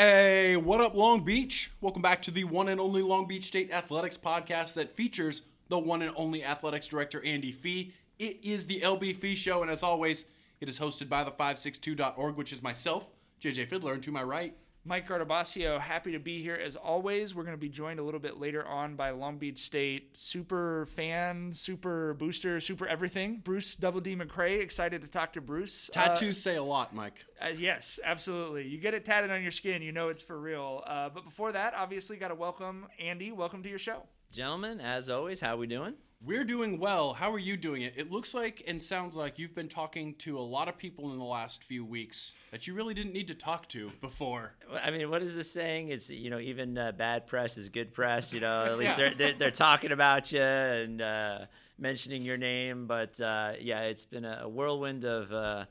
Hey, 0.00 0.54
what 0.54 0.80
up, 0.80 0.94
Long 0.94 1.24
Beach? 1.24 1.72
Welcome 1.80 2.02
back 2.02 2.22
to 2.22 2.30
the 2.30 2.44
one 2.44 2.68
and 2.68 2.80
only 2.80 3.02
Long 3.02 3.26
Beach 3.26 3.46
State 3.46 3.72
Athletics 3.72 4.16
podcast 4.16 4.74
that 4.74 4.94
features 4.94 5.42
the 5.70 5.78
one 5.80 6.02
and 6.02 6.12
only 6.14 6.44
athletics 6.44 6.86
director, 6.86 7.20
Andy 7.24 7.50
Fee. 7.50 7.92
It 8.20 8.38
is 8.44 8.68
the 8.68 8.78
LB 8.78 9.16
Fee 9.16 9.34
Show, 9.34 9.60
and 9.60 9.68
as 9.68 9.82
always, 9.82 10.24
it 10.60 10.68
is 10.68 10.78
hosted 10.78 11.08
by 11.08 11.24
the 11.24 11.32
562.org, 11.32 12.36
which 12.36 12.52
is 12.52 12.62
myself, 12.62 13.06
JJ 13.42 13.68
Fiddler, 13.68 13.92
and 13.92 14.02
to 14.04 14.12
my 14.12 14.22
right, 14.22 14.54
Mike 14.88 15.06
Guardabascio, 15.06 15.78
happy 15.78 16.12
to 16.12 16.18
be 16.18 16.40
here 16.40 16.54
as 16.54 16.74
always. 16.74 17.34
We're 17.34 17.42
going 17.42 17.54
to 17.54 17.60
be 17.60 17.68
joined 17.68 18.00
a 18.00 18.02
little 18.02 18.18
bit 18.18 18.40
later 18.40 18.64
on 18.64 18.96
by 18.96 19.10
Long 19.10 19.36
Beach 19.36 19.58
State 19.58 20.16
super 20.16 20.88
fan, 20.96 21.52
super 21.52 22.14
booster, 22.14 22.58
super 22.58 22.86
everything. 22.86 23.42
Bruce 23.44 23.74
Double 23.74 24.00
D 24.00 24.16
McRae, 24.16 24.60
excited 24.60 25.02
to 25.02 25.06
talk 25.06 25.34
to 25.34 25.42
Bruce. 25.42 25.90
tattoos 25.92 26.40
say 26.40 26.56
a 26.56 26.62
lot, 26.62 26.94
Mike. 26.94 27.22
Uh, 27.38 27.44
uh, 27.44 27.48
yes, 27.48 28.00
absolutely. 28.02 28.66
You 28.66 28.78
get 28.78 28.94
it 28.94 29.04
tatted 29.04 29.30
on 29.30 29.42
your 29.42 29.50
skin, 29.50 29.82
you 29.82 29.92
know 29.92 30.08
it's 30.08 30.22
for 30.22 30.40
real. 30.40 30.82
Uh, 30.86 31.10
but 31.10 31.22
before 31.22 31.52
that, 31.52 31.74
obviously, 31.74 32.16
got 32.16 32.28
to 32.28 32.34
welcome 32.34 32.86
Andy. 32.98 33.30
Welcome 33.30 33.62
to 33.64 33.68
your 33.68 33.78
show. 33.78 34.04
Gentlemen, 34.32 34.80
as 34.80 35.10
always, 35.10 35.38
how 35.38 35.58
we 35.58 35.66
doing? 35.66 35.92
We're 36.24 36.44
doing 36.44 36.80
well. 36.80 37.12
How 37.12 37.32
are 37.32 37.38
you 37.38 37.56
doing 37.56 37.82
it? 37.82 37.94
It 37.96 38.10
looks 38.10 38.34
like 38.34 38.64
and 38.66 38.82
sounds 38.82 39.14
like 39.14 39.38
you've 39.38 39.54
been 39.54 39.68
talking 39.68 40.14
to 40.16 40.36
a 40.36 40.40
lot 40.40 40.68
of 40.68 40.76
people 40.76 41.12
in 41.12 41.18
the 41.18 41.24
last 41.24 41.62
few 41.62 41.84
weeks 41.84 42.34
that 42.50 42.66
you 42.66 42.74
really 42.74 42.92
didn't 42.92 43.12
need 43.12 43.28
to 43.28 43.36
talk 43.36 43.68
to 43.68 43.92
before. 44.00 44.54
I 44.82 44.90
mean, 44.90 45.10
what 45.10 45.22
is 45.22 45.36
the 45.36 45.44
saying? 45.44 45.90
It's 45.90 46.10
you 46.10 46.28
know, 46.28 46.40
even 46.40 46.76
uh, 46.76 46.90
bad 46.90 47.28
press 47.28 47.56
is 47.56 47.68
good 47.68 47.92
press. 47.92 48.32
You 48.34 48.40
know, 48.40 48.64
at 48.64 48.78
least 48.78 48.98
yeah. 48.98 49.10
they're, 49.10 49.14
they're, 49.14 49.32
they're 49.34 49.50
talking 49.52 49.92
about 49.92 50.32
you 50.32 50.40
and 50.40 51.00
uh, 51.00 51.38
mentioning 51.78 52.22
your 52.22 52.36
name. 52.36 52.88
But 52.88 53.20
uh, 53.20 53.52
yeah, 53.60 53.82
it's 53.82 54.04
been 54.04 54.24
a 54.24 54.48
whirlwind 54.48 55.04
of 55.04 55.32
uh, 55.32 55.66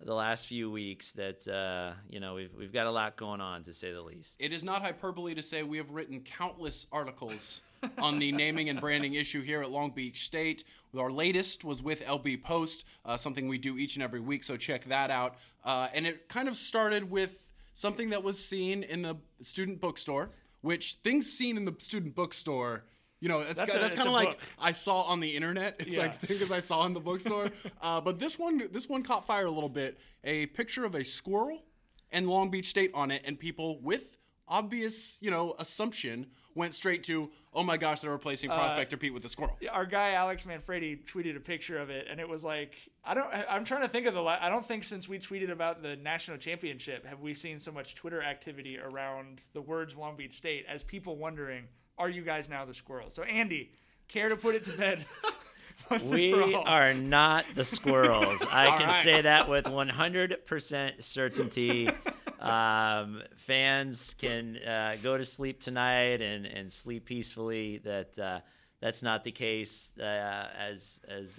the 0.00 0.14
last 0.14 0.46
few 0.46 0.70
weeks 0.70 1.10
that 1.12 1.48
uh, 1.48 1.94
you 2.08 2.20
know 2.20 2.34
we've 2.34 2.54
we've 2.56 2.72
got 2.72 2.86
a 2.86 2.90
lot 2.92 3.16
going 3.16 3.40
on 3.40 3.64
to 3.64 3.74
say 3.74 3.92
the 3.92 4.02
least. 4.02 4.36
It 4.38 4.52
is 4.52 4.62
not 4.62 4.82
hyperbole 4.82 5.34
to 5.34 5.42
say 5.42 5.64
we 5.64 5.78
have 5.78 5.90
written 5.90 6.20
countless 6.20 6.86
articles 6.92 7.62
on 7.98 8.18
the 8.18 8.32
naming 8.32 8.68
and 8.68 8.80
branding 8.80 9.14
issue 9.14 9.42
here 9.42 9.62
at 9.62 9.70
Long 9.70 9.90
Beach 9.90 10.24
State. 10.24 10.64
Our 10.96 11.10
latest 11.10 11.64
was 11.64 11.82
with 11.82 12.04
LB 12.04 12.42
Post, 12.42 12.84
uh, 13.04 13.16
something 13.16 13.48
we 13.48 13.58
do 13.58 13.76
each 13.76 13.96
and 13.96 14.02
every 14.02 14.20
week, 14.20 14.42
so 14.42 14.56
check 14.56 14.84
that 14.86 15.10
out. 15.10 15.36
Uh, 15.64 15.88
and 15.92 16.06
it 16.06 16.28
kind 16.28 16.48
of 16.48 16.56
started 16.56 17.10
with 17.10 17.48
something 17.72 18.10
that 18.10 18.22
was 18.22 18.42
seen 18.42 18.82
in 18.82 19.02
the 19.02 19.16
student 19.40 19.80
bookstore, 19.80 20.30
which 20.62 20.98
things 21.04 21.30
seen 21.30 21.56
in 21.56 21.64
the 21.64 21.74
student 21.78 22.14
bookstore. 22.14 22.84
You 23.20 23.28
know, 23.28 23.42
that's, 23.42 23.60
that's, 23.60 23.74
that's 23.74 23.94
kind 23.94 24.08
of 24.08 24.14
like 24.14 24.30
book. 24.30 24.38
I 24.60 24.72
saw 24.72 25.02
on 25.02 25.20
the 25.20 25.34
internet. 25.34 25.76
It's 25.80 25.90
yeah. 25.90 26.02
like 26.02 26.14
things 26.14 26.50
I 26.52 26.60
saw 26.60 26.86
in 26.86 26.94
the 26.94 27.00
bookstore. 27.00 27.50
uh, 27.82 28.00
but 28.00 28.18
this 28.18 28.38
one, 28.38 28.62
this 28.72 28.88
one 28.88 29.02
caught 29.02 29.26
fire 29.26 29.46
a 29.46 29.50
little 29.50 29.68
bit. 29.68 29.98
A 30.24 30.46
picture 30.46 30.84
of 30.84 30.94
a 30.94 31.04
squirrel 31.04 31.62
and 32.10 32.28
Long 32.28 32.50
Beach 32.50 32.68
State 32.68 32.90
on 32.94 33.10
it, 33.10 33.22
and 33.24 33.38
people 33.38 33.80
with 33.80 34.16
obvious, 34.48 35.18
you 35.20 35.30
know, 35.30 35.54
assumption 35.58 36.26
went 36.58 36.74
straight 36.74 37.04
to, 37.04 37.30
oh 37.54 37.62
my 37.62 37.78
gosh, 37.78 38.00
they're 38.00 38.10
replacing 38.10 38.50
uh, 38.50 38.56
Prospector 38.56 38.96
uh, 38.96 38.98
Pete 38.98 39.14
with 39.14 39.22
the 39.22 39.28
squirrel. 39.28 39.56
Our 39.70 39.86
guy 39.86 40.12
Alex 40.12 40.44
Manfredi 40.44 40.98
tweeted 41.06 41.36
a 41.36 41.40
picture 41.40 41.78
of 41.78 41.88
it, 41.88 42.06
and 42.10 42.20
it 42.20 42.28
was 42.28 42.44
like, 42.44 42.74
I 43.04 43.14
don't, 43.14 43.28
I'm 43.48 43.64
trying 43.64 43.82
to 43.82 43.88
think 43.88 44.06
of 44.06 44.14
the, 44.14 44.22
I 44.22 44.50
don't 44.50 44.66
think 44.66 44.84
since 44.84 45.08
we 45.08 45.18
tweeted 45.18 45.50
about 45.50 45.82
the 45.82 45.96
national 45.96 46.36
championship 46.36 47.06
have 47.06 47.20
we 47.20 47.32
seen 47.32 47.58
so 47.58 47.72
much 47.72 47.94
Twitter 47.94 48.22
activity 48.22 48.78
around 48.78 49.42
the 49.54 49.62
words 49.62 49.96
Long 49.96 50.16
Beach 50.16 50.36
State 50.36 50.66
as 50.68 50.82
people 50.82 51.16
wondering, 51.16 51.64
are 51.96 52.10
you 52.10 52.22
guys 52.22 52.48
now 52.48 52.64
the 52.64 52.74
squirrels? 52.74 53.14
So 53.14 53.22
Andy, 53.22 53.72
care 54.08 54.28
to 54.28 54.36
put 54.36 54.54
it 54.54 54.64
to 54.64 54.72
bed? 54.72 55.06
we 56.10 56.54
are 56.54 56.92
not 56.92 57.44
the 57.54 57.64
squirrels. 57.64 58.42
I 58.50 58.66
can 58.78 58.88
right. 58.88 59.04
say 59.04 59.22
that 59.22 59.48
with 59.48 59.64
100% 59.64 61.02
certainty. 61.02 61.88
Um, 62.40 63.22
fans 63.36 64.14
can 64.18 64.58
uh, 64.58 64.96
go 65.02 65.16
to 65.16 65.24
sleep 65.24 65.60
tonight 65.60 66.20
and, 66.20 66.46
and 66.46 66.72
sleep 66.72 67.04
peacefully. 67.04 67.78
That 67.78 68.18
uh, 68.18 68.40
that's 68.80 69.02
not 69.02 69.24
the 69.24 69.32
case. 69.32 69.92
Uh, 69.98 70.02
as 70.02 71.00
as 71.08 71.38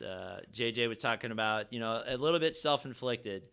JJ 0.54 0.86
uh, 0.86 0.90
was 0.90 0.98
talking 0.98 1.32
about, 1.32 1.72
you 1.72 1.80
know, 1.80 2.04
a 2.06 2.18
little 2.18 2.40
bit 2.40 2.56
self-inflicted 2.56 3.44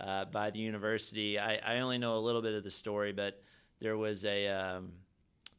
uh, 0.00 0.24
by 0.26 0.50
the 0.50 0.58
university. 0.58 1.38
I, 1.38 1.56
I 1.56 1.80
only 1.80 1.98
know 1.98 2.16
a 2.16 2.20
little 2.20 2.42
bit 2.42 2.54
of 2.54 2.64
the 2.64 2.70
story, 2.70 3.12
but 3.12 3.42
there 3.80 3.96
was 3.96 4.24
a 4.24 4.48
um, 4.48 4.92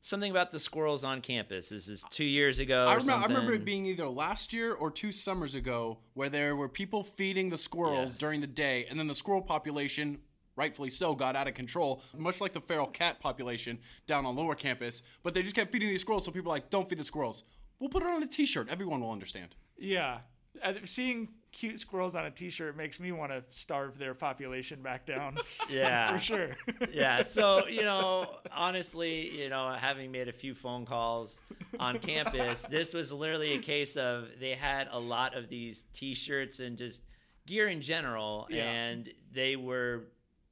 something 0.01 0.29
about 0.29 0.51
the 0.51 0.59
squirrels 0.59 1.03
on 1.03 1.22
campus. 1.22 1.69
This 1.69 1.88
is 1.88 2.03
two 2.09 2.25
years 2.25 2.59
ago. 2.59 2.85
I 2.85 2.95
remember, 2.95 3.13
I 3.13 3.28
remember, 3.28 3.53
it 3.53 3.66
being 3.66 3.85
either 3.85 4.07
last 4.07 4.53
year 4.53 4.73
or 4.73 4.91
two 4.91 5.12
summers 5.12 5.56
ago 5.56 5.97
where 6.13 6.29
there 6.29 6.56
were 6.56 6.69
people 6.69 7.03
feeding 7.03 7.50
the 7.50 7.57
squirrels 7.57 8.12
yes. 8.12 8.16
during 8.16 8.41
the 8.41 8.47
day, 8.47 8.85
and 8.89 9.00
then 9.00 9.07
the 9.07 9.16
squirrel 9.16 9.41
population. 9.41 10.19
Rightfully 10.56 10.90
so, 10.90 11.16
got 11.16 11.36
out 11.36 11.47
of 11.47 11.53
control, 11.53 12.02
much 12.16 12.40
like 12.40 12.53
the 12.53 12.62
feral 12.62 12.88
cat 12.88 13.19
population 13.19 13.80
down 14.06 14.25
on 14.25 14.36
lower 14.36 14.56
campus. 14.56 15.03
But 15.24 15.34
they 15.34 15.41
just 15.41 15.56
kept 15.56 15.72
feeding 15.72 15.90
these 15.90 16.02
squirrels, 16.02 16.25
so 16.25 16.31
people 16.31 16.52
are 16.52 16.56
like, 16.56 16.69
don't 16.69 16.88
feed 16.88 17.00
the 17.00 17.03
squirrels. 17.03 17.44
We'll 17.80 17.90
put 17.90 18.03
it 18.03 18.09
on 18.09 18.22
a 18.22 18.28
t 18.28 18.46
shirt. 18.46 18.69
Everyone 18.69 19.02
will 19.02 19.12
understand. 19.12 19.56
Yeah. 19.78 20.19
Uh, 20.62 20.74
seeing 20.86 21.30
cute 21.53 21.80
squirrels 21.80 22.16
on 22.16 22.25
a 22.25 22.31
t-shirt 22.31 22.75
makes 22.75 23.00
me 23.00 23.12
want 23.12 23.31
to 23.31 23.44
starve 23.50 23.97
their 23.97 24.13
population 24.13 24.81
back 24.81 25.06
down. 25.06 25.38
yeah, 25.69 26.12
for 26.12 26.19
sure. 26.19 26.58
yeah. 26.92 27.22
So 27.34 27.68
you 27.68 27.84
know, 27.84 28.38
honestly, 28.52 29.30
you 29.30 29.50
know, 29.50 29.72
having 29.80 30.12
made 30.12 30.28
a 30.28 30.34
few 30.34 30.53
phone 30.53 30.86
calls 30.86 31.40
on 31.80 32.00
campus, 32.00 32.63
this 32.69 32.94
was 32.94 33.13
literally 33.13 33.53
a 33.53 33.59
case 33.59 33.96
of 33.96 34.28
they 34.40 34.56
had 34.56 34.90
a 34.92 35.00
lot 35.00 35.36
of 35.36 35.47
these 35.47 35.86
t-shirts 35.94 36.59
and 36.59 36.78
just 36.78 37.03
gear 37.46 37.68
in 37.68 37.81
general, 37.81 38.47
yeah. 38.50 38.63
and 38.63 39.09
they 39.31 39.56
were 39.56 40.06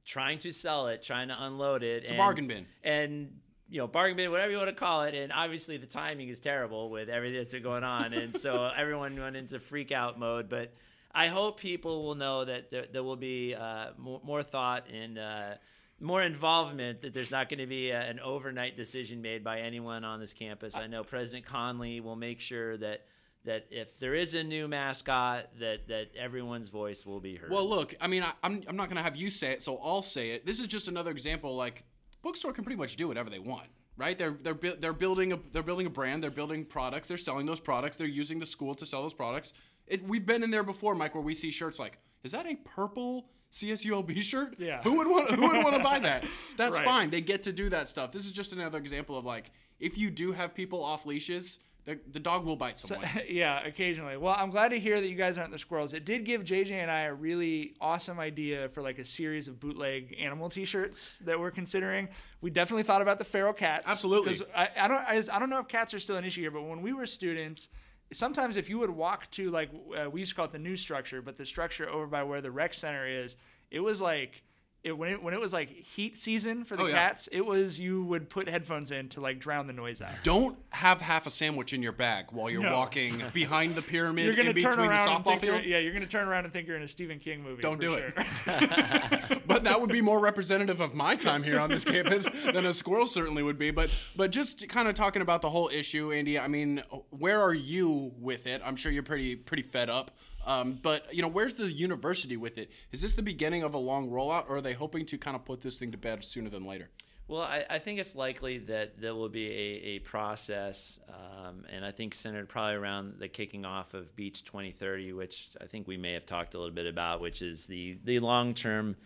trying 0.04 0.38
to 0.40 0.52
sell 0.52 0.88
it, 0.88 1.02
trying 1.02 1.28
to 1.28 1.36
unload 1.38 1.82
it. 1.82 2.02
It's 2.02 2.10
and, 2.10 2.18
a 2.18 2.22
bargain 2.22 2.46
bin. 2.46 2.66
And 2.82 3.40
you 3.68 3.78
know, 3.78 3.86
bargain 3.86 4.16
bin, 4.16 4.30
whatever 4.30 4.50
you 4.50 4.58
want 4.58 4.68
to 4.68 4.74
call 4.74 5.04
it. 5.04 5.14
And 5.14 5.32
obviously 5.32 5.78
the 5.78 5.86
timing 5.86 6.28
is 6.28 6.40
terrible 6.40 6.90
with 6.90 7.08
everything 7.08 7.38
that's 7.38 7.52
been 7.52 7.62
going 7.62 7.84
on. 7.84 8.12
And 8.12 8.36
so 8.36 8.70
everyone 8.76 9.18
went 9.18 9.34
into 9.34 9.58
freak 9.58 9.92
out 9.92 10.18
mode. 10.18 10.50
But 10.50 10.74
I 11.14 11.28
hope 11.28 11.58
people 11.58 12.04
will 12.04 12.14
know 12.14 12.44
that 12.44 12.70
there, 12.70 12.86
there 12.92 13.02
will 13.02 13.16
be 13.16 13.54
uh, 13.54 13.88
more, 13.96 14.20
more, 14.22 14.42
thought 14.42 14.88
and 14.92 15.18
uh, 15.18 15.54
more 16.00 16.22
involvement. 16.22 17.00
That 17.00 17.14
there's 17.14 17.30
not 17.30 17.48
going 17.48 17.60
to 17.60 17.66
be 17.66 17.90
a, 17.90 18.00
an 18.00 18.20
overnight 18.20 18.76
decision 18.76 19.22
made 19.22 19.42
by 19.42 19.60
anyone 19.60 20.04
on 20.04 20.20
this 20.20 20.34
campus. 20.34 20.76
I 20.76 20.86
know 20.86 21.02
President 21.02 21.46
Conley 21.46 22.00
will 22.00 22.16
make 22.16 22.40
sure 22.40 22.76
that 22.76 23.06
that 23.44 23.66
if 23.70 23.98
there 23.98 24.14
is 24.14 24.34
a 24.34 24.44
new 24.44 24.68
mascot, 24.68 25.48
that 25.60 25.88
that 25.88 26.10
everyone's 26.16 26.68
voice 26.68 27.04
will 27.04 27.20
be 27.20 27.36
heard. 27.36 27.50
Well, 27.50 27.68
look, 27.68 27.94
I 28.00 28.06
mean, 28.06 28.22
I, 28.22 28.32
I'm 28.42 28.62
I'm 28.68 28.76
not 28.76 28.88
going 28.88 28.96
to 28.96 29.02
have 29.02 29.16
you 29.16 29.30
say 29.30 29.52
it, 29.52 29.62
so 29.62 29.78
I'll 29.82 30.02
say 30.02 30.30
it. 30.30 30.46
This 30.46 30.60
is 30.60 30.66
just 30.66 30.88
another 30.88 31.10
example. 31.10 31.56
Like, 31.56 31.84
bookstore 32.22 32.52
can 32.52 32.64
pretty 32.64 32.78
much 32.78 32.96
do 32.96 33.08
whatever 33.08 33.30
they 33.30 33.38
want 33.38 33.68
right? 33.96 34.16
They're 34.16 34.36
they're 34.42 34.58
they're 34.80 34.92
building 34.92 35.32
a 35.32 35.38
they're 35.52 35.62
building 35.62 35.86
a 35.86 35.90
brand. 35.90 36.22
They're 36.22 36.30
building 36.30 36.64
products. 36.64 37.08
They're 37.08 37.18
selling 37.18 37.46
those 37.46 37.60
products. 37.60 37.96
They're 37.96 38.06
using 38.06 38.38
the 38.38 38.46
school 38.46 38.74
to 38.76 38.86
sell 38.86 39.02
those 39.02 39.14
products. 39.14 39.52
It, 39.86 40.06
we've 40.06 40.24
been 40.24 40.42
in 40.42 40.50
there 40.50 40.62
before, 40.62 40.94
Mike, 40.94 41.14
where 41.14 41.22
we 41.22 41.34
see 41.34 41.50
shirts 41.50 41.78
like, 41.78 41.98
is 42.22 42.32
that 42.32 42.46
a 42.46 42.56
purple 42.56 43.26
CSULB 43.50 44.22
shirt? 44.22 44.54
Yeah. 44.58 44.82
Who 44.82 44.94
would 44.94 45.06
want 45.06 45.30
Who 45.30 45.42
would 45.42 45.62
want 45.62 45.76
to 45.76 45.82
buy 45.82 45.98
that? 46.00 46.24
That's 46.56 46.76
right. 46.76 46.84
fine. 46.84 47.10
They 47.10 47.20
get 47.20 47.42
to 47.44 47.52
do 47.52 47.68
that 47.70 47.88
stuff. 47.88 48.12
This 48.12 48.24
is 48.24 48.32
just 48.32 48.52
another 48.52 48.78
example 48.78 49.18
of 49.18 49.24
like, 49.24 49.50
if 49.80 49.98
you 49.98 50.10
do 50.10 50.32
have 50.32 50.54
people 50.54 50.82
off 50.82 51.06
leashes. 51.06 51.58
The, 51.84 51.98
the 52.12 52.20
dog 52.20 52.44
will 52.44 52.54
bite 52.54 52.78
someone. 52.78 53.08
So, 53.12 53.20
yeah, 53.28 53.66
occasionally. 53.66 54.16
Well, 54.16 54.36
I'm 54.38 54.50
glad 54.50 54.68
to 54.68 54.78
hear 54.78 55.00
that 55.00 55.08
you 55.08 55.16
guys 55.16 55.36
aren't 55.36 55.50
the 55.50 55.58
squirrels. 55.58 55.94
It 55.94 56.04
did 56.04 56.24
give 56.24 56.44
JJ 56.44 56.70
and 56.70 56.90
I 56.90 57.02
a 57.02 57.14
really 57.14 57.74
awesome 57.80 58.20
idea 58.20 58.68
for 58.68 58.82
like 58.82 59.00
a 59.00 59.04
series 59.04 59.48
of 59.48 59.58
bootleg 59.58 60.16
animal 60.20 60.48
T-shirts 60.48 61.18
that 61.24 61.40
we're 61.40 61.50
considering. 61.50 62.08
We 62.40 62.50
definitely 62.50 62.84
thought 62.84 63.02
about 63.02 63.18
the 63.18 63.24
feral 63.24 63.52
cats. 63.52 63.84
Absolutely. 63.88 64.46
I, 64.54 64.68
I 64.76 64.88
don't 64.88 64.98
I, 64.98 65.22
I 65.32 65.38
don't 65.40 65.50
know 65.50 65.58
if 65.58 65.66
cats 65.66 65.92
are 65.92 65.98
still 65.98 66.16
an 66.16 66.24
issue 66.24 66.42
here, 66.42 66.52
but 66.52 66.62
when 66.62 66.82
we 66.82 66.92
were 66.92 67.06
students, 67.06 67.68
sometimes 68.12 68.56
if 68.56 68.68
you 68.68 68.78
would 68.78 68.90
walk 68.90 69.28
to 69.32 69.50
like 69.50 69.70
uh, 69.96 70.08
we 70.08 70.20
used 70.20 70.30
to 70.30 70.36
call 70.36 70.44
it 70.44 70.52
the 70.52 70.58
new 70.60 70.76
structure, 70.76 71.20
but 71.20 71.36
the 71.36 71.46
structure 71.46 71.88
over 71.88 72.06
by 72.06 72.22
where 72.22 72.40
the 72.40 72.50
rec 72.50 72.74
center 72.74 73.08
is, 73.08 73.36
it 73.72 73.80
was 73.80 74.00
like 74.00 74.42
it, 74.84 74.98
when 74.98 75.10
it 75.10 75.22
when 75.22 75.32
it 75.32 75.40
was 75.40 75.52
like 75.52 75.68
heat 75.68 76.18
season 76.18 76.64
for 76.64 76.76
the 76.76 76.82
oh, 76.82 76.86
yeah. 76.86 77.08
cats, 77.08 77.28
it 77.30 77.42
was 77.42 77.78
you 77.78 78.04
would 78.04 78.28
put 78.28 78.48
headphones 78.48 78.90
in 78.90 79.08
to 79.10 79.20
like 79.20 79.38
drown 79.38 79.68
the 79.68 79.72
noise 79.72 80.02
out. 80.02 80.10
Don't 80.24 80.58
have 80.70 81.00
half 81.00 81.26
a 81.26 81.30
sandwich 81.30 81.72
in 81.72 81.82
your 81.82 81.92
bag 81.92 82.26
while 82.32 82.50
you're 82.50 82.62
no. 82.62 82.72
walking 82.72 83.22
behind 83.32 83.76
the 83.76 83.82
pyramid 83.82 84.26
you're 84.26 84.34
gonna 84.34 84.50
in 84.50 84.56
turn 84.56 84.80
around 84.80 85.24
the 85.24 85.30
softball 85.30 85.38
field. 85.38 85.64
Yeah, 85.64 85.78
you're 85.78 85.92
gonna 85.92 86.06
turn 86.06 86.26
around 86.26 86.44
and 86.44 86.52
think 86.52 86.66
you're 86.66 86.76
in 86.76 86.82
a 86.82 86.88
Stephen 86.88 87.20
King 87.20 87.44
movie. 87.44 87.62
Don't 87.62 87.80
do 87.80 87.96
sure. 87.96 88.12
it. 88.46 89.42
but 89.46 89.62
that 89.64 89.80
would 89.80 89.90
be 89.90 90.00
more 90.00 90.18
representative 90.18 90.80
of 90.80 90.94
my 90.94 91.14
time 91.14 91.44
here 91.44 91.60
on 91.60 91.70
this 91.70 91.84
campus 91.84 92.26
than 92.52 92.66
a 92.66 92.74
squirrel 92.74 93.06
certainly 93.06 93.44
would 93.44 93.58
be. 93.58 93.70
But 93.70 93.90
but 94.16 94.32
just 94.32 94.68
kind 94.68 94.88
of 94.88 94.94
talking 94.94 95.22
about 95.22 95.42
the 95.42 95.50
whole 95.50 95.68
issue, 95.72 96.10
Andy. 96.10 96.40
I 96.40 96.48
mean, 96.48 96.82
where 97.10 97.40
are 97.40 97.54
you 97.54 98.12
with 98.18 98.48
it? 98.48 98.60
I'm 98.64 98.74
sure 98.74 98.90
you're 98.90 99.04
pretty 99.04 99.36
pretty 99.36 99.62
fed 99.62 99.88
up. 99.88 100.10
Um, 100.44 100.78
but 100.82 101.14
you 101.14 101.22
know, 101.22 101.28
where's 101.28 101.54
the 101.54 101.70
university 101.70 102.36
with 102.36 102.58
it? 102.58 102.70
Is 102.90 103.00
this 103.00 103.12
the 103.12 103.22
beginning 103.22 103.62
of 103.62 103.74
a 103.74 103.78
long 103.78 104.10
rollout, 104.10 104.48
or 104.48 104.56
are 104.56 104.60
they 104.60 104.71
hoping 104.72 105.06
to 105.06 105.18
kind 105.18 105.36
of 105.36 105.44
put 105.44 105.60
this 105.60 105.78
thing 105.78 105.92
to 105.92 105.98
bed 105.98 106.24
sooner 106.24 106.50
than 106.50 106.64
later? 106.64 106.88
Well, 107.28 107.42
I, 107.42 107.64
I 107.70 107.78
think 107.78 107.98
it's 107.98 108.14
likely 108.14 108.58
that 108.58 109.00
there 109.00 109.14
will 109.14 109.28
be 109.28 109.46
a, 109.48 109.86
a 109.86 109.98
process, 110.00 110.98
um, 111.08 111.64
and 111.72 111.84
I 111.84 111.92
think 111.92 112.14
centered 112.14 112.48
probably 112.48 112.74
around 112.74 113.14
the 113.18 113.28
kicking 113.28 113.64
off 113.64 113.94
of 113.94 114.14
Beach 114.16 114.44
2030, 114.44 115.12
which 115.12 115.50
I 115.60 115.66
think 115.66 115.86
we 115.86 115.96
may 115.96 116.12
have 116.12 116.26
talked 116.26 116.54
a 116.54 116.58
little 116.58 116.74
bit 116.74 116.86
about, 116.86 117.20
which 117.20 117.40
is 117.40 117.66
the 117.66 117.96
the 118.04 118.18
long 118.18 118.54
term 118.54 118.96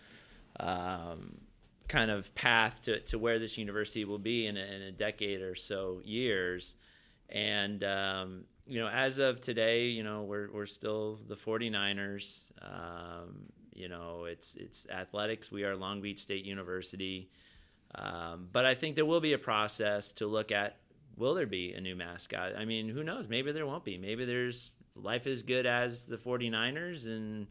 um, 0.59 1.37
kind 1.89 2.11
of 2.11 2.35
path 2.35 2.83
to, 2.83 3.01
to 3.01 3.19
where 3.19 3.39
this 3.39 3.59
university 3.59 4.05
will 4.05 4.19
be 4.19 4.47
in 4.47 4.57
a, 4.57 4.61
in 4.61 4.83
a 4.83 4.93
decade 4.93 5.41
or 5.41 5.55
so 5.55 6.01
years. 6.05 6.77
And, 7.29 7.83
um, 7.85 8.45
you 8.67 8.81
know, 8.81 8.89
as 8.89 9.19
of 9.19 9.41
today, 9.41 9.87
you 9.87 10.03
know, 10.03 10.23
we're, 10.23 10.51
we're 10.53 10.67
still 10.67 11.21
the 11.29 11.37
49ers. 11.37 12.43
Um, 12.63 13.47
you 13.77 13.89
know, 13.89 14.25
it's, 14.25 14.57
it's 14.57 14.87
athletics. 14.89 15.53
We 15.53 15.65
are 15.65 15.77
Long 15.77 16.01
Beach 16.01 16.21
State 16.21 16.45
University. 16.45 17.31
Um, 17.95 18.49
but 18.53 18.65
I 18.65 18.75
think 18.75 18.97
there 18.97 19.07
will 19.07 19.21
be 19.21 19.33
a 19.33 19.39
process 19.39 20.13
to 20.13 20.27
look 20.27 20.51
at 20.51 20.77
will 21.17 21.35
there 21.35 21.47
be 21.47 21.73
a 21.73 21.81
new 21.81 21.97
mascot? 21.97 22.57
I 22.57 22.65
mean, 22.65 22.89
who 22.89 23.03
knows? 23.03 23.29
Maybe 23.29 23.53
there 23.53 23.67
won't 23.67 23.85
be. 23.85 23.97
Maybe 23.97 24.25
there's 24.25 24.71
life 24.95 25.27
is 25.27 25.43
good 25.43 25.67
as 25.67 26.05
the 26.05 26.17
49ers 26.17 27.07
and 27.07 27.47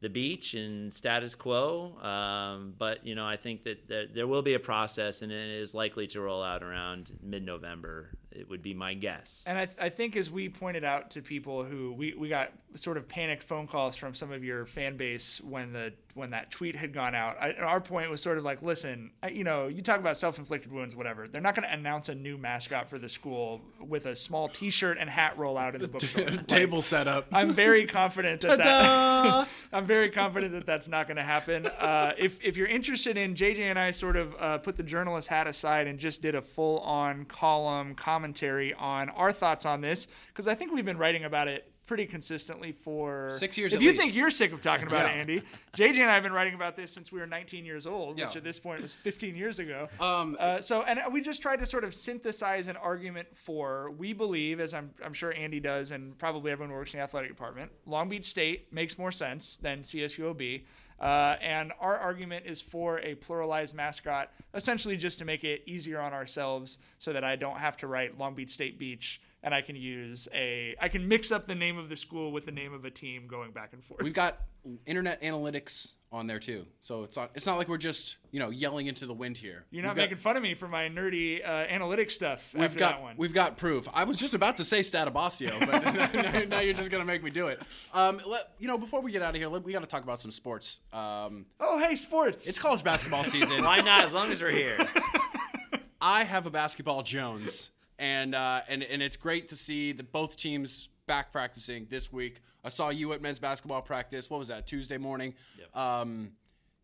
the 0.00 0.08
beach 0.08 0.54
and 0.54 0.92
status 0.92 1.34
quo. 1.34 1.96
Um, 2.00 2.74
but 2.78 3.06
you 3.06 3.14
know, 3.14 3.26
I 3.26 3.36
think 3.36 3.64
that, 3.64 3.88
that, 3.88 4.14
there 4.14 4.26
will 4.26 4.42
be 4.42 4.54
a 4.54 4.60
process, 4.60 5.22
and 5.22 5.32
it 5.32 5.50
is 5.50 5.74
likely 5.74 6.06
to 6.08 6.20
roll 6.20 6.42
out 6.42 6.62
around 6.62 7.12
mid-November. 7.22 8.10
It 8.38 8.48
would 8.48 8.62
be 8.62 8.74
my 8.74 8.94
guess. 8.94 9.44
And 9.46 9.58
I, 9.58 9.66
th- 9.66 9.78
I 9.80 9.88
think, 9.88 10.16
as 10.16 10.30
we 10.30 10.48
pointed 10.48 10.84
out 10.84 11.10
to 11.12 11.22
people 11.22 11.64
who 11.64 11.92
we, 11.92 12.14
we 12.14 12.28
got 12.28 12.52
sort 12.74 12.96
of 12.96 13.08
panicked 13.08 13.42
phone 13.42 13.66
calls 13.66 13.96
from 13.96 14.14
some 14.14 14.30
of 14.30 14.44
your 14.44 14.66
fan 14.66 14.96
base 14.96 15.40
when 15.40 15.72
the 15.72 15.92
when 16.16 16.30
that 16.30 16.50
tweet 16.50 16.74
had 16.74 16.92
gone 16.92 17.14
out. 17.14 17.36
I, 17.40 17.52
our 17.52 17.80
point 17.80 18.10
was 18.10 18.22
sort 18.22 18.38
of 18.38 18.44
like, 18.44 18.62
listen, 18.62 19.10
I, 19.22 19.28
you 19.28 19.44
know, 19.44 19.68
you 19.68 19.82
talk 19.82 20.00
about 20.00 20.16
self-inflicted 20.16 20.72
wounds, 20.72 20.96
whatever. 20.96 21.28
They're 21.28 21.42
not 21.42 21.54
going 21.54 21.68
to 21.68 21.74
announce 21.74 22.08
a 22.08 22.14
new 22.14 22.38
mascot 22.38 22.88
for 22.88 22.98
the 22.98 23.08
school 23.08 23.60
with 23.80 24.06
a 24.06 24.16
small 24.16 24.48
T-shirt 24.48 24.96
and 24.98 25.10
hat 25.10 25.36
rollout 25.36 25.74
in 25.74 25.82
the 25.82 25.88
bookstore. 25.96 26.30
Table 26.46 26.80
setup. 26.80 27.26
I'm 27.32 27.52
very 27.52 27.86
confident 27.86 28.40
that, 28.40 28.58
that 28.58 29.48
I'm 29.72 29.86
very 29.86 30.10
confident 30.10 30.52
that 30.52 30.64
that's 30.64 30.88
not 30.88 31.06
going 31.06 31.18
to 31.18 31.22
happen. 31.22 31.66
Uh, 31.66 32.12
if 32.16 32.42
if 32.42 32.56
you're 32.56 32.66
interested 32.66 33.16
in, 33.16 33.34
JJ 33.34 33.60
and 33.60 33.78
I 33.78 33.90
sort 33.90 34.16
of 34.16 34.34
uh, 34.38 34.58
put 34.58 34.76
the 34.76 34.82
journalist 34.82 35.28
hat 35.28 35.46
aside 35.46 35.86
and 35.86 35.98
just 35.98 36.22
did 36.22 36.34
a 36.34 36.42
full-on 36.42 37.26
column 37.26 37.94
commentary 37.94 38.72
on 38.74 39.10
our 39.10 39.32
thoughts 39.32 39.66
on 39.66 39.82
this 39.82 40.08
because 40.28 40.48
I 40.48 40.54
think 40.54 40.72
we've 40.72 40.84
been 40.84 40.98
writing 40.98 41.24
about 41.24 41.48
it 41.48 41.70
pretty 41.86 42.06
consistently 42.06 42.72
for 42.72 43.30
six 43.32 43.56
years. 43.56 43.72
If 43.72 43.80
you 43.80 43.90
least. 43.90 44.00
think 44.00 44.14
you're 44.14 44.30
sick 44.30 44.52
of 44.52 44.60
talking 44.60 44.86
about 44.86 45.06
yeah. 45.06 45.12
it, 45.12 45.20
Andy, 45.20 45.42
JJ 45.76 45.98
and 45.98 46.10
I 46.10 46.14
have 46.14 46.22
been 46.22 46.32
writing 46.32 46.54
about 46.54 46.76
this 46.76 46.92
since 46.92 47.12
we 47.12 47.20
were 47.20 47.26
19 47.26 47.64
years 47.64 47.86
old, 47.86 48.18
yeah. 48.18 48.26
which 48.26 48.36
at 48.36 48.44
this 48.44 48.58
point 48.58 48.82
was 48.82 48.92
15 48.92 49.36
years 49.36 49.58
ago. 49.58 49.88
Um, 50.00 50.36
uh, 50.38 50.60
so, 50.60 50.82
and 50.82 51.00
we 51.12 51.20
just 51.20 51.40
tried 51.40 51.60
to 51.60 51.66
sort 51.66 51.84
of 51.84 51.94
synthesize 51.94 52.68
an 52.68 52.76
argument 52.76 53.28
for 53.34 53.90
we 53.92 54.12
believe, 54.12 54.60
as 54.60 54.74
I'm, 54.74 54.90
I'm 55.04 55.12
sure 55.12 55.32
Andy 55.32 55.60
does, 55.60 55.92
and 55.92 56.18
probably 56.18 56.50
everyone 56.52 56.70
who 56.70 56.76
works 56.76 56.92
in 56.92 56.98
the 56.98 57.04
athletic 57.04 57.30
department, 57.30 57.70
Long 57.86 58.08
Beach 58.08 58.26
State 58.26 58.72
makes 58.72 58.98
more 58.98 59.12
sense 59.12 59.56
than 59.56 59.80
CSULB. 59.82 60.64
Uh, 60.98 61.36
and 61.42 61.72
our 61.78 61.98
argument 61.98 62.46
is 62.46 62.60
for 62.60 62.98
a 63.00 63.14
pluralized 63.16 63.74
mascot, 63.74 64.32
essentially 64.54 64.96
just 64.96 65.18
to 65.18 65.24
make 65.24 65.44
it 65.44 65.62
easier 65.66 66.00
on 66.00 66.14
ourselves 66.14 66.78
so 66.98 67.12
that 67.12 67.22
I 67.22 67.36
don't 67.36 67.58
have 67.58 67.76
to 67.78 67.86
write 67.86 68.18
Long 68.18 68.34
Beach 68.34 68.50
State 68.50 68.78
Beach 68.78 69.20
and 69.46 69.54
I 69.54 69.62
can 69.62 69.76
use 69.76 70.28
a 70.34 70.74
I 70.80 70.88
can 70.88 71.06
mix 71.06 71.30
up 71.30 71.46
the 71.46 71.54
name 71.54 71.78
of 71.78 71.88
the 71.88 71.96
school 71.96 72.32
with 72.32 72.44
the 72.44 72.50
name 72.50 72.74
of 72.74 72.84
a 72.84 72.90
team 72.90 73.28
going 73.28 73.52
back 73.52 73.72
and 73.72 73.82
forth. 73.82 74.02
We've 74.02 74.12
got 74.12 74.40
internet 74.86 75.22
analytics 75.22 75.94
on 76.10 76.26
there 76.26 76.40
too, 76.40 76.66
so 76.80 77.04
it's 77.04 77.16
not 77.16 77.30
it's 77.36 77.46
not 77.46 77.56
like 77.56 77.68
we're 77.68 77.78
just 77.78 78.16
you 78.32 78.40
know 78.40 78.50
yelling 78.50 78.88
into 78.88 79.06
the 79.06 79.14
wind 79.14 79.38
here. 79.38 79.64
You're 79.70 79.84
not 79.84 79.90
we've 79.90 80.02
making 80.02 80.16
got, 80.16 80.22
fun 80.22 80.36
of 80.36 80.42
me 80.42 80.54
for 80.54 80.66
my 80.66 80.88
nerdy 80.88 81.46
uh, 81.46 81.66
analytics 81.68 82.10
stuff. 82.10 82.52
We've 82.58 82.76
got 82.76 83.16
we've 83.16 83.32
got 83.32 83.56
proof. 83.56 83.88
I 83.94 84.02
was 84.02 84.18
just 84.18 84.34
about 84.34 84.56
to 84.56 84.64
say 84.64 84.80
Statabasio, 84.80 85.60
but 85.60 85.84
now, 86.12 86.42
now, 86.48 86.60
you're 86.60 86.74
just 86.74 86.90
gonna 86.90 87.04
make 87.04 87.22
me 87.22 87.30
do 87.30 87.46
it. 87.46 87.62
Um, 87.94 88.20
let, 88.26 88.52
you 88.58 88.66
know, 88.66 88.78
before 88.78 89.00
we 89.00 89.12
get 89.12 89.22
out 89.22 89.30
of 89.30 89.36
here, 89.36 89.46
let, 89.46 89.62
we 89.62 89.72
got 89.72 89.80
to 89.80 89.86
talk 89.86 90.02
about 90.02 90.18
some 90.18 90.32
sports. 90.32 90.80
Um, 90.92 91.46
oh, 91.60 91.78
hey, 91.78 91.94
sports! 91.94 92.48
It's 92.48 92.58
college 92.58 92.82
basketball 92.82 93.22
season. 93.22 93.62
Why 93.62 93.80
not? 93.80 94.06
As 94.06 94.12
long 94.12 94.32
as 94.32 94.42
we're 94.42 94.50
here. 94.50 94.76
I 96.00 96.24
have 96.24 96.46
a 96.46 96.50
basketball 96.50 97.02
Jones 97.02 97.70
and 97.98 98.34
uh, 98.34 98.62
and 98.68 98.82
and 98.82 99.02
it's 99.02 99.16
great 99.16 99.48
to 99.48 99.56
see 99.56 99.92
that 99.92 100.12
both 100.12 100.36
teams 100.36 100.88
back 101.06 101.32
practicing 101.32 101.86
this 101.88 102.12
week. 102.12 102.40
I 102.64 102.68
saw 102.68 102.90
you 102.90 103.12
at 103.12 103.22
men's 103.22 103.38
basketball 103.38 103.82
practice. 103.82 104.28
What 104.28 104.38
was 104.38 104.48
that 104.48 104.66
Tuesday 104.66 104.98
morning? 104.98 105.34
Yep. 105.58 105.76
Um, 105.76 106.32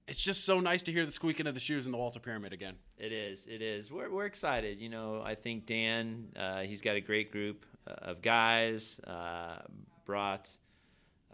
it's 0.06 0.20
just 0.20 0.44
so 0.44 0.60
nice 0.60 0.82
to 0.84 0.92
hear 0.92 1.04
the 1.04 1.12
squeaking 1.12 1.46
of 1.46 1.54
the 1.54 1.60
shoes 1.60 1.86
in 1.86 1.92
the 1.92 1.98
Walter 1.98 2.20
Pyramid 2.20 2.52
again. 2.52 2.74
It 2.98 3.12
is. 3.12 3.46
It 3.46 3.62
is. 3.62 3.90
We're 3.90 4.10
we're 4.10 4.26
excited. 4.26 4.80
You 4.80 4.88
know, 4.88 5.22
I 5.24 5.34
think 5.34 5.66
Dan, 5.66 6.28
uh, 6.36 6.60
he's 6.60 6.80
got 6.80 6.96
a 6.96 7.00
great 7.00 7.32
group 7.32 7.66
uh, 7.86 8.10
of 8.10 8.22
guys. 8.22 9.00
Uh, 9.00 9.58
brought. 10.04 10.50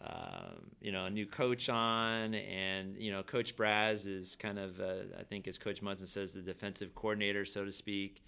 Um, 0.00 0.70
you 0.80 0.92
know, 0.92 1.06
a 1.06 1.10
new 1.10 1.26
coach 1.26 1.68
on, 1.68 2.32
and 2.32 2.96
you 2.96 3.10
know, 3.10 3.24
Coach 3.24 3.56
Braz 3.56 4.06
is 4.06 4.36
kind 4.36 4.56
of, 4.56 4.78
uh, 4.78 5.18
I 5.18 5.24
think, 5.24 5.48
as 5.48 5.58
Coach 5.58 5.82
Monson 5.82 6.06
says, 6.06 6.30
the 6.32 6.40
defensive 6.40 6.94
coordinator, 6.94 7.44
so 7.44 7.64
to 7.64 7.72
speak. 7.72 8.22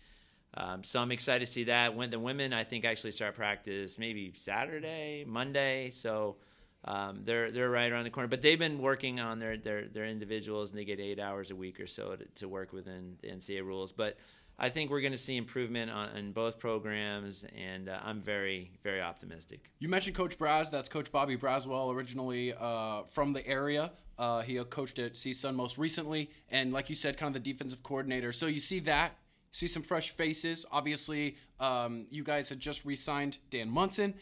Um, 0.54 0.82
so 0.82 1.00
I'm 1.00 1.12
excited 1.12 1.44
to 1.46 1.50
see 1.50 1.64
that. 1.64 1.94
When 1.94 2.10
the 2.10 2.18
women, 2.18 2.52
I 2.52 2.64
think, 2.64 2.84
actually 2.84 3.12
start 3.12 3.34
practice 3.34 3.98
maybe 3.98 4.32
Saturday, 4.36 5.24
Monday. 5.26 5.90
So 5.90 6.36
um, 6.84 7.22
they're 7.24 7.50
they're 7.50 7.70
right 7.70 7.90
around 7.90 8.04
the 8.04 8.10
corner. 8.10 8.28
But 8.28 8.42
they've 8.42 8.58
been 8.58 8.80
working 8.80 9.20
on 9.20 9.38
their 9.38 9.56
their, 9.56 9.86
their 9.86 10.06
individuals, 10.06 10.70
and 10.70 10.78
they 10.78 10.84
get 10.84 10.98
eight 10.98 11.20
hours 11.20 11.50
a 11.50 11.56
week 11.56 11.78
or 11.78 11.86
so 11.86 12.16
to, 12.16 12.24
to 12.36 12.48
work 12.48 12.72
within 12.72 13.16
the 13.22 13.28
NCAA 13.28 13.64
rules. 13.64 13.92
But 13.92 14.16
I 14.58 14.68
think 14.68 14.90
we're 14.90 15.00
going 15.00 15.12
to 15.12 15.18
see 15.18 15.36
improvement 15.36 15.90
on, 15.90 16.16
in 16.16 16.32
both 16.32 16.58
programs, 16.58 17.46
and 17.56 17.88
uh, 17.88 17.98
I'm 18.02 18.20
very, 18.20 18.72
very 18.82 19.00
optimistic. 19.00 19.70
You 19.78 19.88
mentioned 19.88 20.16
Coach 20.16 20.38
Braz. 20.38 20.70
That's 20.70 20.88
Coach 20.88 21.10
Bobby 21.10 21.36
Braswell, 21.36 21.94
originally 21.94 22.52
uh, 22.58 23.04
from 23.04 23.32
the 23.32 23.46
area. 23.46 23.92
Uh, 24.18 24.42
he 24.42 24.62
coached 24.64 24.98
at 24.98 25.14
CSUN 25.14 25.54
most 25.54 25.78
recently, 25.78 26.30
and 26.50 26.74
like 26.74 26.90
you 26.90 26.94
said, 26.94 27.16
kind 27.16 27.34
of 27.34 27.42
the 27.42 27.52
defensive 27.52 27.82
coordinator. 27.82 28.32
So 28.32 28.46
you 28.48 28.60
see 28.60 28.80
that 28.80 29.16
see 29.52 29.66
some 29.66 29.82
fresh 29.82 30.10
faces. 30.10 30.66
Obviously, 30.70 31.36
um, 31.58 32.06
you 32.10 32.22
guys 32.22 32.48
had 32.48 32.60
just 32.60 32.84
re-signed 32.84 33.38
Dan 33.50 33.70
Monson, 33.70 34.14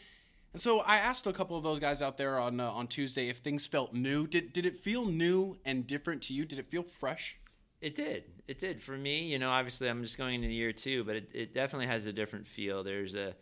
and 0.53 0.61
so 0.61 0.79
I 0.79 0.97
asked 0.97 1.27
a 1.27 1.33
couple 1.33 1.57
of 1.57 1.63
those 1.63 1.79
guys 1.79 2.01
out 2.01 2.17
there 2.17 2.39
on 2.39 2.59
uh, 2.59 2.71
on 2.71 2.87
Tuesday 2.87 3.29
if 3.29 3.37
things 3.37 3.67
felt 3.67 3.93
new. 3.93 4.27
Did 4.27 4.53
did 4.53 4.65
it 4.65 4.77
feel 4.77 5.05
new 5.05 5.57
and 5.65 5.85
different 5.85 6.21
to 6.23 6.33
you? 6.33 6.45
Did 6.45 6.59
it 6.59 6.69
feel 6.69 6.83
fresh? 6.83 7.37
It 7.81 7.95
did. 7.95 8.23
It 8.47 8.59
did 8.59 8.81
for 8.81 8.97
me. 8.97 9.23
You 9.27 9.39
know, 9.39 9.49
obviously 9.49 9.87
I'm 9.87 10.03
just 10.03 10.17
going 10.17 10.35
into 10.43 10.53
year 10.53 10.73
two, 10.73 11.03
but 11.05 11.15
it, 11.15 11.29
it 11.33 11.53
definitely 11.53 11.87
has 11.87 12.05
a 12.05 12.13
different 12.13 12.45
feel. 12.45 12.83
There's 12.83 13.15
a 13.15 13.35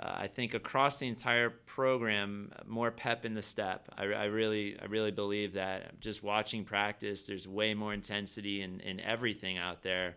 uh, 0.00 0.12
I 0.20 0.26
think 0.26 0.54
across 0.54 0.98
the 0.98 1.06
entire 1.06 1.50
program, 1.50 2.50
more 2.66 2.90
pep 2.90 3.26
in 3.26 3.34
the 3.34 3.42
step. 3.42 3.88
I, 3.96 4.04
I, 4.04 4.24
really, 4.24 4.78
I 4.80 4.86
really 4.86 5.10
believe 5.10 5.52
that. 5.54 6.00
Just 6.00 6.22
watching 6.22 6.64
practice, 6.64 7.24
there's 7.24 7.46
way 7.46 7.74
more 7.74 7.92
intensity 7.92 8.62
in, 8.62 8.80
in 8.80 9.00
everything 9.00 9.58
out 9.58 9.82
there 9.82 10.16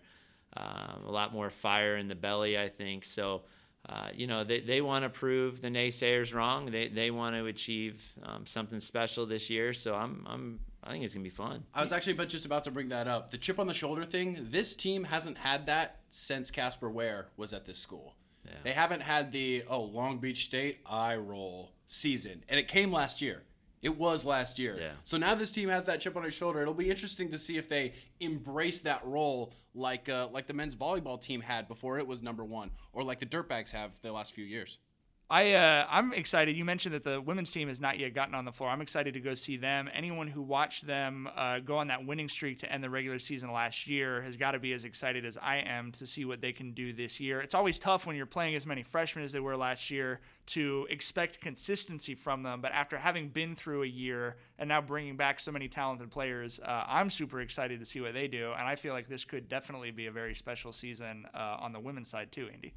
um, 0.58 1.04
a 1.06 1.12
lot 1.12 1.34
more 1.34 1.50
fire 1.50 1.98
in 1.98 2.08
the 2.08 2.16
belly, 2.16 2.58
I 2.58 2.70
think. 2.70 3.06
So, 3.06 3.44
uh, 3.88 4.10
you 4.14 4.28
know, 4.28 4.44
they, 4.44 4.62
they 4.62 4.82
want 4.82 5.04
to 5.04 5.10
prove 5.10 5.62
the 5.62 5.68
naysayers 5.68 6.34
wrong. 6.34 6.72
They, 6.72 6.88
they 6.88 7.12
want 7.12 7.36
to 7.36 7.46
achieve 7.46 8.04
um, 8.24 8.46
something 8.46 8.80
special 8.80 9.26
this 9.26 9.50
year. 9.50 9.74
So 9.74 9.96
I'm, 9.96 10.26
I'm, 10.28 10.60
I 10.84 10.92
think 10.92 11.04
it's 11.04 11.14
gonna 11.14 11.24
be 11.24 11.30
fun. 11.30 11.64
I 11.74 11.82
was 11.82 11.92
actually 11.92 12.14
but 12.14 12.30
just 12.30 12.46
about 12.46 12.64
to 12.66 12.72
bring 12.72 12.90
that 12.90 13.08
up. 13.08 13.32
The 13.32 13.38
chip 13.38 13.60
on 13.60 13.68
the 13.68 13.74
shoulder 13.74 14.06
thing. 14.06 14.48
This 14.50 14.76
team 14.76 15.06
hasn't 15.06 15.40
had 15.40 15.66
that 15.66 16.02
since 16.12 16.52
Casper 16.52 16.90
Ware 16.90 17.28
was 17.38 17.54
at 17.54 17.66
this 17.66 17.80
school. 17.80 18.16
Yeah. 18.46 18.52
They 18.64 18.74
haven't 18.74 19.02
had 19.02 19.32
the 19.32 19.64
oh 19.68 19.82
Long 19.82 20.20
Beach 20.20 20.46
State 20.46 20.80
eye 20.86 21.16
roll 21.16 21.72
season, 21.88 22.44
and 22.48 22.60
it 22.60 22.68
came 22.68 22.92
last 22.92 23.22
year. 23.22 23.44
It 23.86 24.00
was 24.00 24.26
last 24.26 24.58
year. 24.58 24.76
Yeah. 24.80 24.94
So 25.04 25.16
now 25.18 25.36
this 25.36 25.52
team 25.52 25.70
has 25.70 25.86
that 25.86 26.02
chip 26.02 26.16
on 26.16 26.24
their 26.24 26.32
shoulder. 26.32 26.60
It'll 26.60 26.74
be 26.74 26.90
interesting 26.90 27.30
to 27.30 27.38
see 27.38 27.58
if 27.58 27.70
they 27.70 27.94
embrace 28.20 28.80
that 28.80 29.06
role 29.06 29.54
like 29.76 30.10
uh, 30.10 30.28
like 30.32 30.48
the 30.48 30.54
men's 30.54 30.76
volleyball 30.76 31.22
team 31.22 31.40
had 31.40 31.68
before 31.68 32.00
it 32.00 32.08
was 32.08 32.24
number 32.24 32.44
one, 32.44 32.72
or 32.94 33.04
like 33.04 33.20
the 33.20 33.28
Dirtbags 33.28 33.70
have 33.72 33.92
the 34.02 34.12
last 34.12 34.34
few 34.34 34.44
years. 34.44 34.80
I 35.28 35.54
uh, 35.54 35.88
I'm 35.90 36.14
excited. 36.14 36.56
You 36.56 36.66
mentioned 36.66 36.94
that 36.94 37.04
the 37.04 37.20
women's 37.20 37.52
team 37.52 37.68
has 37.68 37.82
not 37.82 37.98
yet 37.98 38.14
gotten 38.14 38.36
on 38.36 38.46
the 38.46 38.52
floor. 38.52 38.70
I'm 38.70 38.82
excited 38.82 39.16
to 39.16 39.20
go 39.20 39.34
see 39.34 39.58
them. 39.58 39.90
Anyone 39.92 40.28
who 40.28 40.44
watched 40.44 40.86
them 40.86 41.28
uh, 41.36 41.60
go 41.60 41.78
on 41.78 41.88
that 41.88 42.06
winning 42.06 42.30
streak 42.30 42.60
to 42.60 42.72
end 42.72 42.84
the 42.84 42.92
regular 42.92 43.18
season 43.18 43.52
last 43.52 43.88
year 43.88 44.22
has 44.22 44.38
got 44.38 44.52
to 44.52 44.60
be 44.60 44.72
as 44.74 44.86
excited 44.86 45.26
as 45.26 45.36
I 45.36 45.58
am 45.58 45.92
to 45.94 46.06
see 46.06 46.26
what 46.26 46.42
they 46.42 46.54
can 46.54 46.74
do 46.74 46.94
this 46.94 47.20
year. 47.20 47.42
It's 47.42 47.56
always 47.56 47.80
tough 47.80 48.06
when 48.06 48.16
you're 48.16 48.28
playing 48.28 48.54
as 48.54 48.68
many 48.68 48.84
freshmen 48.84 49.26
as 49.26 49.32
they 49.32 49.40
were 49.40 49.58
last 49.58 49.90
year 49.90 50.20
to 50.48 50.86
expect 50.92 51.42
consistency 51.42 52.14
from 52.14 52.44
them. 52.44 52.62
But 52.62 52.74
after 52.74 52.96
having 52.96 53.30
been 53.30 53.56
through 53.56 53.82
a 53.82 53.88
year 53.88 54.36
and 54.60 54.70
now 54.70 54.80
bringing 54.80 55.18
back 55.18 55.40
so 55.40 55.52
many 55.52 55.68
talented 55.68 56.12
players, 56.12 56.60
uh, 56.60 56.84
I'm 56.88 57.10
super 57.10 57.42
excited 57.42 57.80
to 57.80 57.86
see 57.88 58.00
what 58.00 58.14
they 58.14 58.28
do. 58.28 58.54
And 58.56 58.68
I 58.68 58.76
feel 58.76 58.94
like 58.94 59.10
this 59.10 59.26
could 59.26 59.50
definitely 59.50 59.90
be 59.90 60.06
a 60.06 60.12
very 60.12 60.36
special 60.36 60.72
season 60.72 61.26
uh, 61.34 61.58
on 61.60 61.74
the 61.74 61.80
women's 61.80 62.10
side 62.10 62.32
too, 62.32 62.48
Andy. 62.54 62.76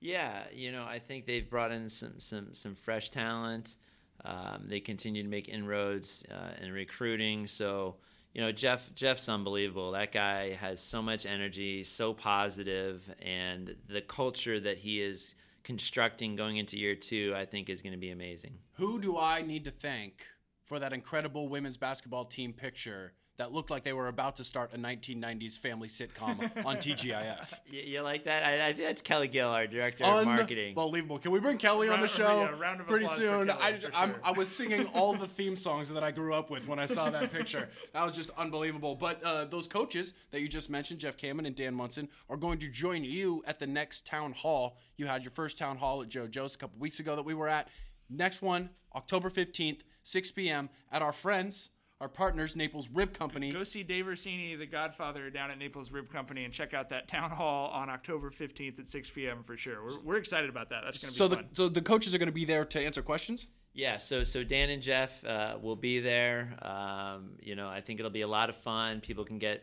Yeah, 0.00 0.44
you 0.52 0.72
know, 0.72 0.84
I 0.84 0.98
think 0.98 1.26
they've 1.26 1.48
brought 1.48 1.72
in 1.72 1.88
some 1.90 2.18
some 2.18 2.54
some 2.54 2.74
fresh 2.74 3.10
talent. 3.10 3.76
Um, 4.24 4.66
they 4.66 4.80
continue 4.80 5.22
to 5.22 5.28
make 5.28 5.48
inroads 5.48 6.24
uh, 6.30 6.62
in 6.62 6.72
recruiting. 6.72 7.46
So, 7.46 7.96
you 8.34 8.40
know, 8.40 8.52
Jeff 8.52 8.94
Jeff's 8.94 9.28
unbelievable. 9.28 9.92
That 9.92 10.12
guy 10.12 10.54
has 10.54 10.80
so 10.80 11.02
much 11.02 11.26
energy, 11.26 11.84
so 11.84 12.14
positive, 12.14 13.02
and 13.20 13.76
the 13.88 14.00
culture 14.00 14.58
that 14.60 14.78
he 14.78 15.02
is 15.02 15.34
constructing 15.64 16.34
going 16.36 16.56
into 16.56 16.78
year 16.78 16.94
two, 16.94 17.34
I 17.36 17.44
think, 17.44 17.68
is 17.68 17.82
going 17.82 17.92
to 17.92 17.98
be 17.98 18.10
amazing. 18.10 18.54
Who 18.74 19.00
do 19.00 19.18
I 19.18 19.42
need 19.42 19.64
to 19.64 19.70
thank 19.70 20.26
for 20.64 20.78
that 20.78 20.92
incredible 20.92 21.48
women's 21.48 21.76
basketball 21.76 22.24
team 22.24 22.52
picture 22.52 23.12
that 23.40 23.52
looked 23.52 23.70
like 23.70 23.84
they 23.84 23.94
were 23.94 24.08
about 24.08 24.36
to 24.36 24.44
start 24.44 24.74
a 24.74 24.76
1990s 24.76 25.58
family 25.58 25.88
sitcom 25.88 26.64
on 26.64 26.76
TGIF. 26.76 27.54
You, 27.70 27.82
you 27.82 28.00
like 28.02 28.24
that? 28.24 28.44
I, 28.44 28.68
I, 28.68 28.72
think 28.72 28.84
that's 28.84 29.00
Kelly 29.00 29.28
Gill, 29.28 29.48
our 29.48 29.66
director 29.66 30.04
of 30.04 30.26
marketing. 30.26 30.70
Unbelievable. 30.76 31.18
Can 31.18 31.30
we 31.30 31.38
bring 31.38 31.56
Kelly 31.56 31.88
on 31.88 32.00
the 32.00 32.06
show 32.06 32.48
yeah, 32.60 32.74
pretty 32.86 33.06
soon? 33.06 33.46
Kelly, 33.46 33.58
I, 33.60 33.78
sure. 33.78 34.20
I 34.24 34.32
was 34.32 34.48
singing 34.48 34.86
all 34.86 35.14
the 35.14 35.28
theme 35.28 35.54
songs 35.56 35.88
that 35.90 36.02
I 36.02 36.10
grew 36.10 36.34
up 36.34 36.50
with 36.50 36.66
when 36.66 36.78
I 36.78 36.86
saw 36.86 37.08
that 37.10 37.32
picture. 37.32 37.68
That 37.92 38.04
was 38.04 38.14
just 38.14 38.30
unbelievable. 38.36 38.94
But 38.94 39.22
uh, 39.22 39.44
those 39.44 39.66
coaches 39.66 40.14
that 40.32 40.40
you 40.40 40.48
just 40.48 40.68
mentioned, 40.68 41.00
Jeff 41.00 41.16
Cammon 41.16 41.46
and 41.46 41.54
Dan 41.54 41.74
Monson, 41.74 42.08
are 42.28 42.36
going 42.36 42.58
to 42.58 42.68
join 42.68 43.04
you 43.04 43.42
at 43.46 43.58
the 43.58 43.66
next 43.66 44.04
town 44.06 44.32
hall. 44.32 44.76
You 44.96 45.06
had 45.06 45.22
your 45.22 45.32
first 45.32 45.56
town 45.56 45.76
hall 45.76 46.02
at 46.02 46.08
Joe 46.08 46.26
Jost's 46.26 46.56
a 46.56 46.58
couple 46.58 46.78
weeks 46.80 46.98
ago 46.98 47.14
that 47.14 47.24
we 47.24 47.34
were 47.34 47.48
at. 47.48 47.68
Next 48.08 48.42
one, 48.42 48.70
October 48.96 49.30
15th, 49.30 49.80
6 50.02 50.30
p.m. 50.32 50.70
at 50.90 51.02
our 51.02 51.12
friends 51.12 51.70
our 52.00 52.08
partners, 52.08 52.56
Naples 52.56 52.88
Rib 52.92 53.12
Company. 53.12 53.52
Go 53.52 53.62
see 53.62 53.82
Dave 53.82 54.06
Orsini, 54.06 54.56
the 54.56 54.66
Godfather, 54.66 55.28
down 55.28 55.50
at 55.50 55.58
Naples 55.58 55.92
Rib 55.92 56.10
Company, 56.10 56.44
and 56.44 56.52
check 56.52 56.72
out 56.72 56.88
that 56.88 57.08
town 57.08 57.30
hall 57.30 57.70
on 57.70 57.90
October 57.90 58.30
15th 58.30 58.80
at 58.80 58.88
6 58.88 59.10
p.m. 59.10 59.42
for 59.44 59.56
sure. 59.56 59.84
We're, 59.84 60.00
we're 60.04 60.16
excited 60.16 60.48
about 60.48 60.70
that. 60.70 60.80
That's 60.84 60.98
going 60.98 61.12
to 61.12 61.14
be 61.14 61.18
so 61.18 61.28
fun. 61.28 61.48
The, 61.50 61.56
so 61.56 61.68
the 61.68 61.82
coaches 61.82 62.14
are 62.14 62.18
going 62.18 62.28
to 62.28 62.32
be 62.32 62.46
there 62.46 62.64
to 62.64 62.80
answer 62.80 63.02
questions. 63.02 63.48
Yeah, 63.72 63.98
so 63.98 64.24
so 64.24 64.42
Dan 64.42 64.70
and 64.70 64.82
Jeff 64.82 65.24
uh, 65.24 65.56
will 65.60 65.76
be 65.76 66.00
there. 66.00 66.56
Um, 66.62 67.36
you 67.40 67.54
know, 67.54 67.68
I 67.68 67.80
think 67.80 68.00
it'll 68.00 68.10
be 68.10 68.22
a 68.22 68.28
lot 68.28 68.48
of 68.48 68.56
fun. 68.56 69.00
People 69.00 69.24
can 69.24 69.38
get 69.38 69.62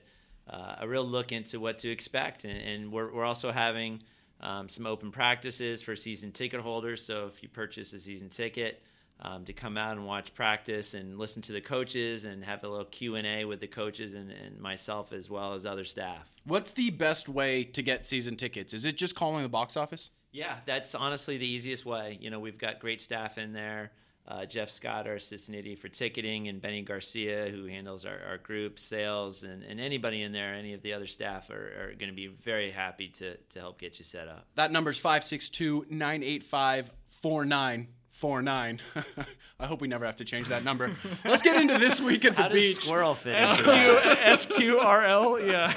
uh, 0.50 0.75
a 0.79 0.88
real 0.88 1.06
look 1.06 1.34
into 1.34 1.60
what 1.60 1.79
to 1.79 1.89
expect, 1.89 2.46
and, 2.46 2.58
and 2.58 2.91
we're 2.91 3.12
we're 3.13 3.25
also 3.25 3.51
having 3.51 4.01
um, 4.39 4.70
some 4.70 4.86
open 4.86 5.12
practices 5.12 5.82
for 5.82 5.96
season 5.96 6.32
ticket 6.32 6.62
holders. 6.62 7.03
So 7.03 7.25
if 7.27 7.44
you 7.44 7.50
purchase 7.50 7.91
a 7.91 8.00
season 8.00 8.29
ticket, 8.29 8.82
um, 9.19 9.45
to 9.45 9.53
come 9.53 9.77
out 9.77 9.97
and 9.97 10.05
watch 10.05 10.33
practice 10.33 10.93
and 10.93 11.17
listen 11.17 11.41
to 11.43 11.51
the 11.51 11.62
coaches 11.62 12.25
and 12.25 12.43
have 12.43 12.63
a 12.63 12.67
little 12.67 12.86
q&a 12.86 13.45
with 13.45 13.59
the 13.59 13.67
coaches 13.67 14.13
and, 14.13 14.31
and, 14.31 14.59
myself 14.59 15.13
as 15.13 15.29
well 15.29 15.53
as 15.53 15.65
other 15.65 15.83
staff. 15.83 16.31
What's 16.43 16.71
the 16.71 16.89
best 16.89 17.29
way 17.29 17.63
to 17.63 17.81
get 17.81 18.05
season 18.05 18.36
tickets? 18.36 18.74
Is 18.74 18.86
it 18.86 18.97
just 18.97 19.15
calling 19.15 19.43
the 19.43 19.50
box 19.50 19.75
office? 19.77 20.12
Yeah 20.31 20.57
that's 20.65 20.93
honestly 20.93 21.38
the 21.38 21.47
easiest 21.47 21.86
way. 21.86 22.17
You 22.21 22.29
know 22.29 22.39
we've 22.39 22.57
got 22.57 22.79
great 22.79 23.01
staff 23.01 23.38
in 23.38 23.53
there. 23.53 23.91
Uh, 24.29 24.45
jeff 24.45 24.69
scott 24.69 25.07
our 25.07 25.13
assistant 25.13 25.55
AD 25.55 25.79
for 25.79 25.88
ticketing 25.88 26.50
and 26.50 26.62
benny 26.62 26.81
garcia 26.81 27.47
who 27.50 27.65
handles 27.65 28.03
our, 28.03 28.19
our 28.27 28.38
group 28.38 28.77
sales 28.77 29.43
and, 29.43 29.63
and 29.63 29.79
anybody 29.79 30.21
in 30.21 30.33
there 30.33 30.53
any 30.53 30.74
of 30.74 30.81
the 30.81 30.91
other 30.91 31.07
staff 31.07 31.50
are, 31.50 31.91
are 31.91 31.93
going 31.97 32.09
to 32.09 32.15
be 32.15 32.27
very 32.27 32.69
happy 32.69 33.07
to, 33.07 33.38
to 33.38 33.59
help 33.59 33.79
get 33.79 34.00
you 34.00 34.03
set 34.03 34.27
up. 34.27 34.45
That 34.55 34.69
number 34.69 34.89
is 34.89 34.97
562 34.97 35.86
985 35.89 36.91
49 37.21 37.88
four 38.17 38.41
nine. 38.41 38.81
I 39.59 39.65
hope 39.67 39.79
we 39.81 39.88
never 39.88 40.05
have 40.05 40.15
to 40.17 40.25
change 40.25 40.47
that 40.50 40.63
number. 40.63 40.91
Let's 41.24 41.41
get 41.41 41.59
into 41.59 41.77
this 41.77 42.01
week 42.01 42.25
at 42.25 42.36
the 42.36 42.43
How 42.43 42.50
beach. 42.50 42.77
squirrel 42.83 43.15
fit? 43.15 43.36
S 43.36 44.45
Q 44.45 44.79
R 44.79 45.03
L. 45.03 45.39
Yeah. 45.39 45.74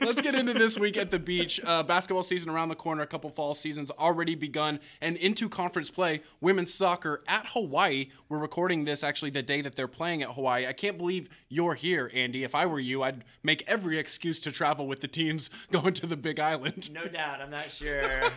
Let's 0.00 0.20
get 0.20 0.34
into 0.34 0.54
this 0.54 0.78
week 0.78 0.96
at 0.96 1.10
the 1.10 1.18
beach. 1.18 1.60
Uh, 1.64 1.82
basketball 1.82 2.22
season 2.22 2.50
around 2.50 2.68
the 2.68 2.74
corner. 2.74 3.02
A 3.02 3.06
couple 3.06 3.30
fall 3.30 3.54
seasons 3.54 3.90
already 3.92 4.34
begun, 4.34 4.80
and 5.00 5.16
into 5.16 5.48
conference 5.48 5.90
play. 5.90 6.22
Women's 6.40 6.72
soccer 6.72 7.22
at 7.28 7.46
Hawaii. 7.48 8.08
We're 8.28 8.38
recording 8.38 8.84
this 8.84 9.02
actually 9.02 9.30
the 9.30 9.42
day 9.42 9.60
that 9.60 9.76
they're 9.76 9.88
playing 9.88 10.22
at 10.22 10.30
Hawaii. 10.30 10.66
I 10.66 10.72
can't 10.72 10.98
believe 10.98 11.28
you're 11.48 11.74
here, 11.74 12.10
Andy. 12.14 12.44
If 12.44 12.54
I 12.54 12.66
were 12.66 12.80
you, 12.80 13.02
I'd 13.02 13.24
make 13.42 13.62
every 13.66 13.98
excuse 13.98 14.40
to 14.40 14.52
travel 14.52 14.86
with 14.86 15.00
the 15.00 15.08
teams 15.08 15.50
going 15.70 15.94
to 15.94 16.06
the 16.06 16.16
Big 16.16 16.40
Island. 16.40 16.92
No 16.92 17.06
doubt. 17.06 17.40
I'm 17.40 17.50
not 17.50 17.70
sure. 17.70 18.04
I, 18.04 18.26
I, 18.26 18.32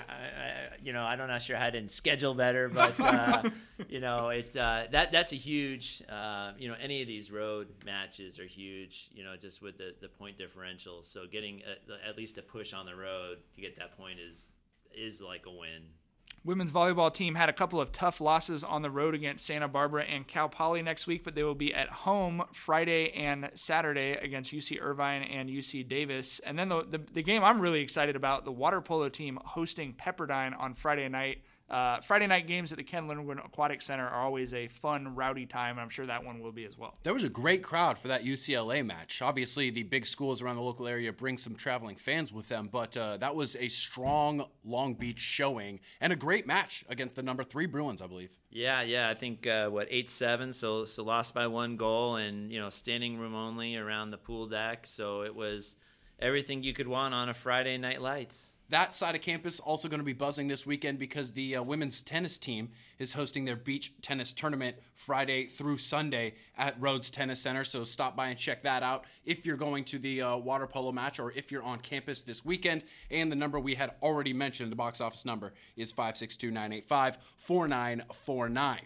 you 0.82 0.94
know, 0.94 1.04
I'm 1.04 1.18
not 1.18 1.42
sure 1.42 1.58
how 1.58 1.70
to 1.70 1.90
schedule 1.90 2.34
better, 2.34 2.70
but. 2.70 3.00
Uh, 3.00 3.44
you 3.90 4.00
know, 4.00 4.30
it 4.30 4.56
uh, 4.56 4.84
that 4.92 5.12
that's 5.12 5.34
a 5.34 5.36
huge. 5.36 6.02
Uh, 6.10 6.52
you 6.58 6.68
know, 6.68 6.76
any 6.82 7.02
of 7.02 7.08
these 7.08 7.32
road 7.32 7.68
matches 7.86 8.40
are 8.40 8.46
huge. 8.46 9.10
You 9.14 9.24
know, 9.24 9.36
just 9.36 9.62
with 9.62 9.78
the 9.78 9.94
the 10.02 10.08
point 10.08 10.38
differential. 10.38 11.04
So 11.04 11.26
getting 11.32 11.62
a, 11.62 12.08
at 12.08 12.18
least 12.18 12.38
a 12.38 12.42
push 12.42 12.74
on 12.74 12.86
the 12.86 12.96
road 12.96 13.38
to 13.56 13.62
get 13.62 13.78
that 13.78 13.98
point 13.98 14.20
is 14.20 14.48
is 14.96 15.22
like 15.22 15.46
a 15.46 15.52
win. 15.52 15.84
Women's 16.44 16.72
volleyball 16.72 17.14
team 17.14 17.36
had 17.36 17.50
a 17.50 17.54
couple 17.54 17.82
of 17.82 17.92
tough 17.92 18.22
losses 18.22 18.64
on 18.64 18.82
the 18.82 18.90
road 18.90 19.14
against 19.14 19.46
Santa 19.46 19.68
Barbara 19.68 20.06
and 20.06 20.26
Cal 20.26 20.48
Poly 20.48 20.82
next 20.82 21.06
week, 21.06 21.26
but 21.26 21.36
they 21.36 21.44
will 21.44 21.56
be 21.56 21.74
at 21.74 21.90
home 21.90 22.44
Friday 22.54 23.12
and 23.12 23.50
Saturday 23.54 24.12
against 24.14 24.54
UC 24.54 24.82
Irvine 24.82 25.24
and 25.24 25.50
UC 25.50 25.88
Davis. 25.90 26.40
And 26.46 26.58
then 26.58 26.70
the, 26.70 26.86
the, 26.90 27.02
the 27.14 27.24
game 27.24 27.44
I'm 27.44 27.60
really 27.60 27.82
excited 27.82 28.16
about 28.16 28.46
the 28.46 28.52
water 28.52 28.80
polo 28.80 29.10
team 29.10 29.38
hosting 29.44 29.94
Pepperdine 29.94 30.58
on 30.58 30.74
Friday 30.74 31.10
night. 31.10 31.40
Uh, 31.70 32.00
Friday 32.00 32.28
night 32.28 32.48
games 32.48 32.72
at 32.72 32.78
the 32.78 32.84
Ken 32.84 33.10
Lindgren 33.10 33.40
Aquatic 33.40 33.82
Center 33.82 34.08
are 34.08 34.24
always 34.24 34.54
a 34.54 34.70
fun, 34.70 35.16
rowdy 35.16 35.46
time, 35.46 35.72
and 35.72 35.82
I'm 35.82 35.90
sure 35.90 36.06
that 36.06 36.24
one 36.24 36.40
will 36.40 36.54
be 36.54 36.64
as 36.64 36.78
well. 36.78 36.96
There 37.04 37.14
was 37.14 37.26
a 37.26 37.30
great 37.30 37.62
crowd 37.62 37.98
for 37.98 38.08
that 38.08 38.24
UCLA 38.24 38.86
match. 38.86 39.22
Obviously, 39.22 39.70
the 39.70 39.84
big 39.84 40.06
schools 40.06 40.42
around 40.42 40.56
the 40.56 40.62
local 40.62 40.88
area 40.88 41.12
bring 41.12 41.38
some 41.38 41.56
traveling 41.56 41.98
fans 41.98 42.32
with 42.32 42.48
them, 42.48 42.70
but 42.72 42.96
uh, 42.96 43.18
that 43.18 43.36
was 43.36 43.58
a 43.58 43.68
strong 43.68 44.46
Long 44.64 44.94
Beach 44.94 45.20
showing 45.20 45.82
and 46.00 46.14
a 46.14 46.16
great 46.16 46.48
match 46.48 46.86
against 46.88 47.18
the 47.18 47.24
number 47.24 47.44
three 47.44 47.66
Bruins, 47.66 48.02
I 48.02 48.08
believe. 48.08 48.38
Yeah, 48.50 48.82
yeah, 48.82 49.10
I 49.10 49.14
think 49.14 49.46
uh, 49.46 49.68
what 49.68 49.88
eight 49.90 50.10
seven, 50.10 50.54
so 50.54 50.86
so 50.86 51.04
lost 51.04 51.34
by 51.34 51.48
one 51.48 51.76
goal, 51.76 52.16
and 52.16 52.50
you 52.50 52.62
know 52.62 52.70
standing 52.70 53.18
room 53.18 53.36
only 53.36 53.76
around 53.76 54.12
the 54.12 54.18
pool 54.18 54.48
deck, 54.48 54.88
so 54.88 55.24
it 55.24 55.36
was 55.36 55.76
everything 56.18 56.64
you 56.64 56.74
could 56.74 56.88
want 56.88 57.14
on 57.14 57.28
a 57.28 57.34
Friday 57.34 57.78
night 57.78 58.02
lights 58.02 58.54
that 58.70 58.94
side 58.94 59.16
of 59.16 59.22
campus 59.22 59.60
also 59.60 59.88
going 59.88 60.00
to 60.00 60.06
be 60.06 60.14
buzzing 60.14 60.48
this 60.48 60.66
weekend 60.66 61.00
because 61.00 61.32
the 61.32 61.56
uh, 61.56 61.64
women's 61.64 62.02
tennis 62.02 62.38
team 62.38 62.70
is 63.00 63.14
hosting 63.14 63.46
their 63.46 63.56
beach 63.56 63.94
tennis 64.02 64.34
tournament 64.34 64.76
Friday 64.94 65.46
through 65.48 65.78
Sunday 65.78 66.34
at 66.58 66.80
Rhodes 66.80 67.10
Tennis 67.10 67.40
Center. 67.40 67.64
So 67.64 67.84
stop 67.84 68.16
by 68.16 68.28
and 68.28 68.38
check 68.38 68.64
that 68.64 68.84
out 68.84 69.06
if 69.26 69.46
you're 69.46 69.58
going 69.58 69.86
to 69.86 70.00
the 70.00 70.22
uh, 70.22 70.38
water 70.38 70.68
polo 70.68 70.92
match 70.92 71.20
or 71.20 71.32
if 71.32 71.52
you're 71.52 71.64
on 71.64 71.80
campus 71.80 72.24
this 72.24 72.44
weekend. 72.44 72.84
And 73.10 73.32
the 73.32 73.36
number 73.36 73.60
we 73.60 73.76
had 73.76 73.92
already 74.02 74.34
mentioned, 74.34 74.72
the 74.72 74.76
box 74.76 75.00
office 75.00 75.24
number, 75.24 75.54
is 75.76 75.92
562 75.92 76.52
985 76.52 77.18
4949. 77.38 78.82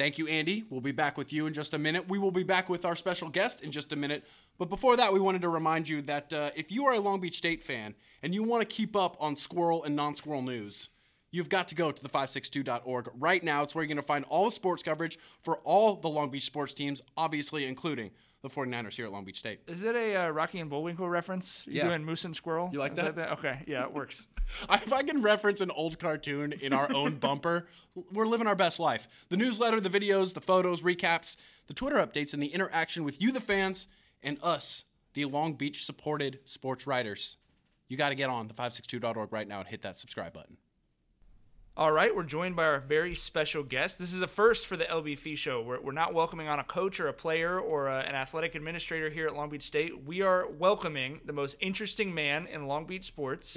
Thank 0.00 0.16
you, 0.16 0.28
Andy. 0.28 0.64
We'll 0.70 0.80
be 0.80 0.92
back 0.92 1.18
with 1.18 1.30
you 1.30 1.46
in 1.46 1.52
just 1.52 1.74
a 1.74 1.78
minute. 1.78 2.08
We 2.08 2.18
will 2.18 2.30
be 2.30 2.42
back 2.42 2.70
with 2.70 2.86
our 2.86 2.96
special 2.96 3.28
guest 3.28 3.60
in 3.60 3.70
just 3.70 3.92
a 3.92 3.96
minute. 3.96 4.24
But 4.60 4.68
before 4.68 4.94
that, 4.98 5.10
we 5.10 5.20
wanted 5.20 5.40
to 5.40 5.48
remind 5.48 5.88
you 5.88 6.02
that 6.02 6.30
uh, 6.34 6.50
if 6.54 6.70
you 6.70 6.84
are 6.84 6.92
a 6.92 7.00
Long 7.00 7.18
Beach 7.18 7.38
State 7.38 7.62
fan 7.62 7.94
and 8.22 8.34
you 8.34 8.42
want 8.42 8.60
to 8.60 8.66
keep 8.66 8.94
up 8.94 9.16
on 9.18 9.34
squirrel 9.34 9.84
and 9.84 9.96
non 9.96 10.14
squirrel 10.14 10.42
news, 10.42 10.90
you've 11.30 11.48
got 11.48 11.68
to 11.68 11.74
go 11.74 11.90
to 11.90 12.02
the562.org 12.02 13.08
right 13.18 13.42
now. 13.42 13.62
It's 13.62 13.74
where 13.74 13.82
you're 13.82 13.88
going 13.88 13.96
to 13.96 14.02
find 14.02 14.22
all 14.28 14.44
the 14.44 14.50
sports 14.50 14.82
coverage 14.82 15.18
for 15.42 15.56
all 15.64 15.96
the 15.96 16.10
Long 16.10 16.28
Beach 16.28 16.44
sports 16.44 16.74
teams, 16.74 17.00
obviously 17.16 17.64
including 17.64 18.10
the 18.42 18.50
49ers 18.50 18.92
here 18.92 19.06
at 19.06 19.12
Long 19.12 19.24
Beach 19.24 19.38
State. 19.38 19.60
Is 19.66 19.82
it 19.82 19.96
a 19.96 20.26
uh, 20.26 20.28
Rocky 20.28 20.58
and 20.58 20.68
Bullwinkle 20.68 21.08
reference? 21.08 21.64
You 21.66 21.76
yeah. 21.76 21.88
doing 21.88 22.04
Moose 22.04 22.26
and 22.26 22.36
Squirrel? 22.36 22.68
You 22.70 22.80
like 22.80 22.94
that? 22.96 23.16
that? 23.16 23.32
Okay, 23.38 23.62
yeah, 23.66 23.84
it 23.84 23.94
works. 23.94 24.28
if 24.70 24.92
I 24.92 25.02
can 25.02 25.22
reference 25.22 25.62
an 25.62 25.70
old 25.70 25.98
cartoon 25.98 26.52
in 26.52 26.74
our 26.74 26.92
own 26.92 27.14
bumper, 27.18 27.66
we're 28.12 28.26
living 28.26 28.46
our 28.46 28.54
best 28.54 28.78
life. 28.78 29.08
The 29.30 29.38
newsletter, 29.38 29.80
the 29.80 29.88
videos, 29.88 30.34
the 30.34 30.42
photos, 30.42 30.82
recaps, 30.82 31.36
the 31.66 31.72
Twitter 31.72 31.96
updates, 31.96 32.34
and 32.34 32.42
the 32.42 32.48
interaction 32.48 33.04
with 33.04 33.22
you, 33.22 33.32
the 33.32 33.40
fans, 33.40 33.86
and 34.22 34.38
us, 34.42 34.84
the 35.14 35.24
Long 35.24 35.54
Beach 35.54 35.84
supported 35.84 36.40
sports 36.44 36.86
writers. 36.86 37.36
You 37.88 37.96
got 37.96 38.10
to 38.10 38.14
get 38.14 38.30
on 38.30 38.48
the562.org 38.48 39.32
right 39.32 39.48
now 39.48 39.60
and 39.60 39.68
hit 39.68 39.82
that 39.82 39.98
subscribe 39.98 40.32
button. 40.32 40.56
All 41.76 41.92
right, 41.92 42.14
we're 42.14 42.24
joined 42.24 42.56
by 42.56 42.64
our 42.64 42.80
very 42.80 43.14
special 43.14 43.62
guest. 43.62 43.98
This 43.98 44.12
is 44.12 44.22
a 44.22 44.26
first 44.26 44.66
for 44.66 44.76
the 44.76 44.84
LBF 44.84 45.36
show. 45.38 45.62
We're, 45.62 45.80
we're 45.80 45.92
not 45.92 46.12
welcoming 46.12 46.46
on 46.46 46.58
a 46.58 46.64
coach 46.64 47.00
or 47.00 47.08
a 47.08 47.12
player 47.12 47.58
or 47.58 47.88
a, 47.88 48.00
an 48.00 48.14
athletic 48.14 48.54
administrator 48.54 49.08
here 49.08 49.26
at 49.26 49.34
Long 49.34 49.48
Beach 49.48 49.62
State. 49.62 50.04
We 50.04 50.20
are 50.20 50.48
welcoming 50.48 51.20
the 51.24 51.32
most 51.32 51.56
interesting 51.60 52.12
man 52.12 52.46
in 52.48 52.66
Long 52.66 52.84
Beach 52.84 53.06
sports. 53.06 53.56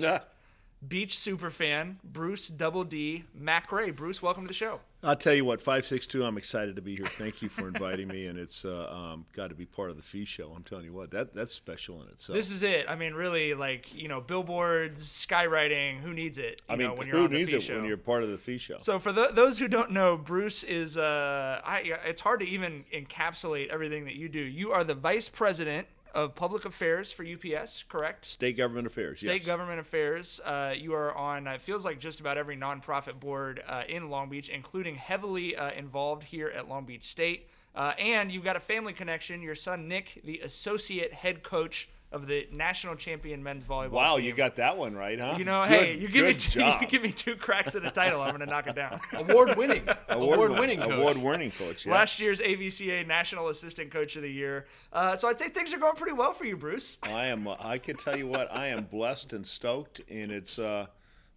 Beach 0.88 1.18
super 1.18 1.50
fan, 1.52 2.00
Bruce 2.04 2.48
Double 2.48 2.84
D 2.84 3.26
McRae. 3.40 3.96
Bruce, 3.96 4.22
welcome 4.22 4.44
to 4.44 4.48
the 4.48 4.54
show. 4.54 4.80
I'll 5.04 5.16
tell 5.16 5.34
you 5.34 5.44
what, 5.44 5.60
562, 5.60 6.24
I'm 6.24 6.38
excited 6.38 6.78
to 6.78 6.82
be 6.82 6.96
here. 6.96 7.06
Thank 7.06 7.42
you 7.42 7.50
for 7.50 7.68
inviting 7.68 8.08
me, 8.08 8.28
and 8.28 8.40
it's 8.40 8.64
uh, 8.64 8.90
um, 8.90 9.26
got 9.34 9.50
to 9.50 9.56
be 9.56 9.66
part 9.66 9.90
of 9.90 9.98
the 9.98 10.02
fee 10.02 10.24
show. 10.24 10.54
I'm 10.56 10.64
telling 10.64 10.86
you 10.86 10.94
what, 10.94 11.12
that 11.12 11.34
that's 11.34 11.54
special 11.54 12.02
in 12.02 12.08
itself. 12.08 12.36
This 12.36 12.50
is 12.50 12.64
it. 12.64 12.86
I 12.88 12.96
mean, 12.96 13.14
really, 13.14 13.54
like, 13.54 13.94
you 13.94 14.08
know, 14.08 14.22
billboards, 14.22 15.06
skywriting, 15.06 16.00
who 16.00 16.14
needs 16.14 16.38
it? 16.38 16.62
I 16.70 16.78
mean, 16.78 16.96
know, 16.96 16.96
who 16.96 17.28
needs 17.28 17.52
it 17.52 17.64
show? 17.64 17.76
when 17.76 17.86
you're 17.86 17.98
part 17.98 18.24
of 18.24 18.30
the 18.30 18.38
fee 18.38 18.58
show? 18.58 18.78
So, 18.80 18.98
for 18.98 19.12
the, 19.12 19.32
those 19.34 19.60
who 19.60 19.68
don't 19.68 19.92
know, 19.92 20.16
Bruce 20.18 20.64
is, 20.64 20.98
uh, 20.98 21.62
I, 21.64 21.80
it's 22.06 22.22
hard 22.22 22.40
to 22.40 22.48
even 22.48 22.86
encapsulate 22.94 23.68
everything 23.70 24.06
that 24.06 24.16
you 24.16 24.30
do. 24.30 24.40
You 24.40 24.72
are 24.72 24.84
the 24.84 24.96
vice 24.96 25.28
president 25.28 25.88
of 26.14 26.36
Public 26.36 26.66
Affairs 26.66 27.12
for 27.12 27.26
UPS, 27.26 27.84
correct? 27.90 28.26
State 28.26 28.58
Government 28.58 28.88
Affairs. 28.88 29.20
State 29.20 29.42
yes. 29.42 29.46
Government 29.46 29.80
Affairs. 29.80 30.40
Uh, 30.44 30.74
you 30.78 30.94
are 30.94 31.16
on. 31.16 31.48
It 31.48 31.62
feels 31.62 31.84
like 31.84 32.00
just 32.00 32.20
about 32.20 32.38
every 32.38 32.56
nonprofit 32.56 33.20
board 33.20 33.64
uh, 33.68 33.84
in 33.88 34.10
Long 34.10 34.30
Beach, 34.30 34.50
including 34.50 34.96
heavily 34.96 35.56
uh, 35.56 35.72
involved 35.72 36.24
here 36.24 36.50
at 36.50 36.70
Long 36.70 36.86
Beach 36.86 37.06
State. 37.06 37.50
Uh, 37.76 37.94
and 37.98 38.32
you've 38.32 38.44
got 38.44 38.56
a 38.56 38.60
family 38.60 38.94
connection. 38.94 39.42
Your 39.42 39.56
son 39.56 39.88
Nick, 39.88 40.22
the 40.24 40.40
associate 40.40 41.14
head 41.14 41.42
coach 41.42 41.90
of 42.14 42.28
the 42.28 42.48
national 42.52 42.96
champion 42.96 43.44
men's 43.44 43.66
volleyball. 43.66 43.92
Wow, 43.92 44.16
team. 44.18 44.26
you 44.26 44.34
got 44.34 44.56
that 44.58 44.78
one 44.78 44.96
right, 44.96 45.20
huh? 45.20 45.36
You 45.38 45.46
know, 45.46 45.64
Good- 45.64 45.70
hey, 45.70 45.98
you 45.98 46.08
give 46.08 46.26
me 46.26 46.34
two, 46.36 46.64
you 46.82 46.88
give 46.88 47.02
me 47.02 47.12
two 47.12 47.36
cracks 47.36 47.76
at 47.76 47.84
a 47.84 47.92
title, 47.92 48.22
I'm 48.22 48.32
gonna 48.32 48.46
knock 48.46 48.68
it 48.68 48.76
down. 48.76 49.02
Award 49.14 49.58
winning. 49.58 49.84
Award 50.10 50.52
winning. 50.52 50.82
Award 50.82 51.18
winning 51.18 51.52
coach. 51.52 51.86
Yeah. 51.86 51.92
Last 51.94 52.20
year's 52.20 52.40
AVCA 52.40 53.06
National 53.08 53.50
Assistant 53.50 53.92
Coach 53.92 54.16
of 54.16 54.22
the 54.22 54.32
Year. 54.32 54.68
Uh, 54.94 55.16
so 55.18 55.28
I'd 55.28 55.40
say 55.40 55.50
things 55.50 55.74
are 55.74 55.80
going 55.80 55.96
pretty 55.96 56.14
well 56.14 56.34
for 56.34 56.46
you, 56.46 56.56
Bruce. 56.56 56.98
I 57.04 57.26
am. 57.28 57.48
uh, 57.48 57.56
I 57.60 57.78
can 57.80 57.98
tell 57.98 58.16
you 58.18 58.28
what. 58.28 58.54
I 58.54 58.68
am 58.68 58.86
blessed 58.86 59.34
and 59.34 59.46
stoked, 59.46 60.00
and 60.10 60.32
it's. 60.32 60.58
Uh, 60.60 60.86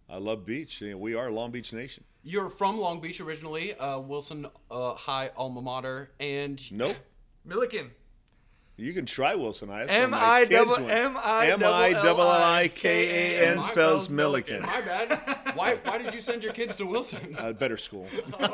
I 0.09 0.17
love 0.19 0.45
beach. 0.45 0.81
We 0.95 1.15
are 1.15 1.29
Long 1.29 1.51
Beach 1.51 1.73
Nation. 1.73 2.03
You're 2.23 2.49
from 2.49 2.77
Long 2.79 3.01
Beach 3.01 3.19
originally, 3.19 3.73
uh, 3.75 3.99
Wilson 3.99 4.47
uh, 4.71 4.93
High 4.93 5.31
alma 5.35 5.61
mater, 5.61 6.11
and 6.19 6.61
Nope. 6.71 6.95
Millikan. 7.47 7.89
You 8.79 8.93
can 8.93 9.07
try 9.07 9.33
Wilson 9.33 9.69
High. 9.69 9.85
That's 9.85 9.91
where 9.91 10.03
M 10.03 10.11
my 10.11 10.17
I 10.19 10.39
kids 10.45 10.51
double- 10.51 10.85
went. 10.85 10.91
M 10.91 11.17
I 11.17 11.47
M 11.47 11.63
I 11.63 11.93
double 11.93 12.21
I 12.29 12.67
K 12.67 13.37
A 13.39 13.47
N 13.49 13.55
My 13.57 13.61
spells 13.63 14.05
spells 14.05 14.11
Millikan. 14.11 14.61
My 14.61 14.81
bad. 14.81 15.55
Why? 15.55 15.75
Why 15.83 15.97
did 15.97 16.13
you 16.13 16.21
send 16.21 16.43
your 16.43 16.53
kids 16.53 16.75
to 16.77 16.85
Wilson? 16.85 17.35
Uh, 17.39 17.53
better 17.53 17.77
school. 17.77 18.07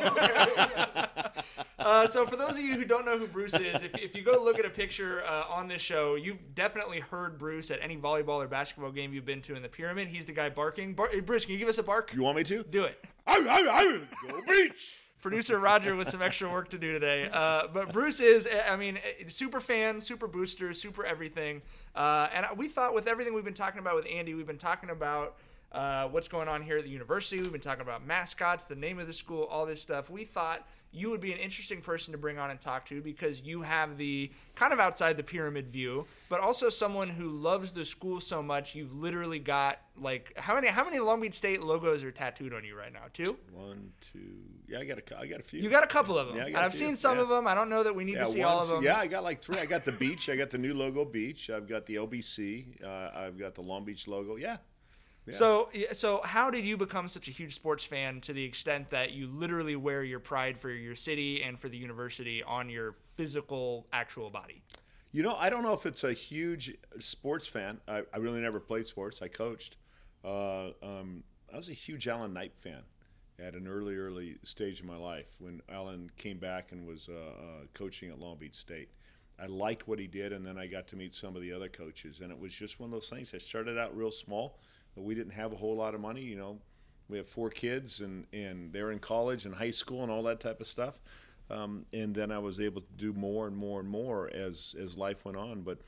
Uh, 1.80 2.08
so 2.08 2.26
for 2.26 2.38
those 2.38 2.52
of 2.58 2.64
you 2.64 2.76
who 2.76 2.86
don't 2.86 3.06
know 3.06 3.18
who 3.18 3.28
Bruce 3.28 3.54
is, 3.56 3.84
if, 3.84 3.94
if 3.98 4.16
you 4.16 4.22
go 4.22 4.42
look 4.42 4.58
at 4.58 4.64
a 4.64 4.70
picture 4.70 5.22
uh, 5.28 5.44
on 5.50 5.68
this 5.68 5.82
show, 5.82 6.16
you've 6.16 6.56
definitely 6.56 7.02
heard 7.02 7.38
Bruce 7.38 7.72
at 7.72 7.80
any 7.82 7.98
volleyball 7.98 8.42
or 8.42 8.48
basketball 8.48 8.90
game 8.92 9.14
you've 9.14 9.26
been 9.26 9.42
to 9.42 9.56
in 9.56 9.62
the 9.62 9.68
pyramid. 9.68 10.08
He's 10.08 10.26
the 10.26 10.32
guy 10.32 10.48
barking. 10.50 10.94
Bar- 10.94 11.10
hey, 11.12 11.20
Bruce, 11.20 11.44
can 11.44 11.54
you 11.54 11.60
give 11.60 11.68
us 11.68 11.80
a 11.80 11.84
bark? 11.84 12.14
You 12.14 12.22
want 12.22 12.38
me 12.38 12.44
to? 12.46 12.64
Do 12.64 12.86
it. 12.86 13.04
Go 13.28 14.42
beach. 14.48 14.96
Producer 15.24 15.58
Roger 15.58 15.96
with 15.96 16.10
some 16.10 16.22
extra 16.22 16.52
work 16.52 16.70
to 16.70 16.78
do 16.78 16.92
today. 16.92 17.30
Uh, 17.32 17.64
but 17.74 17.92
Bruce 17.94 18.20
is, 18.20 18.48
I 18.70 18.76
mean, 18.76 19.00
super 19.30 19.62
fan, 19.62 20.02
super 20.02 20.28
booster, 20.28 20.74
super 20.74 21.06
everything. 21.06 21.62
Uh, 21.96 22.28
and 22.34 22.46
we 22.58 22.68
thought 22.68 22.94
with 22.94 23.08
everything 23.08 23.34
we've 23.34 23.46
been 23.46 23.54
talking 23.54 23.80
about 23.80 23.96
with 23.96 24.06
Andy, 24.06 24.34
we've 24.34 24.46
been 24.46 24.58
talking 24.58 24.90
about 24.90 25.38
uh, 25.72 26.08
what's 26.10 26.28
going 26.28 26.50
on 26.50 26.62
here 26.62 26.78
at 26.78 26.84
the 26.84 26.90
university. 26.90 27.42
We've 27.42 27.54
been 27.54 27.62
talking 27.62 27.82
about 27.82 28.06
mascots, 28.06 28.66
the 28.66 28.76
name 28.76 29.00
of 29.00 29.08
the 29.08 29.14
school, 29.14 29.46
all 29.46 29.66
this 29.66 29.82
stuff. 29.82 30.10
We 30.10 30.26
thought 30.26 30.68
you 30.94 31.10
would 31.10 31.20
be 31.20 31.34
an 31.34 31.40
interesting 31.40 31.82
person 31.82 32.12
to 32.12 32.18
bring 32.18 32.38
on 32.38 32.52
and 32.52 32.62
talk 32.62 32.86
to 32.86 33.02
because 33.02 33.42
you 33.42 33.64
have 33.64 33.98
the 33.98 34.32
kind 34.56 34.72
of 34.72 34.80
outside 34.80 35.18
the 35.18 35.24
pyramid 35.24 35.68
view, 35.70 36.06
but 36.30 36.40
also 36.40 36.70
someone 36.70 37.10
who 37.10 37.30
loves 37.30 37.72
the 37.72 37.84
school 37.84 38.20
so 38.20 38.44
much. 38.44 38.76
You've 38.76 38.94
literally 38.94 39.40
got 39.40 39.80
like 39.98 40.34
how 40.38 40.54
many 40.54 40.68
how 40.68 40.86
many 40.86 41.00
Long 41.00 41.22
Beach 41.22 41.34
State 41.34 41.62
logos 41.64 42.04
are 42.04 42.12
tattooed 42.12 42.54
on 42.54 42.64
you 42.64 42.78
right 42.78 42.94
now? 42.94 43.06
Two. 43.12 43.38
One, 43.52 43.92
two. 44.14 44.20
Yeah, 44.68 44.80
I 44.80 44.86
got 44.86 45.00
a. 45.00 45.20
I 45.20 45.26
got 45.26 45.40
a 45.40 45.44
few. 45.44 45.62
You 45.62 45.70
got 45.70 45.84
a 45.84 45.88
couple 45.88 46.18
of 46.18 46.28
them. 46.28 46.38
Yeah, 46.38 46.44
I 46.44 46.52
got 46.52 46.56
and 46.58 46.64
a 46.64 46.66
I've 46.68 46.74
few, 46.76 46.88
seen 46.88 46.96
some 46.96 47.18
yeah. 47.18 47.24
of 47.24 47.30
them. 47.30 47.48
I 47.48 47.56
don't 47.56 47.70
know 47.70 47.84
that 47.84 47.96
we 47.96 48.04
need 48.04 48.14
Yeah, 48.14 48.26
to 48.26 48.26
see 48.28 48.40
one, 48.40 48.50
all 48.50 48.62
of 48.62 48.68
them. 48.70 48.84
Yeah, 48.84 48.98
I 48.98 49.08
got 49.08 49.24
like 49.24 49.42
three. 49.42 49.58
I 49.60 49.66
got 49.66 49.86
the 49.86 49.92
beach. 49.92 50.30
I 50.30 50.36
got 50.36 50.52
the 50.52 50.58
new 50.60 50.74
logo 50.74 51.06
beach. 51.06 51.50
I've 51.50 51.68
got 51.68 51.86
the 51.86 51.96
LBC. 51.96 52.84
Uh, 52.84 53.10
I've 53.16 53.38
got 53.38 53.56
the 53.56 53.62
Long 53.62 53.84
Beach 53.84 54.08
logo. 54.08 54.36
Yeah. 54.36 54.58
Yeah. 55.26 55.36
So, 55.36 55.70
so 55.94 56.22
how 56.24 56.50
did 56.50 56.66
you 56.66 56.76
become 56.76 57.08
such 57.08 57.28
a 57.28 57.32
huge 57.32 57.56
sports 57.56 57.86
fan 57.86 58.20
to 58.22 58.34
the 58.34 58.44
extent 58.44 58.90
that 58.90 59.12
you 59.12 59.28
literally 59.28 59.76
wear 59.76 60.04
your 60.04 60.20
pride 60.20 60.60
for 60.60 60.70
your 60.70 60.96
city 60.96 61.42
and 61.44 61.58
for 61.58 61.70
the 61.70 61.78
university 61.78 62.44
on 62.44 62.70
your 62.70 62.96
physical, 63.16 63.88
actual 63.94 64.30
body? 64.30 64.64
You 65.14 65.24
know, 65.24 65.36
I 65.36 65.50
don't 65.50 65.64
know 65.64 65.74
if 65.74 65.86
it's 65.86 66.04
a 66.04 66.12
huge 66.12 66.76
sports 67.00 67.48
fan. 67.48 67.80
I, 67.88 68.04
I 68.14 68.18
really 68.18 68.42
never 68.42 68.60
played 68.60 68.88
sports. 68.88 69.22
I 69.22 69.28
coached. 69.28 69.78
Uh, 70.26 70.70
um, 70.82 71.24
I 71.54 71.58
was 71.58 71.70
a 71.70 71.74
huge 71.74 72.08
Alan 72.08 72.34
Knipe 72.34 72.60
fan 72.60 72.82
at 73.40 73.54
an 73.54 73.68
early, 73.68 73.96
early 73.96 74.38
stage 74.44 74.80
of 74.80 74.86
my 74.86 74.98
life 74.98 75.36
when 75.40 75.62
Alan 75.70 76.10
came 76.18 76.38
back 76.38 76.72
and 76.72 76.86
was 76.88 77.10
uh, 77.10 77.14
uh, 77.14 77.66
coaching 77.74 78.10
at 78.10 78.20
Long 78.20 78.38
Beach 78.38 78.56
State. 78.56 78.90
I 79.40 79.48
liked 79.48 79.88
what 79.88 80.00
he 80.00 80.08
did, 80.08 80.34
and 80.34 80.46
then 80.46 80.58
I 80.58 80.68
got 80.68 80.88
to 80.90 80.96
meet 80.96 81.16
some 81.16 81.36
of 81.36 81.42
the 81.42 81.52
other 81.52 81.70
coaches, 81.70 82.22
and 82.22 82.32
it 82.32 82.40
was 82.40 82.54
just 82.54 82.80
one 82.80 82.88
of 82.88 82.92
those 82.92 83.10
things. 83.10 83.34
I 83.34 83.40
started 83.40 83.78
out 83.78 83.96
real 83.96 84.12
small. 84.12 84.60
We 84.96 85.16
didn't 85.16 85.34
have 85.34 85.54
a 85.54 85.56
whole 85.56 85.76
lot 85.76 85.96
of 85.96 86.02
money, 86.02 86.22
you 86.22 86.36
know. 86.36 86.60
We 87.10 87.18
have 87.18 87.28
four 87.28 87.50
kids, 87.50 88.02
and, 88.02 88.26
and 88.32 88.72
they're 88.72 88.92
in 88.92 89.00
college 89.00 89.46
and 89.46 89.54
high 89.54 89.72
school 89.72 90.04
and 90.04 90.12
all 90.12 90.24
that 90.24 90.40
type 90.40 90.62
of 90.62 90.68
stuff. 90.68 91.00
Um, 91.50 91.86
and 91.94 92.16
then 92.16 92.32
I 92.32 92.40
was 92.40 92.60
able 92.60 92.82
to 92.82 92.88
do 92.98 93.14
more 93.14 93.48
and 93.48 93.56
more 93.56 93.80
and 93.80 93.90
more 93.90 94.30
as 94.34 94.76
as 94.80 94.98
life 94.98 95.26
went 95.26 95.38
on. 95.38 95.62
But 95.62 95.80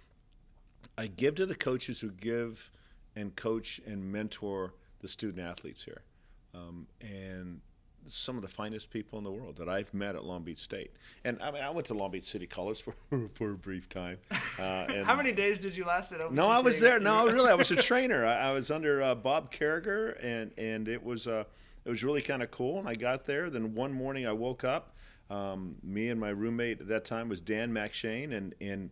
I 0.98 1.08
give 1.08 1.36
to 1.36 1.46
the 1.46 1.56
coaches 1.56 2.00
who 2.00 2.12
give 2.12 2.70
and 3.16 3.36
coach 3.36 3.80
and 3.86 4.12
mentor 4.12 4.74
the 5.00 5.08
student 5.08 5.48
athletes 5.48 5.84
here, 5.84 6.02
um, 6.54 6.88
and 7.00 7.62
some 8.08 8.36
of 8.36 8.42
the 8.42 8.48
finest 8.48 8.90
people 8.90 9.18
in 9.18 9.24
the 9.24 9.32
world 9.32 9.58
that 9.58 9.68
I've 9.70 9.94
met 9.94 10.16
at 10.16 10.24
Long 10.24 10.44
Beach 10.44 10.60
State. 10.60 10.92
And 11.24 11.42
I 11.42 11.52
mean, 11.52 11.64
I 11.64 11.70
went 11.70 11.88
to 11.88 11.94
Long 11.94 12.12
Beach 12.12 12.26
City 12.26 12.48
College 12.48 12.82
for 12.82 12.94
for 13.34 13.52
a 13.52 13.56
brief 13.56 13.90
time. 13.90 14.18
Uh, 14.58 14.86
and 14.88 15.06
How 15.06 15.18
many 15.18 15.34
days 15.34 15.60
did 15.60 15.76
you 15.76 15.84
last 15.84 16.14
at 16.14 16.22
OBC? 16.22 16.32
no, 16.32 16.48
I 16.48 16.60
was 16.62 16.80
there. 16.80 16.98
No, 16.98 17.26
really, 17.28 17.52
I 17.52 17.56
was 17.56 17.72
a 17.72 17.76
trainer. 17.90 18.26
I, 18.26 18.36
I 18.36 18.52
was 18.54 18.72
under 18.72 19.02
uh, 19.02 19.14
Bob 19.14 19.52
Carragher, 19.52 20.18
and 20.24 20.52
and 20.58 20.88
it 20.88 21.04
was 21.04 21.28
uh, 21.28 21.44
it 21.84 21.90
was 21.90 22.06
really 22.06 22.22
kind 22.22 22.42
of 22.42 22.52
cool. 22.52 22.80
And 22.80 22.88
I 22.88 22.96
got 22.96 23.26
there. 23.26 23.50
Then 23.50 23.76
one 23.76 23.92
morning, 23.92 24.26
I 24.26 24.32
woke 24.32 24.64
up. 24.64 24.96
Um, 25.30 25.76
me 25.84 26.08
and 26.08 26.18
my 26.20 26.30
roommate 26.30 26.80
at 26.80 26.88
that 26.88 27.04
time 27.04 27.28
was 27.28 27.42
Dan 27.42 27.74
McShane, 27.74 28.34
and 28.34 28.56
and 28.62 28.92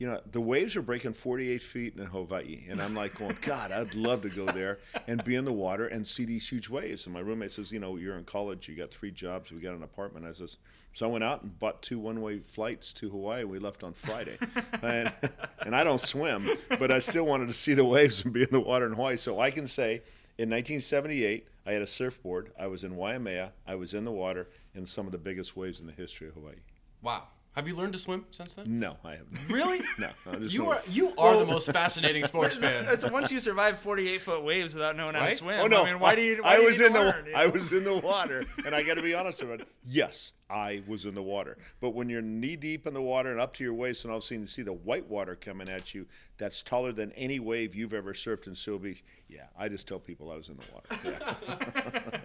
you 0.00 0.06
know 0.06 0.18
the 0.32 0.40
waves 0.40 0.76
are 0.76 0.82
breaking 0.82 1.12
48 1.12 1.60
feet 1.60 1.94
in 1.96 2.06
Hawaii, 2.06 2.64
and 2.70 2.80
I'm 2.80 2.94
like 2.94 3.18
going, 3.18 3.36
God, 3.42 3.70
I'd 3.70 3.94
love 3.94 4.22
to 4.22 4.30
go 4.30 4.46
there 4.46 4.78
and 5.06 5.22
be 5.22 5.36
in 5.36 5.44
the 5.44 5.52
water 5.52 5.86
and 5.86 6.04
see 6.04 6.24
these 6.24 6.48
huge 6.48 6.70
waves. 6.70 7.04
And 7.04 7.12
my 7.12 7.20
roommate 7.20 7.52
says, 7.52 7.70
you 7.70 7.78
know, 7.78 7.96
you're 7.96 8.16
in 8.16 8.24
college, 8.24 8.66
you 8.66 8.74
got 8.74 8.90
three 8.90 9.10
jobs, 9.10 9.52
we 9.52 9.60
got 9.60 9.74
an 9.74 9.82
apartment. 9.82 10.24
I 10.24 10.32
says, 10.32 10.56
so 10.94 11.06
I 11.06 11.10
went 11.10 11.22
out 11.22 11.42
and 11.42 11.56
bought 11.58 11.82
two 11.82 11.98
one-way 11.98 12.38
flights 12.38 12.94
to 12.94 13.10
Hawaii. 13.10 13.44
We 13.44 13.58
left 13.58 13.84
on 13.84 13.92
Friday, 13.92 14.38
and 14.82 15.12
and 15.60 15.76
I 15.76 15.84
don't 15.84 16.00
swim, 16.00 16.48
but 16.78 16.90
I 16.90 16.98
still 16.98 17.24
wanted 17.24 17.48
to 17.48 17.54
see 17.54 17.74
the 17.74 17.84
waves 17.84 18.24
and 18.24 18.32
be 18.32 18.40
in 18.42 18.50
the 18.50 18.58
water 18.58 18.86
in 18.86 18.94
Hawaii. 18.94 19.18
So 19.18 19.38
I 19.38 19.50
can 19.50 19.66
say, 19.66 20.02
in 20.38 20.48
1978, 20.48 21.46
I 21.66 21.72
had 21.72 21.82
a 21.82 21.86
surfboard. 21.86 22.52
I 22.58 22.68
was 22.68 22.84
in 22.84 22.96
Waimea. 22.96 23.52
I 23.66 23.74
was 23.74 23.92
in 23.92 24.06
the 24.06 24.10
water 24.10 24.48
in 24.74 24.86
some 24.86 25.04
of 25.04 25.12
the 25.12 25.18
biggest 25.18 25.58
waves 25.58 25.78
in 25.78 25.86
the 25.86 25.92
history 25.92 26.28
of 26.28 26.34
Hawaii. 26.34 26.54
Wow. 27.02 27.24
Have 27.60 27.68
you 27.68 27.76
learned 27.76 27.92
to 27.92 27.98
swim 27.98 28.24
since 28.30 28.54
then? 28.54 28.80
No, 28.80 28.96
I 29.04 29.10
haven't. 29.10 29.38
Really? 29.50 29.82
No, 29.98 30.08
no, 30.24 30.38
there's 30.38 30.54
You 30.54 30.70
are 30.70 30.80
you 30.88 31.08
are 31.18 31.36
the 31.36 31.42
oh. 31.42 31.46
most 31.46 31.70
fascinating 31.70 32.24
sports 32.24 32.56
fan. 32.62 32.86
It's 32.88 33.04
once 33.10 33.30
you 33.30 33.38
survive 33.38 33.78
48 33.80 34.22
foot 34.22 34.42
waves 34.44 34.72
without 34.72 34.96
knowing 34.96 35.12
how 35.12 35.20
to 35.20 35.26
Right? 35.26 35.36
swim. 35.36 35.60
Oh 35.60 35.66
no! 35.66 35.82
I 35.82 35.90
mean, 35.90 36.00
why 36.00 36.14
do 36.14 36.22
you? 36.22 36.42
Why 36.42 36.52
I 36.52 36.56
do 36.56 36.62
you 36.62 36.66
was 36.68 36.78
need 36.78 36.86
in 36.86 36.92
to 36.94 36.98
the 37.00 37.04
learn, 37.04 37.26
you 37.26 37.34
I 37.34 37.44
know? 37.44 37.50
was 37.50 37.70
in 37.72 37.84
the 37.84 37.96
water, 37.98 38.46
and 38.64 38.74
I 38.74 38.82
got 38.82 38.94
to 38.94 39.02
be 39.02 39.12
honest 39.12 39.42
about 39.42 39.60
it. 39.60 39.68
Yes, 39.84 40.32
I 40.50 40.82
was 40.86 41.06
in 41.06 41.14
the 41.14 41.22
water. 41.22 41.56
But 41.80 41.90
when 41.90 42.08
you're 42.08 42.22
knee 42.22 42.56
deep 42.56 42.86
in 42.86 42.94
the 42.94 43.02
water 43.02 43.30
and 43.30 43.40
up 43.40 43.54
to 43.54 43.64
your 43.64 43.74
waist, 43.74 44.04
and 44.04 44.10
all 44.10 44.18
of 44.18 44.24
a 44.24 44.26
sudden 44.26 44.40
you 44.42 44.46
see 44.46 44.62
the 44.62 44.72
white 44.72 45.08
water 45.08 45.36
coming 45.36 45.68
at 45.68 45.94
you, 45.94 46.06
that's 46.38 46.62
taller 46.62 46.92
than 46.92 47.12
any 47.12 47.38
wave 47.38 47.74
you've 47.74 47.94
ever 47.94 48.12
surfed 48.12 48.46
in 48.46 48.54
Seal 48.54 48.78
Beach. 48.78 49.04
Yeah, 49.28 49.44
I 49.58 49.68
just 49.68 49.86
tell 49.86 49.98
people 49.98 50.30
I 50.30 50.36
was 50.36 50.48
in 50.48 50.56
the 50.56 50.62
water. 50.72 51.10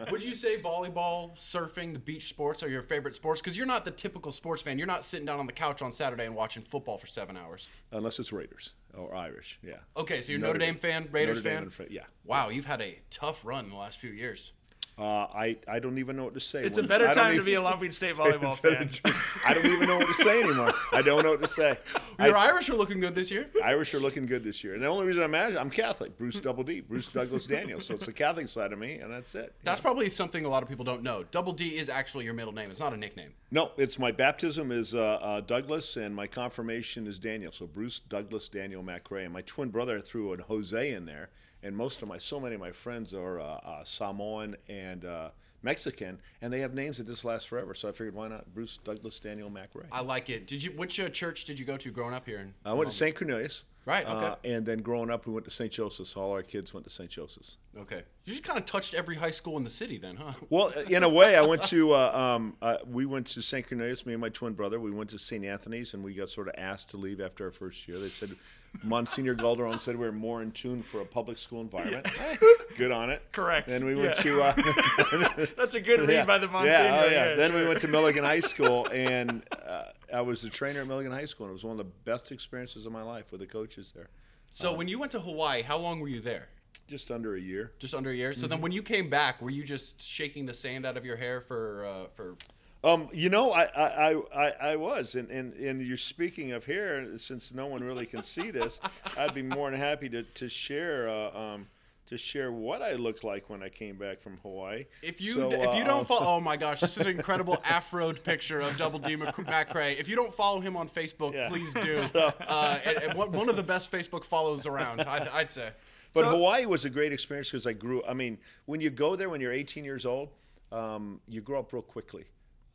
Yeah. 0.04 0.06
Would 0.12 0.24
you 0.24 0.34
say 0.34 0.60
volleyball, 0.60 1.36
surfing, 1.38 1.94
the 1.94 2.00
beach 2.00 2.30
sports 2.30 2.64
are 2.64 2.70
your 2.70 2.82
favorite 2.82 3.14
sports? 3.14 3.42
Because 3.42 3.56
you're 3.56 3.66
not 3.66 3.86
the 3.86 3.92
typical 3.92 4.32
sports 4.32 4.62
fan. 4.62 4.78
You're 4.78 4.88
not 4.88 5.04
sitting 5.04 5.26
down 5.26 5.40
on 5.40 5.46
the 5.46 5.54
couch 5.54 5.82
on 5.82 5.92
Saturday 5.92 6.26
and 6.26 6.36
watching 6.36 6.64
football 6.64 6.98
for 6.98 7.08
seven 7.08 7.38
hours. 7.38 7.68
Unless 7.92 8.20
it's 8.20 8.32
Raiders 8.32 8.74
or 8.98 9.14
Irish. 9.14 9.60
Yeah. 9.62 9.76
Okay, 9.98 10.22
so 10.22 10.32
you're 10.32 10.42
Notre, 10.42 10.58
Dame, 10.60 10.76
fan, 10.76 11.10
Raiders 11.12 11.44
Notre 11.44 11.50
Dame 11.50 11.64
fan. 11.64 11.70
Fra- 11.70 11.86
yeah. 11.90 12.04
Wow, 12.24 12.50
you've 12.50 12.66
had 12.66 12.82
a 12.82 13.00
tough 13.10 13.46
run 13.46 13.66
in 13.66 13.72
the 13.72 13.78
last 13.78 14.00
few 14.00 14.12
years. 14.12 14.54
Uh, 14.98 15.04
I, 15.04 15.58
I 15.68 15.80
don't 15.80 15.98
even 15.98 16.16
know 16.16 16.24
what 16.24 16.36
to 16.36 16.40
say. 16.40 16.64
It's 16.64 16.78
a 16.78 16.84
better 16.84 17.06
I 17.10 17.14
don't 17.14 17.26
time 17.26 17.36
to 17.36 17.44
be 17.44 17.56
a 17.56 17.62
Long 17.62 17.80
Beach 17.80 17.96
State 17.96 18.16
volleyball 18.16 18.58
tell 18.62 18.72
you 18.72 18.78
fan. 18.78 18.90
the 19.04 19.14
I 19.46 19.54
don't 19.54 19.66
even 19.66 19.90
know 19.90 19.98
what 19.98 20.08
to 20.08 20.14
say 20.14 20.42
anymore. 20.42 20.74
I 20.94 21.02
don't 21.02 21.22
know 21.22 21.32
what 21.32 21.42
to 21.42 21.50
say. 21.50 21.78
Your 22.20 22.38
I- 22.38 22.48
Irish 22.48 22.70
are 22.70 22.76
looking 22.76 23.02
good 23.02 23.14
this 23.14 23.30
year. 23.30 23.50
Irish 23.62 23.94
are 23.94 24.00
looking 24.00 24.26
good 24.26 24.42
this 24.42 24.64
year. 24.64 24.74
And 24.74 24.82
the 24.84 24.88
only 24.88 25.06
reason 25.06 25.22
I'm 25.24 25.36
Irish, 25.36 25.58
I'm 25.58 25.70
Catholic. 25.70 26.18
Bruce 26.18 26.40
Double 26.40 26.64
D, 26.64 26.80
Bruce 26.80 27.10
Douglas 27.10 27.46
Daniels. 27.46 27.86
So 27.86 27.96
it's 27.96 28.06
the 28.06 28.14
Catholic 28.14 28.48
side 28.48 28.72
of 28.72 28.80
me, 28.80 29.00
and 29.00 29.12
that's 29.12 29.36
it. 29.36 29.54
That's 29.64 29.82
probably 29.82 30.10
something 30.10 30.46
a 30.46 30.50
lot 30.50 30.64
of 30.64 30.70
people 30.70 30.86
don't 30.86 31.04
know. 31.04 31.26
Double 31.30 31.52
D 31.52 31.78
is 31.78 31.90
actually 31.90 32.24
your 32.24 32.34
middle 32.34 32.54
name. 32.54 32.72
It's 32.72 32.80
not 32.80 32.94
a 32.94 32.98
nickname. 32.98 33.34
No, 33.52 33.72
it's 33.76 34.00
my 34.00 34.14
baptism 34.14 34.72
is 34.72 34.96
uh, 34.96 35.00
uh, 35.00 35.42
Douglas, 35.42 35.98
and 35.98 36.16
my 36.16 36.28
confirmation 36.28 37.06
is 37.06 37.20
Daniel. 37.20 37.52
So 37.52 37.68
Bruce 37.68 38.00
Douglas 38.00 38.48
Daniel 38.48 38.82
McRae, 38.82 39.26
and 39.26 39.34
my 39.34 39.42
twin 39.42 39.70
brother 39.70 40.00
threw 40.00 40.32
a 40.32 40.42
Jose 40.42 40.94
in 40.94 41.06
there. 41.06 41.30
And 41.66 41.76
most 41.76 42.04
of 42.04 42.08
my, 42.08 42.20
so 42.20 42.40
many 42.40 42.54
of 42.54 42.62
my 42.62 42.72
friends 42.72 43.12
are 43.12 43.40
uh, 43.40 43.44
uh, 43.44 43.84
Samoan 43.84 44.56
and 44.70 45.04
uh, 45.04 45.30
Mexican, 45.64 46.20
and 46.44 46.54
they 46.54 46.60
have 46.60 46.76
names 46.76 47.00
that 47.00 47.08
just 47.08 47.26
last 47.26 47.48
forever. 47.48 47.74
So 47.74 47.90
I 47.90 47.92
figured, 47.92 48.14
why 48.14 48.28
not 48.28 48.54
Bruce 48.54 48.78
Douglas 48.84 49.20
Daniel 49.20 49.50
McRae? 49.50 49.88
I 49.92 50.02
like 50.02 50.30
it. 50.30 50.46
Did 50.46 50.62
you? 50.62 50.70
Which 50.74 51.00
uh, 51.00 51.10
church 51.10 51.44
did 51.46 51.58
you 51.58 51.66
go 51.66 51.76
to 51.76 51.90
growing 51.90 52.14
up 52.14 52.28
here? 52.28 52.38
In, 52.38 52.54
I 52.64 52.74
went 52.74 52.92
to 52.92 52.96
St. 52.96 53.16
Cornelius. 53.16 53.64
Right, 53.86 54.04
okay. 54.06 54.26
Uh, 54.26 54.36
and 54.44 54.66
then 54.66 54.80
growing 54.80 55.12
up, 55.12 55.28
we 55.28 55.34
went 55.34 55.46
to 55.46 55.52
St. 55.52 55.72
Joseph's. 55.72 56.16
All 56.16 56.32
our 56.32 56.42
kids 56.42 56.74
went 56.74 56.86
to 56.86 56.90
St. 56.90 57.08
Joseph's. 57.10 57.58
Okay, 57.78 58.02
you 58.24 58.34
just 58.34 58.44
kind 58.44 58.58
of 58.58 58.66
touched 58.66 58.96
every 58.96 59.16
high 59.16 59.30
school 59.32 59.58
in 59.58 59.64
the 59.64 59.70
city, 59.70 59.98
then, 60.00 60.16
huh? 60.16 60.32
Well, 60.50 60.70
in 60.70 61.04
a 61.04 61.10
way, 61.10 61.36
I 61.36 61.42
went 61.42 61.64
to 61.66 61.94
uh, 61.94 62.12
um, 62.36 62.56
uh, 62.64 62.78
we 62.90 63.06
went 63.06 63.28
to 63.28 63.42
St. 63.42 63.68
Cornelius. 63.68 64.06
Me 64.06 64.14
and 64.14 64.22
my 64.22 64.30
twin 64.30 64.54
brother. 64.54 64.80
We 64.80 64.90
went 64.90 65.12
to 65.12 65.20
St. 65.20 65.46
Anthony's, 65.46 65.94
and 65.94 66.04
we 66.04 66.16
got 66.16 66.30
sort 66.30 66.48
of 66.48 66.56
asked 66.58 66.90
to 66.92 66.98
leave 66.98 67.22
after 67.22 67.46
our 67.46 67.52
first 67.52 67.88
year. 67.88 68.00
They 68.00 68.10
said 68.10 68.36
Monsignor 68.84 69.36
Galderon 69.36 69.80
said 69.80 69.96
we 69.96 70.06
were 70.06 70.12
more 70.12 70.42
in 70.42 70.52
tune 70.52 70.82
for 70.82 71.02
a 71.02 71.06
public 71.06 71.38
school 71.38 71.62
environment. 71.62 72.08
Good 72.78 72.92
on 72.92 73.10
it. 73.10 73.22
Correct. 73.32 73.68
Then 73.68 73.86
we 73.86 73.94
went 73.96 74.18
Yeah. 74.18 74.24
to 74.24 74.42
uh, 74.42 75.46
That's 75.58 75.76
a 75.76 75.80
good 75.82 76.02
read 76.02 76.10
yeah. 76.10 76.26
by 76.26 76.38
the 76.40 76.48
Monsignor. 76.48 76.74
Yeah, 76.74 77.02
oh, 77.06 77.10
yeah. 77.10 77.36
then 77.36 77.54
we 77.54 77.66
went 77.68 77.80
to 77.82 77.88
Millikan 77.88 78.24
High 78.24 78.42
School, 78.42 78.88
and 78.92 79.44
uh, 79.66 79.84
I 80.16 80.22
was 80.22 80.42
the 80.42 80.50
trainer 80.50 80.82
at 80.82 80.88
Millikan 80.88 81.12
High 81.12 81.26
School, 81.26 81.48
and 81.48 81.52
it 81.52 81.54
was 81.54 81.66
one 81.66 81.74
of 81.74 81.78
the 81.78 81.92
best 82.06 82.32
experiences 82.32 82.86
of 82.86 82.92
my 82.92 83.02
life 83.02 83.32
with 83.32 83.42
the 83.42 83.48
coaches 83.48 83.92
there. 83.94 84.08
So 84.50 84.72
when 84.72 84.88
you 84.88 84.98
went 84.98 85.12
to 85.12 85.20
Hawaii, 85.20 85.62
how 85.62 85.78
long 85.78 86.00
were 86.00 86.08
you 86.08 86.22
there? 86.22 86.48
Just 86.88 87.12
under 87.12 87.36
a 87.36 87.40
year. 87.40 87.74
Just 87.80 87.94
under 87.94 88.12
a 88.12 88.16
year. 88.16 88.34
So 88.34 88.48
then 88.48 88.62
when 88.62 88.72
you 88.72 88.82
came 88.82 89.10
back, 89.10 89.42
were 89.42 89.50
you 89.50 89.64
just 89.64 90.02
shaking 90.02 90.46
the 90.46 90.54
sand 90.54 90.86
out 90.86 90.96
of 90.96 91.06
your 91.06 91.18
hair 91.18 91.42
for 91.42 91.86
uh, 91.86 92.08
for 92.14 92.36
Um, 92.84 93.10
you 93.12 93.30
know, 93.30 93.52
I 93.52 93.64
I, 93.64 94.12
I, 94.12 94.22
I 94.34 94.50
I 94.72 94.76
was, 94.76 95.16
and, 95.16 95.30
and 95.32 95.54
and 95.56 95.82
you're 95.82 95.98
speaking 95.98 96.52
of 96.54 96.64
hair. 96.66 97.18
Since 97.18 97.54
no 97.54 97.66
one 97.66 97.84
really 97.84 98.06
can 98.06 98.24
see 98.24 98.52
this, 98.52 98.80
I'd 99.18 99.34
be 99.34 99.42
more 99.42 99.70
than 99.72 99.80
happy 99.80 100.08
to 100.10 100.24
to 100.24 100.48
share 100.48 101.10
uh, 101.10 101.38
um, 101.38 101.68
to 102.08 102.18
share 102.18 102.52
what 102.52 102.82
I 102.82 102.94
looked 102.94 103.24
like 103.24 103.50
when 103.50 103.64
I 103.64 103.70
came 103.70 103.98
back 103.98 104.22
from 104.22 104.38
Hawaii. 104.44 104.86
If 105.02 105.20
you 105.22 105.34
So, 105.34 105.52
if 105.52 105.60
you 105.76 105.84
uh, 105.84 105.86
don't 105.86 106.08
follow, 106.08 106.26
oh 106.38 106.40
my 106.40 106.56
gosh, 106.56 106.80
this 106.80 106.98
is 106.98 107.06
an 107.06 107.12
incredible 107.12 107.58
afroed 107.66 108.24
picture 108.24 108.60
of 108.60 108.78
Double 108.78 109.00
D 109.00 109.16
Mc- 109.16 109.36
McRae. 109.36 109.98
If 110.00 110.08
you 110.08 110.16
don't 110.16 110.34
follow 110.34 110.60
him 110.60 110.78
on 110.78 110.88
Facebook, 110.88 111.34
Yeah. 111.34 111.50
please 111.50 111.74
do. 111.74 111.96
Uh, 112.16 112.80
and, 112.86 112.98
and 112.98 113.14
one 113.18 113.32
one 113.32 113.50
of 113.50 113.56
the 113.56 113.64
best 113.64 113.92
Facebook 113.92 114.24
follows 114.24 114.66
around, 114.66 115.02
I'd, 115.02 115.28
I'd 115.30 115.50
say. 115.52 115.70
But 116.14 116.24
So- 116.26 116.32
Hawaii 116.32 116.66
was 116.66 116.86
a 116.86 116.90
great 116.90 117.12
experience 117.12 117.50
because 117.52 117.66
I 117.66 117.74
grew. 117.74 118.04
I 118.06 118.14
mean, 118.14 118.38
when 118.66 118.82
you 118.82 118.90
go 118.90 119.16
there 119.16 119.30
when 119.30 119.42
you're 119.42 119.52
18 119.54 119.84
years 119.84 120.06
old, 120.06 120.30
um, 120.72 121.20
you 121.28 121.42
grow 121.42 121.60
up 121.60 121.74
real 121.74 121.82
quickly. 121.82 122.26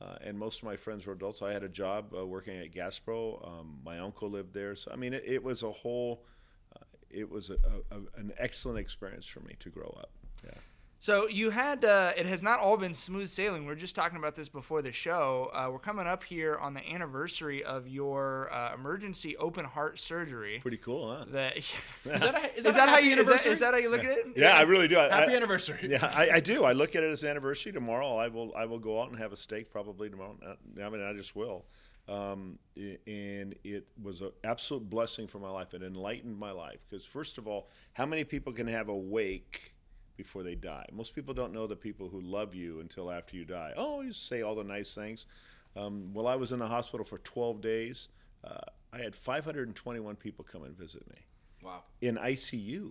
Uh, 0.00 0.16
and 0.22 0.38
most 0.38 0.58
of 0.60 0.64
my 0.64 0.76
friends 0.76 1.04
were 1.06 1.12
adults. 1.12 1.42
I 1.42 1.52
had 1.52 1.62
a 1.62 1.68
job 1.68 2.14
uh, 2.16 2.26
working 2.26 2.56
at 2.58 2.72
Gaspro. 2.72 3.46
Um, 3.46 3.78
my 3.84 3.98
uncle 3.98 4.30
lived 4.30 4.54
there, 4.54 4.74
so 4.74 4.90
I 4.92 4.96
mean, 4.96 5.12
it, 5.12 5.22
it 5.26 5.42
was 5.42 5.62
a 5.62 5.70
whole. 5.70 6.24
It 7.10 7.28
was 7.30 7.50
a, 7.50 7.54
a, 7.54 7.96
a- 7.96 8.20
an 8.20 8.32
excellent 8.38 8.78
experience 8.78 9.26
for 9.26 9.40
me 9.40 9.54
to 9.60 9.68
grow 9.68 9.94
up. 9.98 10.10
Yeah. 10.44 10.50
So 11.02 11.28
you 11.28 11.48
had 11.48 11.82
uh, 11.82 12.12
it 12.14 12.26
has 12.26 12.42
not 12.42 12.60
all 12.60 12.76
been 12.76 12.92
smooth 12.92 13.28
sailing. 13.30 13.64
We 13.64 13.72
are 13.72 13.76
just 13.76 13.94
talking 13.96 14.18
about 14.18 14.36
this 14.36 14.50
before 14.50 14.82
the 14.82 14.92
show. 14.92 15.50
Uh, 15.54 15.70
we're 15.72 15.78
coming 15.78 16.06
up 16.06 16.22
here 16.22 16.56
on 16.60 16.74
the 16.74 16.86
anniversary 16.86 17.64
of 17.64 17.88
your 17.88 18.52
uh, 18.52 18.74
emergency 18.74 19.34
open 19.38 19.64
heart 19.64 19.98
surgery. 19.98 20.58
Pretty 20.60 20.76
cool, 20.76 21.10
huh? 21.16 21.24
That 21.32 21.56
Is 21.56 21.72
that, 22.04 22.34
a, 22.34 22.38
is 22.52 22.56
is 22.58 22.64
that, 22.64 22.74
that 22.74 22.88
how 22.90 22.98
you 22.98 23.12
is 23.12 23.16
that, 23.16 23.20
anniversary? 23.22 23.52
is 23.52 23.58
that 23.60 23.72
how 23.72 23.80
you 23.80 23.88
look 23.88 24.04
at 24.04 24.10
it? 24.10 24.26
Yeah, 24.36 24.52
I 24.52 24.60
really 24.62 24.88
do. 24.88 24.96
Happy 24.96 25.32
I- 25.32 25.36
anniversary? 25.36 25.78
Yeah, 25.88 26.04
I, 26.14 26.32
I 26.34 26.40
do. 26.40 26.64
I 26.64 26.72
look 26.72 26.94
at 26.94 27.02
it 27.02 27.10
as 27.10 27.22
an 27.24 27.30
anniversary 27.30 27.72
tomorrow. 27.72 28.18
I 28.18 28.28
will 28.28 28.54
I 28.54 28.66
will 28.66 28.78
go 28.78 29.00
out 29.00 29.08
and 29.08 29.18
have 29.18 29.32
a 29.32 29.36
steak 29.38 29.70
probably 29.72 30.10
tomorrow. 30.10 30.36
I 30.84 30.88
mean, 30.90 31.02
I 31.02 31.14
just 31.14 31.34
will. 31.34 31.64
Um, 32.10 32.58
and 32.76 33.54
it 33.62 33.86
was 34.02 34.20
an 34.20 34.32
absolute 34.42 34.90
blessing 34.90 35.26
for 35.28 35.38
my 35.38 35.48
life. 35.50 35.74
It 35.74 35.82
enlightened 35.82 36.36
my 36.36 36.50
life 36.50 36.80
because 36.88 37.04
first 37.06 37.38
of 37.38 37.46
all, 37.46 37.68
how 37.92 38.04
many 38.04 38.24
people 38.24 38.52
can 38.52 38.66
have 38.66 38.88
a 38.88 38.96
wake 38.96 39.72
before 40.16 40.42
they 40.42 40.56
die? 40.56 40.86
Most 40.92 41.14
people 41.14 41.32
don't 41.34 41.52
know 41.52 41.68
the 41.68 41.76
people 41.76 42.08
who 42.08 42.20
love 42.20 42.52
you 42.54 42.80
until 42.80 43.12
after 43.12 43.36
you 43.36 43.44
die. 43.44 43.72
Oh, 43.76 44.00
you 44.00 44.12
say 44.12 44.42
all 44.42 44.56
the 44.56 44.64
nice 44.64 44.92
things. 44.92 45.26
Um, 45.76 46.12
well, 46.12 46.26
I 46.26 46.34
was 46.34 46.50
in 46.50 46.58
the 46.58 46.66
hospital 46.66 47.06
for 47.06 47.18
12 47.18 47.60
days. 47.60 48.08
Uh, 48.42 48.58
I 48.92 48.98
had 48.98 49.14
521 49.14 50.16
people 50.16 50.44
come 50.44 50.64
and 50.64 50.76
visit 50.76 51.06
me 51.08 51.18
Wow. 51.62 51.84
in 52.00 52.16
ICU. 52.16 52.90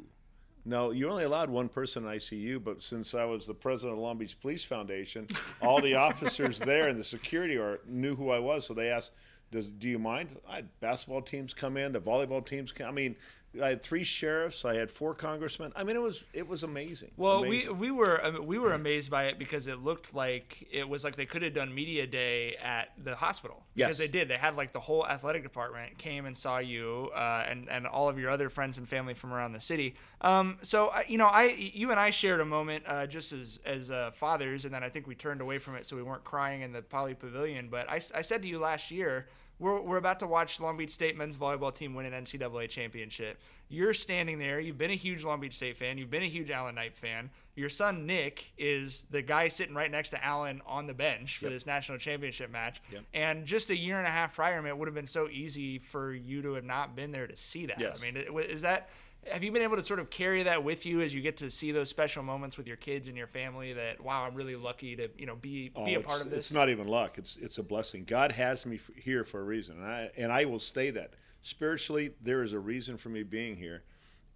No, 0.66 0.92
you're 0.92 1.10
only 1.10 1.24
allowed 1.24 1.50
one 1.50 1.70
person 1.70 2.06
in 2.06 2.12
ICU, 2.12 2.64
but 2.64 2.82
since 2.82 3.14
I 3.14 3.26
was 3.26 3.48
the 3.48 3.54
president 3.54 3.98
of 3.98 4.04
Long 4.04 4.18
Beach 4.18 4.40
Police 4.40 4.64
Foundation, 4.64 5.28
all 5.62 5.82
the 5.82 5.96
officers 6.08 6.60
there 6.60 6.90
and 6.90 7.00
the 7.00 7.04
security 7.04 7.56
are, 7.58 7.80
knew 7.88 8.16
who 8.16 8.30
I 8.30 8.40
was, 8.40 8.66
so 8.68 8.74
they 8.74 8.90
asked, 8.90 9.12
Does, 9.52 9.68
"Do 9.68 9.88
you 9.88 10.00
mind?" 10.00 10.38
I 10.48 10.58
had 10.58 10.80
basketball 10.80 11.22
teams 11.22 11.54
come 11.54 11.78
in, 11.78 11.94
the 11.94 12.02
volleyball 12.02 12.46
teams. 12.46 12.72
Come, 12.72 12.88
I 12.88 12.92
mean, 12.92 13.16
I 13.62 13.70
had 13.70 13.82
three 13.82 14.04
sheriffs, 14.04 14.64
I 14.64 14.76
had 14.76 14.92
four 14.92 15.16
congressmen. 15.16 15.72
I 15.76 15.84
mean, 15.84 15.96
it 15.96 16.02
was 16.02 16.24
it 16.34 16.48
was 16.48 16.62
amazing. 16.64 17.10
Well, 17.18 17.44
Amazing. 17.44 17.80
we 17.80 17.90
we 17.90 17.92
were 17.92 18.24
I 18.24 18.30
mean, 18.30 18.46
we 18.46 18.60
were 18.60 18.74
amazed 18.74 19.10
by 19.10 19.26
it 19.26 19.40
because 19.40 19.66
it 19.66 19.80
looked 19.80 20.14
like 20.14 20.68
it 20.72 20.88
was 20.88 21.04
like 21.04 21.16
they 21.16 21.26
could 21.26 21.42
have 21.42 21.56
done 21.56 21.74
media 21.74 22.06
day 22.06 22.56
at 22.58 22.90
the 23.04 23.16
hospital 23.16 23.64
because 23.76 23.90
Yes. 23.90 23.98
they 23.98 24.08
did. 24.08 24.28
They 24.28 24.38
had 24.38 24.56
like 24.56 24.72
the 24.72 24.80
whole 24.80 25.04
athletic 25.08 25.42
department 25.42 25.98
came 25.98 26.26
and 26.28 26.38
saw 26.38 26.60
you 26.60 27.10
uh, 27.16 27.46
and 27.50 27.68
and 27.70 27.88
all 27.88 28.08
of 28.08 28.20
your 28.20 28.30
other 28.30 28.50
friends 28.50 28.78
and 28.78 28.88
family 28.88 29.16
from 29.16 29.34
around 29.34 29.54
the 29.54 29.62
city. 29.62 29.96
Um, 30.22 30.60
so 30.62 30.90
I- 30.90 31.06
you 31.08 31.18
know, 31.18 31.26
I 31.28 31.46
you 31.46 31.90
and 31.90 32.00
I 32.00 32.12
shared 32.12 32.42
a 32.42 32.46
moment 32.46 32.84
uh, 32.88 33.08
just 33.08 33.34
as 33.34 33.60
as 33.66 33.90
uh, 33.90 34.12
fathers, 34.14 34.66
and 34.66 34.74
then 34.74 34.84
I 34.84 34.90
think 34.90 35.08
we 35.08 35.16
turned 35.16 35.42
away 35.42 35.58
from 35.58 35.76
it 35.76 35.88
so 35.88 35.96
we 35.96 36.04
weren't 36.04 36.24
crying 36.24 36.62
in 36.62 36.72
the 36.72 36.84
Pauley 36.84 37.18
Pavilion. 37.18 37.68
But 37.70 37.90
I 37.90 37.96
I 38.14 38.22
said 38.22 38.44
to 38.44 38.48
you 38.48 38.60
last 38.60 38.92
year. 38.92 39.28
We're, 39.60 39.82
we're 39.82 39.98
about 39.98 40.20
to 40.22 40.28
watch 40.28 40.60
Long 40.60 40.78
Beach 40.78 40.92
State 40.92 41.18
men's 41.18 41.36
volleyball 41.38 41.74
team 41.76 41.94
win 41.94 42.06
an 42.12 42.24
NCAA 42.26 42.70
championship. 42.70 43.40
You're 43.68 43.94
standing 43.94 44.40
there. 44.40 44.60
You've 44.60 44.78
been 44.78 44.90
a 44.90 44.96
huge 44.96 45.24
Long 45.24 45.42
Beach 45.42 45.56
State 45.56 45.78
fan. 45.78 45.98
You've 45.98 46.10
been 46.10 46.24
a 46.24 46.28
huge 46.30 46.50
Alan 46.50 46.76
Knipe 46.76 46.96
fan. 46.96 47.30
Your 47.56 47.70
son 47.70 48.06
Nick 48.06 48.52
is 48.58 49.04
the 49.12 49.22
guy 49.22 49.50
sitting 49.50 49.76
right 49.76 49.92
next 49.92 50.10
to 50.12 50.26
Alan 50.26 50.62
on 50.66 50.88
the 50.88 50.94
bench 50.94 51.38
for 51.38 51.46
Yep. 51.46 51.54
this 51.54 51.66
national 51.66 51.98
championship 51.98 52.50
match. 52.50 52.82
Yep. 52.92 53.04
And 53.14 53.46
just 53.46 53.70
a 53.70 53.76
year 53.76 53.98
and 54.00 54.08
a 54.08 54.12
half 54.12 54.36
prior, 54.36 54.62
man, 54.62 54.70
it 54.72 54.78
would 54.78 54.88
have 54.88 54.96
been 54.96 55.06
so 55.08 55.28
easy 55.30 55.78
for 55.78 56.14
you 56.14 56.42
to 56.42 56.54
have 56.54 56.64
not 56.64 56.96
been 56.96 57.12
there 57.12 57.28
to 57.28 57.36
see 57.36 57.66
that. 57.66 57.80
Yes. 57.80 58.02
I 58.02 58.12
mean, 58.12 58.24
is 58.40 58.62
that 58.62 58.90
have 59.28 59.44
you 59.44 59.52
been 59.52 59.62
able 59.62 59.76
to 59.76 59.84
sort 59.84 60.00
of 60.00 60.10
carry 60.10 60.44
that 60.44 60.64
with 60.64 60.86
you 60.86 61.02
as 61.02 61.14
you 61.14 61.22
get 61.22 61.38
to 61.38 61.50
see 61.50 61.72
those 61.72 61.90
special 61.90 62.24
moments 62.24 62.58
with 62.58 62.68
your 62.68 62.78
kids 62.78 63.08
and 63.08 63.18
your 63.18 63.28
family? 63.28 63.74
That 63.74 64.02
wow, 64.02 64.24
I'm 64.24 64.36
really 64.36 64.56
lucky 64.56 64.96
to 64.96 65.10
you 65.18 65.26
know 65.26 65.36
be 65.36 65.72
Oh, 65.76 65.86
be 65.86 65.96
a 65.96 66.02
part 66.02 66.22
of 66.22 66.30
this. 66.30 66.46
It's 66.46 66.54
not 66.54 66.70
even 66.70 66.88
luck. 66.88 67.18
It's 67.18 67.38
it's 67.38 67.58
a 67.58 67.64
blessing. 67.64 68.06
God 68.06 68.32
has 68.32 68.66
me 68.66 68.80
here 68.96 69.24
for 69.24 69.42
a 69.42 69.44
reason, 69.44 69.78
and 69.78 69.86
I 69.86 70.10
and 70.18 70.32
I 70.32 70.46
will 70.46 70.60
stay 70.60 70.92
that. 70.92 71.14
Spiritually, 71.42 72.12
there 72.22 72.44
is 72.44 72.54
a 72.54 72.60
reason 72.60 72.98
for 72.98 73.10
me 73.10 73.24
being 73.24 73.56
here, 73.56 73.84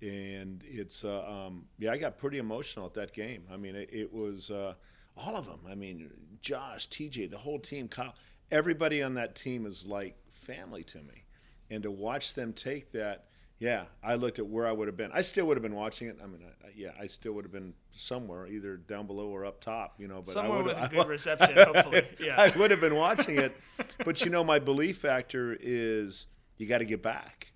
and 0.02 0.64
it's 0.66 1.04
uh, 1.04 1.24
um, 1.28 1.66
yeah. 1.80 1.92
I 1.92 1.98
got 1.98 2.18
pretty 2.18 2.38
emotional 2.38 2.86
at 2.86 2.94
that 2.94 3.14
game. 3.14 3.44
I 3.52 3.58
mean, 3.58 3.76
it, 3.76 3.90
it 3.92 4.14
was 4.14 4.52
uh, 4.52 4.74
all 5.18 5.36
of 5.36 5.46
them. 5.46 5.60
I 5.70 5.76
mean, 5.76 6.10
Josh, 6.42 6.88
TJ, 6.90 7.30
the 7.30 7.38
whole 7.38 7.60
team, 7.60 7.88
Kyle, 7.88 8.16
everybody 8.52 9.02
on 9.02 9.16
that 9.16 9.36
team 9.36 9.66
is 9.66 9.86
like 9.86 10.16
family 10.30 10.84
to 10.86 11.00
me, 11.00 11.24
and 11.72 11.84
to 11.84 11.92
watch 11.92 12.34
them 12.34 12.54
take 12.54 12.92
that. 12.94 13.26
Yeah, 13.64 13.86
I 14.04 14.16
looked 14.16 14.40
at 14.40 14.48
where 14.48 14.68
I 14.68 14.74
would 14.74 14.90
have 14.90 14.98
been. 14.98 15.10
I 15.14 15.22
still 15.22 15.46
would 15.46 15.56
have 15.56 15.62
been 15.62 15.74
watching 15.74 16.10
it. 16.10 16.20
I 16.22 16.28
mean, 16.28 16.42
I, 16.44 16.68
I- 16.68 16.72
yeah, 16.76 16.90
I 17.00 17.08
still 17.08 17.32
would 17.34 17.46
have 17.46 17.52
been 17.54 17.74
somewhere, 17.94 18.46
either 18.48 18.76
down 18.76 19.08
below 19.08 19.28
or 19.30 19.46
up 19.46 19.62
top, 19.62 19.94
you 20.00 20.08
know. 20.10 20.22
But 20.22 20.32
I 20.32 20.42
Somewhere 20.42 20.58
would 20.64 20.66
with 20.76 20.78
a 20.84 20.90
good 20.94 21.08
reception, 21.18 21.56
hopefully. 21.56 22.04
Yeah. 22.20 22.36
I 22.42 22.50
would 22.58 22.72
have 22.72 22.82
been 22.82 22.96
watching 22.96 23.38
it, 23.40 23.56
but 24.04 24.20
you 24.26 24.32
know, 24.32 24.44
my 24.44 24.60
belief 24.60 24.98
factor 24.98 25.56
is 25.62 26.26
you 26.58 26.68
got 26.68 26.80
to 26.80 26.86
get 26.86 27.02
back, 27.02 27.54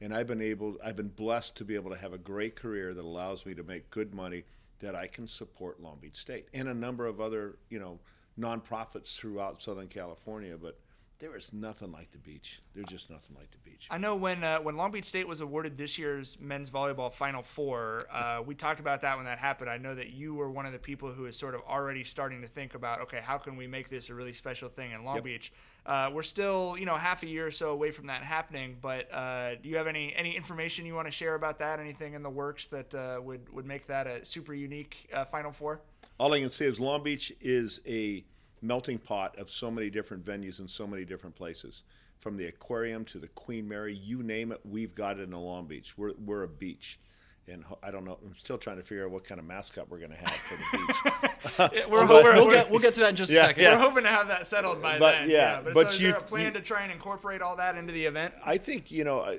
and 0.00 0.14
I've 0.14 0.28
been 0.28 0.40
able, 0.40 0.76
I've 0.82 0.96
been 0.96 1.08
blessed 1.08 1.56
to 1.58 1.64
be 1.66 1.74
able 1.74 1.90
to 1.90 1.98
have 1.98 2.14
a 2.14 2.18
great 2.18 2.56
career 2.56 2.94
that 2.94 3.04
allows 3.04 3.44
me 3.44 3.52
to 3.54 3.62
make 3.62 3.90
good 3.90 4.14
money 4.14 4.44
that 4.78 4.94
I 4.94 5.08
can 5.08 5.26
support 5.28 5.78
Long 5.82 5.98
Beach 6.00 6.16
State 6.16 6.46
and 6.54 6.68
a 6.68 6.74
number 6.74 7.04
of 7.06 7.20
other, 7.20 7.58
you 7.68 7.78
know, 7.78 7.98
nonprofits 8.38 9.14
throughout 9.18 9.60
Southern 9.60 9.88
California. 9.88 10.56
But 10.56 10.78
there 11.20 11.36
is 11.36 11.52
nothing 11.52 11.92
like 11.92 12.10
the 12.10 12.18
beach. 12.18 12.60
There's 12.74 12.88
just 12.88 13.10
nothing 13.10 13.36
like 13.38 13.50
the 13.50 13.58
beach. 13.58 13.86
I 13.90 13.98
know 13.98 14.16
when 14.16 14.42
uh, 14.42 14.58
when 14.58 14.76
Long 14.76 14.90
Beach 14.90 15.04
State 15.04 15.28
was 15.28 15.40
awarded 15.40 15.76
this 15.76 15.98
year's 15.98 16.38
men's 16.40 16.70
volleyball 16.70 17.12
Final 17.12 17.42
Four, 17.42 18.00
uh, 18.10 18.42
we 18.44 18.54
talked 18.54 18.80
about 18.80 19.02
that 19.02 19.16
when 19.16 19.26
that 19.26 19.38
happened. 19.38 19.70
I 19.70 19.76
know 19.76 19.94
that 19.94 20.10
you 20.10 20.34
were 20.34 20.50
one 20.50 20.66
of 20.66 20.72
the 20.72 20.78
people 20.78 21.12
who 21.12 21.26
is 21.26 21.36
sort 21.36 21.54
of 21.54 21.60
already 21.68 22.02
starting 22.04 22.40
to 22.42 22.48
think 22.48 22.74
about, 22.74 23.00
okay, 23.02 23.20
how 23.22 23.38
can 23.38 23.56
we 23.56 23.66
make 23.66 23.90
this 23.90 24.08
a 24.08 24.14
really 24.14 24.32
special 24.32 24.68
thing 24.68 24.92
in 24.92 25.04
Long 25.04 25.16
Yep. 25.16 25.24
Beach? 25.24 25.52
Uh, 25.86 26.10
we're 26.12 26.22
still, 26.22 26.76
you 26.78 26.86
know, 26.86 26.96
half 26.96 27.22
a 27.22 27.26
year 27.26 27.46
or 27.46 27.50
so 27.50 27.70
away 27.70 27.90
from 27.90 28.06
that 28.06 28.22
happening. 28.22 28.76
But 28.80 29.12
uh, 29.12 29.56
do 29.56 29.68
you 29.68 29.76
have 29.76 29.86
any 29.86 30.14
any 30.16 30.34
information 30.34 30.86
you 30.86 30.94
want 30.94 31.06
to 31.06 31.12
share 31.12 31.34
about 31.34 31.58
that? 31.58 31.80
Anything 31.80 32.14
in 32.14 32.22
the 32.22 32.30
works 32.30 32.66
that 32.68 32.94
uh, 32.94 33.20
would 33.22 33.52
would 33.52 33.66
make 33.66 33.86
that 33.88 34.06
a 34.06 34.24
super 34.24 34.54
unique 34.54 35.08
uh, 35.12 35.26
Final 35.26 35.52
Four? 35.52 35.80
all 36.18 36.34
I 36.34 36.40
can 36.40 36.50
say 36.50 36.66
is 36.66 36.78
Long 36.78 37.02
Beach 37.02 37.32
is 37.40 37.80
a 37.86 38.22
melting 38.62 38.98
pot 38.98 39.38
of 39.38 39.50
so 39.50 39.70
many 39.70 39.90
different 39.90 40.24
venues 40.24 40.60
in 40.60 40.68
so 40.68 40.86
many 40.86 41.04
different 41.04 41.34
places. 41.36 41.82
From 42.18 42.36
the 42.36 42.46
aquarium 42.46 43.04
to 43.06 43.18
the 43.18 43.28
Queen 43.28 43.66
Mary, 43.66 43.94
you 43.94 44.22
name 44.22 44.52
it, 44.52 44.60
we've 44.64 44.94
got 44.94 45.18
it 45.18 45.22
in 45.22 45.30
Long 45.32 45.66
Beach. 45.66 45.96
We're, 45.96 46.12
we're 46.24 46.42
a 46.42 46.48
beach. 46.48 47.00
And 47.48 47.64
I 47.82 47.90
don't 47.90 48.04
know, 48.04 48.18
I'm 48.24 48.36
still 48.36 48.58
trying 48.58 48.76
to 48.76 48.82
figure 48.82 49.06
out 49.06 49.10
what 49.10 49.24
kind 49.24 49.40
of 49.40 49.46
mascot 49.46 49.88
we're 49.88 49.98
going 49.98 50.10
to 50.12 50.16
have 50.16 50.30
for 50.30 50.56
the 50.56 50.78
beach. 50.78 51.70
Yeah, 51.72 51.86
we're, 51.88 52.06
We'll, 52.06 52.22
we're- 52.22 52.34
we'll 52.38 52.50
get 52.50 52.70
we'll 52.70 52.78
get 52.80 52.94
to 52.94 53.00
that 53.00 53.08
in 53.10 53.16
just 53.16 53.32
Yeah, 53.32 53.44
a 53.44 53.46
second. 53.46 53.62
yeah. 53.64 53.72
we're 53.72 53.78
hoping 53.88 54.02
to 54.04 54.10
have 54.10 54.28
that 54.28 54.46
settled 54.46 54.80
by 54.82 54.98
But, 54.98 55.20
then. 55.20 55.30
yeah, 55.30 55.60
but, 55.64 55.72
but 55.74 55.88
so 55.88 55.94
is 55.94 56.00
you- 56.02 56.10
there 56.12 56.20
a 56.20 56.22
plan 56.22 56.44
you- 56.46 56.50
to 56.52 56.60
try 56.60 56.82
and 56.82 56.92
incorporate 56.92 57.40
all 57.40 57.56
that 57.56 57.76
into 57.76 57.92
the 57.92 58.04
event? 58.04 58.34
I 58.44 58.58
think, 58.58 58.90
you 58.90 59.02
know, 59.04 59.20
uh, 59.20 59.36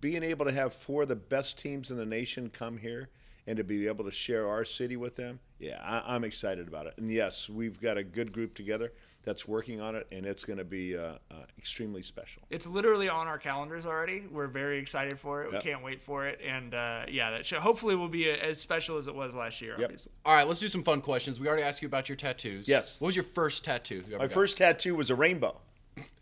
being 0.00 0.22
able 0.22 0.46
to 0.46 0.52
have 0.52 0.72
four 0.72 1.02
of 1.02 1.08
the 1.08 1.16
best 1.16 1.58
teams 1.58 1.90
in 1.90 1.96
the 1.96 2.06
nation 2.06 2.48
come 2.48 2.78
here 2.78 3.10
and 3.48 3.56
to 3.56 3.64
be 3.64 3.88
able 3.88 4.04
to 4.04 4.12
share 4.12 4.48
our 4.48 4.64
city 4.64 4.96
with 4.96 5.16
them, 5.16 5.40
yeah, 5.62 5.80
I, 5.82 6.14
I'm 6.14 6.24
excited 6.24 6.68
about 6.68 6.86
it. 6.86 6.94
And 6.96 7.10
yes, 7.10 7.48
we've 7.48 7.80
got 7.80 7.96
a 7.96 8.04
good 8.04 8.32
group 8.32 8.54
together 8.54 8.92
that's 9.24 9.46
working 9.46 9.80
on 9.80 9.94
it, 9.94 10.06
and 10.10 10.26
it's 10.26 10.44
going 10.44 10.58
to 10.58 10.64
be 10.64 10.96
uh, 10.96 11.12
uh, 11.30 11.34
extremely 11.56 12.02
special. 12.02 12.42
It's 12.50 12.66
literally 12.66 13.08
on 13.08 13.28
our 13.28 13.38
calendars 13.38 13.86
already. 13.86 14.24
We're 14.30 14.48
very 14.48 14.78
excited 14.78 15.18
for 15.18 15.44
it. 15.44 15.52
Yep. 15.52 15.62
We 15.64 15.70
can't 15.70 15.84
wait 15.84 16.02
for 16.02 16.26
it, 16.26 16.40
and 16.44 16.74
uh, 16.74 17.04
yeah, 17.08 17.30
that 17.30 17.46
show 17.46 17.60
hopefully 17.60 17.94
will 17.94 18.08
be 18.08 18.28
as 18.28 18.60
special 18.60 18.96
as 18.96 19.06
it 19.06 19.14
was 19.14 19.34
last 19.34 19.60
year. 19.60 19.76
Yep. 19.78 19.84
Obviously, 19.84 20.12
All 20.26 20.34
right, 20.34 20.46
let's 20.46 20.58
do 20.58 20.68
some 20.68 20.82
fun 20.82 21.00
questions. 21.00 21.38
We 21.38 21.46
already 21.46 21.62
asked 21.62 21.82
you 21.82 21.86
about 21.86 22.08
your 22.08 22.16
tattoos. 22.16 22.68
Yes. 22.68 23.00
What 23.00 23.06
was 23.06 23.16
your 23.16 23.24
first 23.24 23.64
tattoo? 23.64 24.02
you 24.08 24.18
My 24.18 24.26
got? 24.26 24.32
first 24.32 24.56
tattoo 24.56 24.96
was 24.96 25.10
a 25.10 25.14
rainbow. 25.14 25.60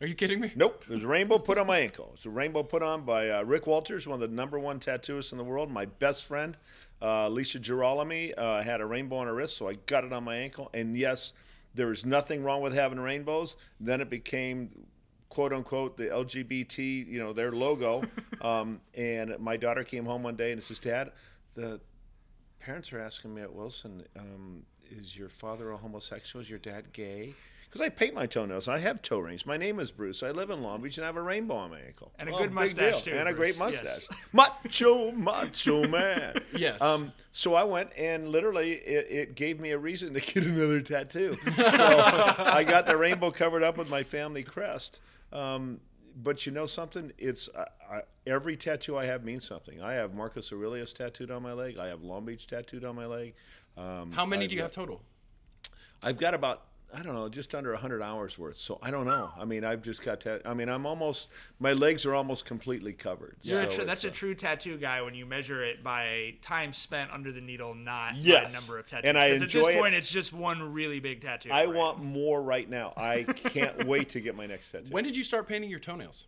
Are 0.00 0.06
you 0.06 0.14
kidding 0.14 0.40
me? 0.40 0.52
Nope, 0.56 0.84
it 0.88 0.92
was 0.92 1.04
a 1.04 1.08
rainbow 1.08 1.38
put 1.38 1.56
on 1.56 1.66
my 1.66 1.78
ankle. 1.78 2.10
It's 2.14 2.26
a 2.26 2.30
rainbow 2.30 2.62
put 2.62 2.82
on 2.82 3.02
by 3.02 3.30
uh, 3.30 3.42
Rick 3.42 3.66
Walters, 3.66 4.06
one 4.06 4.14
of 4.14 4.20
the 4.20 4.34
number 4.34 4.58
one 4.58 4.80
tattooists 4.80 5.32
in 5.32 5.38
the 5.38 5.44
world. 5.44 5.70
My 5.70 5.84
best 5.84 6.24
friend, 6.24 6.56
uh, 7.02 7.26
Alicia 7.28 7.58
Girolami, 7.60 8.32
uh, 8.36 8.62
had 8.62 8.80
a 8.80 8.86
rainbow 8.86 9.16
on 9.16 9.26
her 9.26 9.34
wrist, 9.34 9.56
so 9.56 9.68
I 9.68 9.74
got 9.86 10.04
it 10.04 10.12
on 10.12 10.24
my 10.24 10.36
ankle. 10.36 10.70
And 10.74 10.96
yes, 10.96 11.32
there 11.74 11.90
is 11.92 12.04
nothing 12.04 12.42
wrong 12.42 12.62
with 12.62 12.74
having 12.74 12.98
rainbows. 12.98 13.56
Then 13.78 14.00
it 14.00 14.10
became 14.10 14.70
quote 15.28 15.52
unquote 15.52 15.96
the 15.96 16.06
LGBT, 16.06 17.06
you 17.06 17.18
know, 17.18 17.32
their 17.32 17.52
logo. 17.52 18.02
um, 18.42 18.80
and 18.94 19.38
my 19.38 19.56
daughter 19.56 19.84
came 19.84 20.04
home 20.04 20.22
one 20.22 20.36
day 20.36 20.52
and 20.52 20.62
says, 20.62 20.78
"Dad, 20.78 21.12
the 21.54 21.80
parents 22.58 22.92
are 22.92 23.00
asking 23.00 23.34
me 23.34 23.42
at 23.42 23.52
Wilson, 23.52 24.04
um, 24.18 24.64
is 24.90 25.16
your 25.16 25.28
father 25.28 25.70
a 25.70 25.76
homosexual? 25.76 26.42
Is 26.42 26.50
your 26.50 26.58
dad 26.58 26.92
gay?" 26.92 27.34
Because 27.70 27.82
I 27.86 27.88
paint 27.88 28.14
my 28.16 28.26
toenails. 28.26 28.66
I 28.66 28.78
have 28.78 29.00
toe 29.00 29.20
rings. 29.20 29.46
My 29.46 29.56
name 29.56 29.78
is 29.78 29.92
Bruce. 29.92 30.24
I 30.24 30.32
live 30.32 30.50
in 30.50 30.60
Long 30.60 30.82
Beach 30.82 30.98
and 30.98 31.04
I 31.04 31.06
have 31.06 31.14
a 31.16 31.22
rainbow 31.22 31.54
on 31.54 31.70
my 31.70 31.78
ankle. 31.78 32.10
And 32.18 32.28
a 32.28 32.32
Well, 32.32 32.40
good 32.42 32.52
mustache, 32.52 33.04
too, 33.04 33.12
And 33.12 33.28
a 33.28 33.32
great 33.32 33.56
mustache. 33.60 33.84
Yes. 33.84 34.08
macho, 34.32 35.12
macho 35.12 35.84
man. 35.88 36.34
Yes. 36.52 36.82
Um, 36.82 37.12
so 37.30 37.54
I 37.54 37.62
went 37.62 37.90
and 37.96 38.28
literally 38.28 38.72
it, 38.72 39.06
it 39.08 39.34
gave 39.36 39.60
me 39.60 39.70
a 39.70 39.78
reason 39.78 40.12
to 40.14 40.20
get 40.34 40.44
another 40.44 40.80
tattoo. 40.80 41.36
So 41.46 42.02
I 42.44 42.64
got 42.64 42.86
the 42.86 42.96
rainbow 42.96 43.30
covered 43.30 43.62
up 43.62 43.76
with 43.76 43.88
my 43.88 44.02
family 44.02 44.42
crest. 44.42 44.98
Um, 45.32 45.78
but 46.24 46.44
you 46.46 46.50
know 46.50 46.66
something? 46.66 47.12
It's 47.18 47.48
I, 47.56 47.94
I, 47.98 48.00
every 48.26 48.56
tattoo 48.56 48.98
I 48.98 49.04
have 49.04 49.22
means 49.22 49.44
something. 49.46 49.80
I 49.80 49.92
have 49.92 50.12
Marcus 50.12 50.52
Aurelius 50.52 50.92
tattooed 50.92 51.30
on 51.30 51.44
my 51.44 51.52
leg. 51.52 51.78
I 51.78 51.86
have 51.86 52.02
Long 52.02 52.24
Beach 52.24 52.48
tattooed 52.48 52.84
on 52.84 52.96
my 52.96 53.06
leg. 53.06 53.34
Um, 53.76 54.10
How 54.10 54.26
many 54.26 54.44
I've 54.46 54.48
do 54.50 54.56
you 54.56 54.60
got- 54.60 54.64
have 54.64 54.72
total? 54.74 55.02
I've 56.02 56.18
got 56.18 56.34
about 56.34 56.62
I 56.92 57.02
don't 57.02 57.14
know, 57.14 57.28
just 57.28 57.54
under 57.54 57.70
100 57.72 58.02
hours 58.02 58.38
worth. 58.38 58.56
So 58.56 58.78
I 58.82 58.90
don't 58.90 59.06
know. 59.06 59.30
I 59.38 59.44
mean, 59.44 59.64
I've 59.64 59.82
just 59.82 60.02
got 60.04 60.20
tat- 60.20 60.42
I 60.44 60.54
mean, 60.54 60.68
I'm 60.68 60.86
almost 60.86 61.28
my 61.58 61.72
legs 61.72 62.04
are 62.06 62.14
almost 62.14 62.44
completely 62.44 62.92
covered. 62.92 63.36
You're 63.42 63.60
a 63.62 63.70
So 63.70 63.78
tr- 63.78 63.84
that's 63.84 64.04
a 64.04 64.08
uh, 64.08 64.12
true 64.12 64.34
tattoo 64.34 64.76
guy 64.76 65.00
when 65.02 65.14
you 65.14 65.24
measure 65.26 65.62
it 65.64 65.84
by 65.84 66.34
time 66.42 66.72
spent 66.72 67.10
under 67.12 67.30
the 67.32 67.40
needle, 67.40 67.74
not 67.74 68.12
by 68.12 68.18
Yes. 68.18 68.52
number 68.52 68.78
of 68.78 68.86
tattoos. 68.86 69.08
And 69.08 69.16
I 69.16 69.28
'Cause 69.30 69.36
at 69.36 69.42
enjoy 69.44 69.58
this 69.60 69.68
it. 69.68 69.78
point, 69.78 69.94
it's 69.94 70.10
just 70.10 70.32
one 70.32 70.72
really 70.72 71.00
big 71.00 71.22
tattoo. 71.22 71.50
I 71.52 71.66
right? 71.66 71.74
want 71.74 72.02
more 72.02 72.42
right 72.42 72.68
now. 72.68 72.92
I 72.96 73.22
can't 73.24 73.86
wait 73.86 74.08
to 74.10 74.20
get 74.20 74.34
my 74.34 74.46
next 74.46 74.70
tattoo. 74.72 74.90
When 74.90 75.04
did 75.04 75.16
you 75.16 75.22
start 75.24 75.46
painting 75.48 75.70
your 75.70 75.80
toenails? 75.80 76.26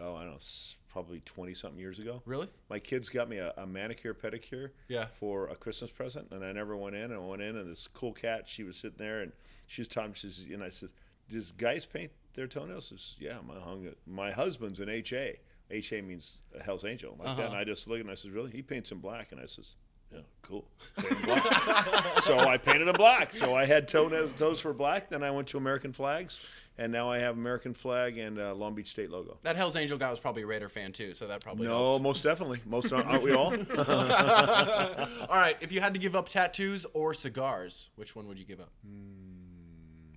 oh, 0.00 0.14
I 0.16 0.20
don't 0.22 0.30
know, 0.30 0.36
s- 0.36 0.76
probably 0.92 1.20
20 1.24 1.54
something 1.54 1.78
years 1.78 1.98
ago. 1.98 2.20
Really? 2.26 2.48
My 2.68 2.78
kids 2.78 3.08
got 3.08 3.28
me 3.28 3.38
a, 3.38 3.52
a 3.56 3.66
manicure 3.66 4.12
pedicure 4.14 4.70
Yeah. 4.88 5.06
for 5.18 5.48
a 5.48 5.54
Christmas 5.56 5.90
present, 5.90 6.28
and 6.32 6.44
I 6.44 6.52
never 6.52 6.76
went 6.76 6.96
in. 6.96 7.04
And 7.04 7.14
I 7.14 7.18
went 7.18 7.42
in, 7.42 7.56
and 7.56 7.70
this 7.70 7.86
cool 7.86 8.12
cat, 8.12 8.48
she 8.48 8.64
was 8.64 8.76
sitting 8.76 8.98
there, 8.98 9.20
and 9.20 9.32
she 9.66 9.80
was 9.80 9.88
talking. 9.88 10.12
She 10.14 10.30
says, 10.30 10.46
and 10.52 10.62
I 10.64 10.68
said, 10.68 10.90
"Does 11.28 11.52
guys 11.52 11.84
paint 11.86 12.10
their 12.34 12.46
toenails?" 12.48 12.88
She 12.88 12.96
says, 12.96 13.14
"Yeah, 13.20 13.38
my 13.46 13.54
hung 13.60 13.88
my 14.06 14.30
husband's 14.32 14.80
an 14.80 14.88
HA. 14.88 15.38
HA 15.70 16.00
means 16.02 16.38
a 16.58 16.62
Hell's 16.62 16.84
Angel." 16.84 17.16
Like 17.18 17.36
that. 17.36 17.42
Uh-huh. 17.44 17.48
And 17.50 17.56
I 17.56 17.62
just 17.64 17.86
looked, 17.86 18.00
and 18.00 18.10
I 18.10 18.14
says, 18.14 18.30
"Really?" 18.32 18.50
He 18.50 18.62
paints 18.62 18.90
in 18.90 18.98
black, 18.98 19.30
and 19.32 19.40
I 19.40 19.46
says. 19.46 19.74
Yeah, 20.12 20.22
cool. 20.42 20.64
Paint 20.96 21.12
'em 21.12 21.22
black. 21.24 22.18
so 22.22 22.36
I 22.36 22.56
painted 22.58 22.86
them 22.88 22.96
black. 22.96 23.32
So 23.32 23.54
I 23.54 23.64
had 23.64 23.86
toenails, 23.86 24.32
toes 24.36 24.58
for 24.58 24.72
black. 24.72 25.08
Then 25.08 25.22
I 25.22 25.30
went 25.30 25.46
to 25.50 25.56
American 25.56 25.92
flags, 25.92 26.40
and 26.80 26.90
now 26.90 27.08
I 27.10 27.18
have 27.18 27.36
American 27.36 27.74
flag 27.74 28.18
and 28.18 28.40
uh, 28.40 28.54
Long 28.54 28.74
Beach 28.74 28.88
State 28.88 29.10
logo. 29.10 29.38
That 29.42 29.54
Hell's 29.54 29.76
Angel 29.76 29.98
guy 29.98 30.10
was 30.10 30.18
probably 30.18 30.42
a 30.42 30.46
Raider 30.46 30.68
fan 30.68 30.90
too, 30.92 31.14
so 31.14 31.26
that 31.28 31.42
probably 31.44 31.68
No, 31.68 31.76
helped. 31.76 32.02
most 32.02 32.22
definitely. 32.24 32.60
Most 32.66 32.92
aren't, 32.92 33.06
aren't 33.06 33.22
we 33.22 33.32
all? 33.34 33.54
All 33.54 35.36
right, 35.38 35.56
if 35.60 35.70
you 35.72 35.80
had 35.80 35.94
to 35.94 36.00
give 36.00 36.16
up 36.16 36.28
tattoos 36.28 36.86
or 36.94 37.14
cigars, 37.14 37.90
which 37.96 38.16
one 38.16 38.26
would 38.28 38.38
you 38.38 38.44
give 38.44 38.60
up? 38.60 38.72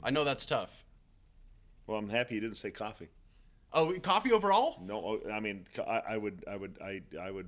I 0.01 0.09
know 0.09 0.23
that's 0.23 0.45
tough. 0.45 0.83
well, 1.87 1.97
I'm 1.97 2.09
happy 2.09 2.35
you 2.35 2.41
didn't 2.41 2.57
say 2.57 2.71
coffee. 2.71 3.09
Oh, 3.73 3.91
coffee 4.01 4.31
overall? 4.31 4.77
No, 4.81 5.19
oh, 5.25 5.31
I 5.31 5.39
mean, 5.39 5.65
I, 5.79 6.01
I 6.11 6.17
would, 6.17 6.43
I 6.49 6.55
would, 6.55 6.77
I, 6.81 7.01
I 7.19 7.31
would. 7.31 7.47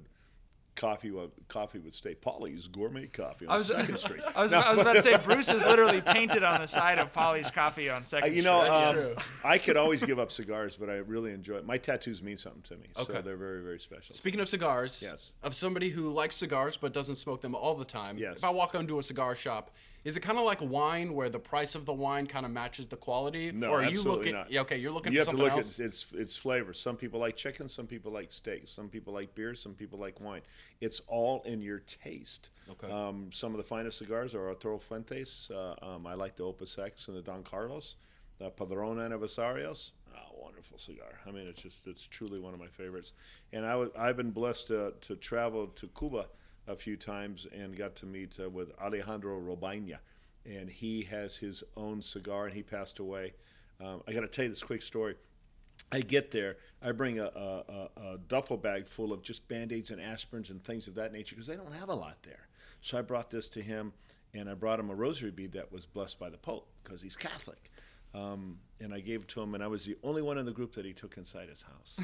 Coffee 0.75 1.09
would 1.11 1.31
coffee 1.47 1.79
would 1.79 1.93
stay. 1.93 2.15
Polly's 2.15 2.67
gourmet 2.67 3.07
coffee 3.07 3.45
on 3.47 3.53
I 3.53 3.57
was, 3.57 3.67
Second 3.67 3.97
Street. 4.05 4.21
I 4.35 4.43
was, 4.43 4.51
I 4.51 4.69
was 4.71 4.79
about 4.79 4.93
to 4.93 5.01
say 5.01 5.17
Bruce 5.23 5.47
is 5.47 5.61
literally 5.65 6.01
painted 6.01 6.43
on 6.43 6.59
the 6.59 6.67
side 6.67 6.99
of 6.99 7.13
Polly's 7.13 7.49
coffee 7.49 7.89
on 7.89 8.03
Second 8.03 8.35
you 8.35 8.41
know, 8.41 8.61
Street. 8.93 9.11
um. 9.17 9.23
I 9.45 9.57
could 9.57 9.77
always 9.77 10.03
give 10.03 10.19
up 10.19 10.31
cigars, 10.33 10.75
but 10.77 10.89
I 10.89 10.95
really 10.95 11.31
enjoy 11.31 11.55
it. 11.55 11.65
My 11.65 11.77
tattoos 11.77 12.21
mean 12.21 12.37
something 12.37 12.61
to 12.63 12.75
me, 12.77 12.87
Okay. 12.97 13.13
so 13.15 13.21
they're 13.21 13.37
very, 13.37 13.61
very 13.63 13.79
special. 13.79 14.13
Speaking 14.15 14.41
of 14.41 14.49
cigars, 14.49 14.99
Yes. 15.01 15.31
of 15.43 15.55
somebody 15.55 15.89
who 15.91 16.11
likes 16.11 16.35
cigars 16.35 16.75
but 16.75 16.91
doesn't 16.93 17.15
smoke 17.15 17.39
them 17.41 17.55
all 17.55 17.75
the 17.75 17.85
time. 17.85 18.17
Yes. 18.17 18.37
If 18.39 18.43
I 18.43 18.49
walk 18.49 18.75
into 18.75 18.99
a 18.99 19.03
cigar 19.03 19.33
shop, 19.35 19.71
is 20.05 20.15
it 20.15 20.19
kind 20.19 20.37
of 20.37 20.45
like 20.45 20.61
wine 20.61 21.15
where 21.15 21.29
the 21.29 21.39
price 21.39 21.73
of 21.73 21.85
the 21.85 21.93
wine 21.93 22.27
kind 22.27 22.45
of 22.45 22.51
matches 22.51 22.87
the 22.87 22.95
quality? 22.95 23.51
No, 23.51 23.71
or 23.71 23.83
are 23.83 23.89
you 23.89 24.03
looking? 24.03 24.33
not. 24.33 24.51
Yeah, 24.51 24.61
okay, 24.61 24.77
you're 24.77 24.91
looking 24.91 25.11
you 25.11 25.23
for 25.23 25.31
have 25.31 25.35
to 25.35 25.43
look 25.43 25.53
else. 25.53 25.79
at 25.79 25.85
its 25.87 26.05
its 26.13 26.37
flavors. 26.37 26.79
Some 26.79 26.95
people 26.95 27.19
like 27.19 27.35
chicken, 27.35 27.67
some 27.67 27.87
people 27.87 28.11
like 28.11 28.31
steak, 28.31 28.67
some 28.67 28.87
people 28.87 29.13
like 29.13 29.33
beer, 29.33 29.55
some 29.55 29.73
people 29.73 29.97
like 29.97 30.21
wine. 30.21 30.41
It's 30.79 31.01
all 31.07 31.41
in 31.45 31.59
your 31.59 31.79
taste. 31.79 32.51
Okay. 32.69 32.91
Um, 32.91 33.31
some 33.33 33.51
of 33.51 33.57
the 33.57 33.63
finest 33.63 33.97
cigars 33.97 34.35
are 34.35 34.47
Arturo 34.47 34.77
Fuentes. 34.77 35.49
Uh, 35.51 35.73
um, 35.81 36.05
I 36.05 36.13
like 36.13 36.35
the 36.35 36.43
Opus 36.43 36.77
X 36.77 37.07
and 37.07 37.17
the 37.17 37.23
Don 37.23 37.41
Carlos, 37.41 37.95
the 38.37 38.51
Padron 38.51 38.97
Aniversarios. 38.97 39.91
Oh, 40.15 40.39
wonderful 40.39 40.77
cigar. 40.77 41.19
I 41.25 41.31
mean, 41.31 41.47
it's 41.47 41.63
just 41.63 41.87
it's 41.87 42.05
truly 42.05 42.39
one 42.39 42.53
of 42.53 42.59
my 42.59 42.67
favorites. 42.67 43.13
And 43.53 43.65
I 43.65 43.71
w- 43.71 43.91
I've 43.97 44.17
been 44.17 44.31
blessed 44.31 44.67
to, 44.67 44.93
to 45.01 45.15
travel 45.15 45.65
to 45.67 45.87
Cuba 45.97 46.27
a 46.67 46.75
few 46.75 46.97
times 46.97 47.47
and 47.51 47.75
got 47.75 47.95
to 47.97 48.05
meet 48.05 48.37
uh, 48.43 48.49
with 48.49 48.71
Alejandro 48.81 49.39
Robaina, 49.39 49.97
and 50.45 50.69
he 50.69 51.03
has 51.03 51.37
his 51.37 51.63
own 51.75 52.01
cigar, 52.01 52.45
and 52.45 52.53
he 52.53 52.63
passed 52.63 52.99
away. 52.99 53.33
Um, 53.79 54.01
I 54.07 54.13
got 54.13 54.21
to 54.21 54.27
tell 54.27 54.45
you 54.45 54.49
this 54.49 54.63
quick 54.63 54.81
story. 54.81 55.15
I 55.91 55.99
get 55.99 56.31
there, 56.31 56.57
I 56.81 56.91
bring 56.93 57.19
a, 57.19 57.25
a, 57.25 57.89
a, 57.97 58.17
duffel 58.27 58.57
bag 58.57 58.87
full 58.87 59.11
of 59.13 59.21
just 59.21 59.47
band 59.47 59.71
aids 59.71 59.91
and 59.91 59.99
aspirins 59.99 60.49
and 60.49 60.63
things 60.63 60.87
of 60.87 60.95
that 60.95 61.11
nature 61.11 61.35
because 61.35 61.47
they 61.47 61.55
don't 61.55 61.73
have 61.73 61.89
a 61.89 61.95
lot 61.95 62.17
there. 62.23 62.47
So 62.81 62.97
I 62.97 63.01
brought 63.01 63.29
this 63.29 63.49
to 63.49 63.61
him, 63.61 63.93
and 64.33 64.49
I 64.49 64.53
brought 64.53 64.79
him 64.79 64.89
a 64.89 64.95
rosary 64.95 65.31
bead 65.31 65.51
that 65.51 65.71
was 65.71 65.85
blessed 65.85 66.17
by 66.17 66.29
the 66.29 66.37
Pope 66.37 66.67
because 66.83 67.01
he's 67.01 67.15
Catholic. 67.15 67.71
Um, 68.15 68.59
and 68.79 68.93
I 68.93 68.99
gave 68.99 69.21
it 69.21 69.27
to 69.29 69.41
him, 69.41 69.55
and 69.55 69.63
I 69.63 69.67
was 69.67 69.85
the 69.85 69.97
only 70.03 70.21
one 70.21 70.37
in 70.37 70.45
the 70.45 70.51
group 70.51 70.73
that 70.75 70.85
he 70.85 70.93
took 70.93 71.17
inside 71.17 71.49
his 71.49 71.63
house. 71.63 71.97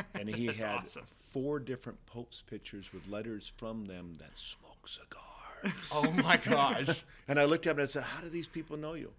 and 0.14 0.28
he 0.28 0.46
had 0.46 0.80
awesome. 0.82 1.04
four 1.06 1.58
different 1.58 2.04
Pope's 2.06 2.42
pictures 2.42 2.92
with 2.92 3.08
letters 3.08 3.52
from 3.56 3.86
them 3.86 4.14
that 4.18 4.36
smoke 4.36 4.88
cigars. 4.88 5.74
oh 5.92 6.10
my 6.22 6.36
gosh. 6.36 7.04
And 7.28 7.40
I 7.40 7.44
looked 7.44 7.66
at 7.66 7.72
him 7.72 7.78
and 7.78 7.88
I 7.88 7.90
said, 7.90 8.04
"How 8.04 8.20
do 8.20 8.28
these 8.28 8.46
people 8.46 8.76
know 8.76 8.94
you?" 8.94 9.10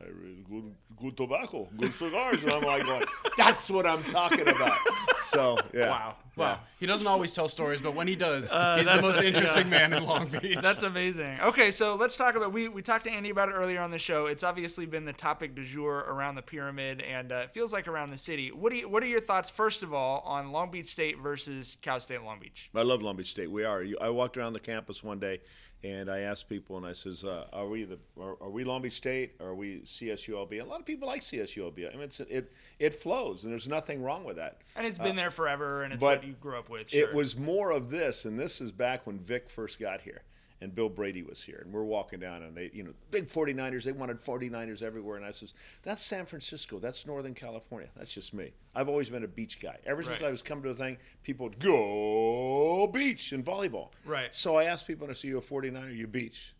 I 0.00 0.04
was 0.06 0.14
read 0.14 0.44
good, 0.48 0.74
good 1.00 1.16
tobacco, 1.16 1.68
good 1.76 1.94
cigars." 1.94 2.42
And 2.44 2.52
I'm 2.52 2.62
like, 2.62 2.84
going, 2.84 3.04
"That's 3.36 3.68
what 3.70 3.86
I'm 3.86 4.02
talking 4.04 4.48
about." 4.48 4.78
So 5.26 5.58
yeah, 5.74 5.88
Wow. 5.90 6.16
Wow. 6.36 6.60
He 6.78 6.86
doesn't 6.86 7.06
always 7.08 7.32
tell 7.32 7.48
stories, 7.48 7.80
but 7.80 7.96
when 7.96 8.06
he 8.06 8.14
does, 8.14 8.44
he's 8.44 8.50
the 8.52 8.94
Uh, 8.98 9.00
most 9.02 9.20
interesting 9.22 9.68
man 9.68 9.92
in 9.92 10.04
Long 10.04 10.28
Beach. 10.42 10.56
That's 10.62 10.84
amazing. 10.84 11.40
Okay, 11.40 11.72
so 11.72 11.96
let's 11.96 12.16
talk 12.16 12.36
about 12.36 12.52
we 12.52 12.68
we 12.68 12.80
talked 12.80 13.04
to 13.06 13.10
Andy 13.10 13.30
about 13.30 13.48
it 13.48 13.52
earlier 13.52 13.80
on 13.80 13.90
the 13.90 13.98
show. 13.98 14.26
It's 14.26 14.44
obviously 14.44 14.86
been 14.86 15.04
the 15.04 15.12
topic 15.12 15.56
du 15.56 15.64
jour 15.64 15.96
around 16.08 16.36
the 16.36 16.42
pyramid, 16.42 17.00
and 17.02 17.32
uh, 17.32 17.36
it 17.44 17.50
feels 17.52 17.72
like 17.72 17.88
around 17.88 18.10
the 18.10 18.16
city. 18.16 18.52
What 18.52 18.70
do 18.70 18.78
you, 18.78 18.88
what 18.88 19.02
are 19.02 19.06
your 19.06 19.20
thoughts 19.20 19.50
first 19.50 19.82
of 19.82 19.92
all 19.92 20.20
on 20.20 20.52
Long 20.52 20.70
Beach 20.70 20.88
State 20.88 21.18
versus 21.18 21.76
Cal 21.82 21.98
State 21.98 22.22
Long 22.22 22.38
Beach? 22.38 22.70
I 22.72 22.82
love 22.82 23.02
Long 23.02 23.16
Beach 23.16 23.30
State. 23.32 23.50
We 23.50 23.64
are. 23.64 23.84
I 24.00 24.10
walked 24.10 24.36
around 24.36 24.52
the 24.52 24.60
campus 24.60 25.02
one 25.02 25.18
day, 25.18 25.40
and 25.84 26.10
I 26.10 26.20
asked 26.20 26.48
people, 26.48 26.76
and 26.76 26.86
I 26.86 26.92
says, 26.92 27.24
uh, 27.24 27.46
"Are 27.52 27.68
we 27.68 27.84
the? 27.84 27.98
Are, 28.20 28.36
are 28.40 28.50
we 28.50 28.64
Long 28.64 28.82
Beach 28.82 28.94
State? 28.94 29.34
Or 29.40 29.48
are 29.48 29.54
we 29.54 29.80
CSULB?" 29.80 30.60
A 30.60 30.64
lot 30.64 30.80
of 30.80 30.86
people 30.86 31.06
like 31.06 31.22
CSULB. 31.22 31.88
I 31.88 31.92
mean, 31.92 32.02
it's, 32.02 32.20
it 32.20 32.52
it 32.78 32.94
flows, 32.94 33.44
and 33.44 33.52
there's 33.52 33.68
nothing 33.68 34.02
wrong 34.02 34.24
with 34.24 34.36
that. 34.36 34.62
And 34.76 34.86
it's 34.86 34.98
been 34.98 35.16
there 35.16 35.30
forever, 35.30 35.84
and 35.84 35.92
it's 35.92 36.02
what 36.02 36.24
you 36.24 36.34
grew 36.34 36.58
up 36.58 36.68
with. 36.68 36.92
It 36.92 37.14
was 37.14 37.36
more 37.36 37.70
of 37.70 37.90
this, 37.90 38.24
and 38.24 38.38
this 38.38 38.60
is 38.60 38.72
back 38.72 39.06
when 39.06 39.18
Vic 39.18 39.48
first 39.48 39.78
got 39.78 40.00
here 40.00 40.22
and 40.60 40.74
Bill 40.74 40.88
Brady 40.88 41.22
was 41.22 41.42
here. 41.42 41.60
And 41.64 41.72
we're 41.72 41.84
walking 41.84 42.18
down, 42.18 42.42
and 42.42 42.56
they, 42.56 42.70
you 42.72 42.82
know, 42.82 42.92
big 43.10 43.28
49ers, 43.28 43.84
they 43.84 43.92
wanted 43.92 44.20
49ers 44.20 44.82
everywhere. 44.82 45.16
And 45.16 45.24
I 45.24 45.30
says, 45.30 45.54
that's 45.82 46.02
San 46.02 46.26
Francisco. 46.26 46.78
That's 46.78 47.06
Northern 47.06 47.34
California. 47.34 47.88
That's 47.96 48.12
just 48.12 48.34
me. 48.34 48.52
I've 48.74 48.88
always 48.88 49.08
been 49.08 49.24
a 49.24 49.28
beach 49.28 49.60
guy. 49.60 49.78
Ever 49.86 50.02
since 50.02 50.20
Right. 50.20 50.28
I 50.28 50.30
was 50.30 50.42
coming 50.42 50.64
to 50.64 50.70
the 50.70 50.74
thing, 50.74 50.98
people 51.22 51.46
would 51.48 51.58
go 51.60 52.88
beach 52.92 53.32
in 53.32 53.42
volleyball. 53.42 53.90
Right. 54.04 54.34
So 54.34 54.56
I 54.56 54.64
asked 54.64 54.86
people, 54.86 55.04
and 55.04 55.12
I 55.12 55.14
said, 55.14 55.28
you 55.28 55.38
a 55.38 55.40
49er, 55.40 55.96
you 55.96 56.06
beach? 56.06 56.54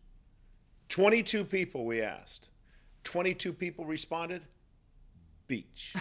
22 0.88 1.44
people 1.44 1.84
we 1.84 2.00
asked. 2.00 2.50
22 3.04 3.52
people 3.52 3.84
responded, 3.84 4.42
beach. 5.48 5.94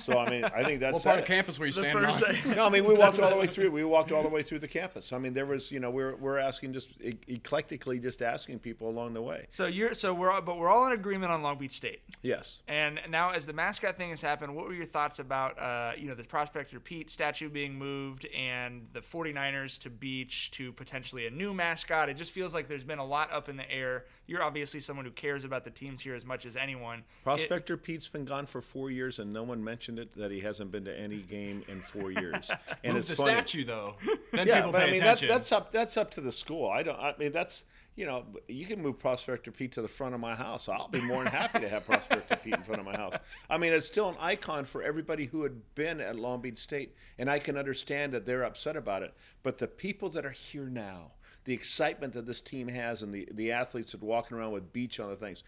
So, 0.00 0.18
I 0.18 0.28
mean, 0.28 0.44
I 0.44 0.64
think 0.64 0.80
that's 0.80 0.94
what 0.94 1.04
part 1.04 1.20
of 1.20 1.24
campus 1.24 1.58
were 1.58 1.66
you 1.66 1.72
the 1.72 1.80
standing 1.80 2.04
on? 2.04 2.56
No, 2.56 2.66
I 2.66 2.68
mean 2.68 2.84
we 2.84 2.94
walked 2.94 3.18
all 3.20 3.30
the 3.30 3.36
way 3.36 3.46
through. 3.46 3.70
We 3.70 3.84
walked 3.84 4.10
all 4.12 4.22
the 4.22 4.28
way 4.28 4.42
through 4.42 4.58
the 4.58 4.68
campus. 4.68 5.12
I 5.12 5.18
mean 5.18 5.32
there 5.34 5.46
was, 5.46 5.70
you 5.70 5.78
know, 5.80 5.90
we're 5.90 6.16
we're 6.16 6.38
asking 6.38 6.72
just 6.72 6.90
e- 7.00 7.16
eclectically, 7.28 8.02
just 8.02 8.20
asking 8.22 8.58
people 8.58 8.88
along 8.90 9.14
the 9.14 9.22
way. 9.22 9.46
so 9.52 9.66
you're 9.66 9.94
so 9.94 10.12
we're 10.12 10.30
all, 10.30 10.42
but 10.42 10.58
we're 10.58 10.68
all 10.68 10.86
in 10.86 10.92
agreement 10.92 11.32
on 11.32 11.42
Long 11.42 11.56
Beach 11.58 11.76
State. 11.76 12.02
Yes. 12.22 12.62
And 12.68 13.00
now, 13.08 13.30
as 13.30 13.46
the 13.46 13.52
mascot 13.52 13.96
thing 13.96 14.10
has 14.10 14.20
happened, 14.20 14.54
what 14.54 14.66
were 14.66 14.74
your 14.74 14.84
thoughts 14.86 15.20
about, 15.20 15.58
uh, 15.58 15.92
you 15.96 16.08
know, 16.08 16.14
the 16.14 16.24
Prospector 16.24 16.78
Pete 16.80 17.10
statue 17.10 17.48
being 17.48 17.74
moved 17.74 18.26
and 18.36 18.88
the 18.92 19.00
49ers 19.00 19.78
to 19.80 19.90
beach 19.90 20.50
to 20.52 20.72
potentially 20.72 21.26
a 21.26 21.30
new 21.30 21.54
mascot? 21.54 22.08
It 22.08 22.14
just 22.16 22.32
feels 22.32 22.52
like 22.52 22.66
there's 22.68 22.84
been 22.84 22.98
a 22.98 23.04
lot 23.06 23.32
up 23.32 23.48
in 23.48 23.56
the 23.56 23.70
air. 23.70 24.06
You're 24.26 24.42
obviously 24.42 24.80
someone 24.80 25.04
who 25.04 25.10
cares 25.12 25.44
about 25.44 25.64
the 25.64 25.70
teams 25.70 26.00
here 26.00 26.14
as 26.14 26.24
much 26.26 26.46
as 26.46 26.56
anyone. 26.56 26.98
It- 27.00 27.04
Prospector 27.24 27.76
Pete's 27.76 28.08
been 28.08 28.24
gone 28.24 28.46
for 28.46 28.60
four 28.72 28.90
years 28.90 29.18
and 29.18 29.32
no 29.32 29.42
one 29.42 29.62
mentioned 29.62 29.98
it 29.98 30.14
that 30.16 30.30
he 30.30 30.40
hasn't 30.40 30.72
been 30.72 30.84
to 30.86 30.98
any 30.98 31.18
game 31.18 31.62
in 31.68 31.80
four 31.80 32.10
years. 32.22 32.50
And 32.82 32.94
Move 32.94 33.00
it's 33.00 33.10
the 33.10 33.16
funny. 33.16 33.32
statue 33.32 33.64
though. 33.64 33.96
Then 34.32 34.46
Yeah, 34.46 34.70
but 34.70 34.82
I 34.82 34.90
mean 34.90 35.00
that, 35.00 35.20
that's 35.20 35.52
up 35.52 35.72
that's 35.72 35.96
up 35.96 36.10
to 36.12 36.20
the 36.20 36.32
school. 36.32 36.68
I 36.68 36.82
don't. 36.82 36.98
I 36.98 37.14
mean 37.18 37.32
that's 37.32 37.64
you 37.94 38.06
know 38.06 38.24
you 38.48 38.64
can 38.64 38.80
move 38.80 38.98
Prospector 38.98 39.50
Pete 39.52 39.72
to 39.72 39.82
the 39.82 39.88
front 39.88 40.14
of 40.14 40.20
my 40.20 40.34
house. 40.34 40.68
I'll 40.68 40.88
be 40.88 41.00
more 41.00 41.22
than 41.22 41.32
happy 41.32 41.60
to 41.60 41.68
have 41.68 41.84
Prospector 41.84 42.36
Pete 42.42 42.54
in 42.54 42.62
front 42.62 42.80
of 42.80 42.86
my 42.86 42.96
house. 42.96 43.14
I 43.50 43.58
mean 43.58 43.72
it's 43.72 43.86
still 43.86 44.08
an 44.08 44.16
icon 44.18 44.64
for 44.64 44.82
everybody 44.82 45.26
who 45.26 45.42
had 45.42 45.74
been 45.74 46.00
at 46.00 46.16
Long 46.16 46.40
Beach 46.40 46.58
State, 46.58 46.94
and 47.18 47.30
I 47.30 47.38
can 47.38 47.58
understand 47.58 48.12
that 48.14 48.24
they're 48.24 48.44
upset 48.44 48.76
about 48.76 49.02
it. 49.02 49.12
But 49.42 49.58
the 49.58 49.68
people 49.68 50.08
that 50.10 50.24
are 50.24 50.30
here 50.30 50.64
now, 50.66 51.12
the 51.44 51.52
excitement 51.52 52.14
that 52.14 52.26
this 52.26 52.40
team 52.40 52.68
has, 52.68 53.02
and 53.02 53.12
the 53.12 53.28
the 53.32 53.52
athletes 53.52 53.92
that 53.92 54.02
are 54.02 54.06
walking 54.06 54.38
around 54.38 54.52
with 54.52 54.72
beach 54.72 54.98
on 54.98 55.10
the 55.10 55.16
things, 55.16 55.44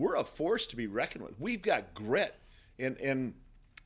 we're 0.00 0.16
a 0.16 0.24
force 0.24 0.66
to 0.68 0.76
be 0.76 0.86
reckoned 0.86 1.22
with. 1.22 1.38
We've 1.38 1.60
got 1.60 1.92
grit, 1.92 2.34
and 2.78 2.96
and 2.98 3.34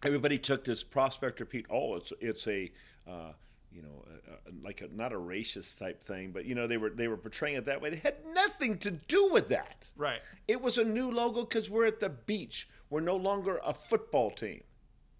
everybody 0.05 0.39
took 0.39 0.65
this 0.65 0.85
prospector 0.85 1.45
Pete. 1.45 1.67
Oh, 1.69 1.97
it's 1.97 2.13
it's 2.21 2.47
a 2.47 2.71
uh, 3.09 3.33
you 3.73 3.83
know 3.83 4.05
a, 4.29 4.51
a, 4.51 4.53
like 4.63 4.81
a, 4.81 4.89
not 4.95 5.13
a 5.13 5.17
racist 5.17 5.77
type 5.79 6.03
thing, 6.03 6.31
but 6.31 6.45
you 6.45 6.55
know 6.55 6.69
they 6.69 6.77
were 6.77 6.91
they 6.91 7.09
were 7.09 7.17
portraying 7.17 7.57
it 7.57 7.65
that 7.67 7.83
way. 7.83 7.89
It 7.89 7.99
had 7.99 8.15
nothing 8.33 8.79
to 8.79 8.93
do 8.93 9.29
with 9.33 9.49
that. 9.49 9.89
Right. 9.97 10.21
It 10.47 10.63
was 10.63 10.79
a 10.79 10.85
new 10.85 11.11
logo 11.11 11.41
because 11.41 11.69
we're 11.69 11.87
at 11.87 11.99
the 11.99 12.11
beach. 12.11 12.69
We're 12.91 13.01
no 13.01 13.17
longer 13.17 13.61
a 13.65 13.75
football 13.75 14.31
team. 14.31 14.63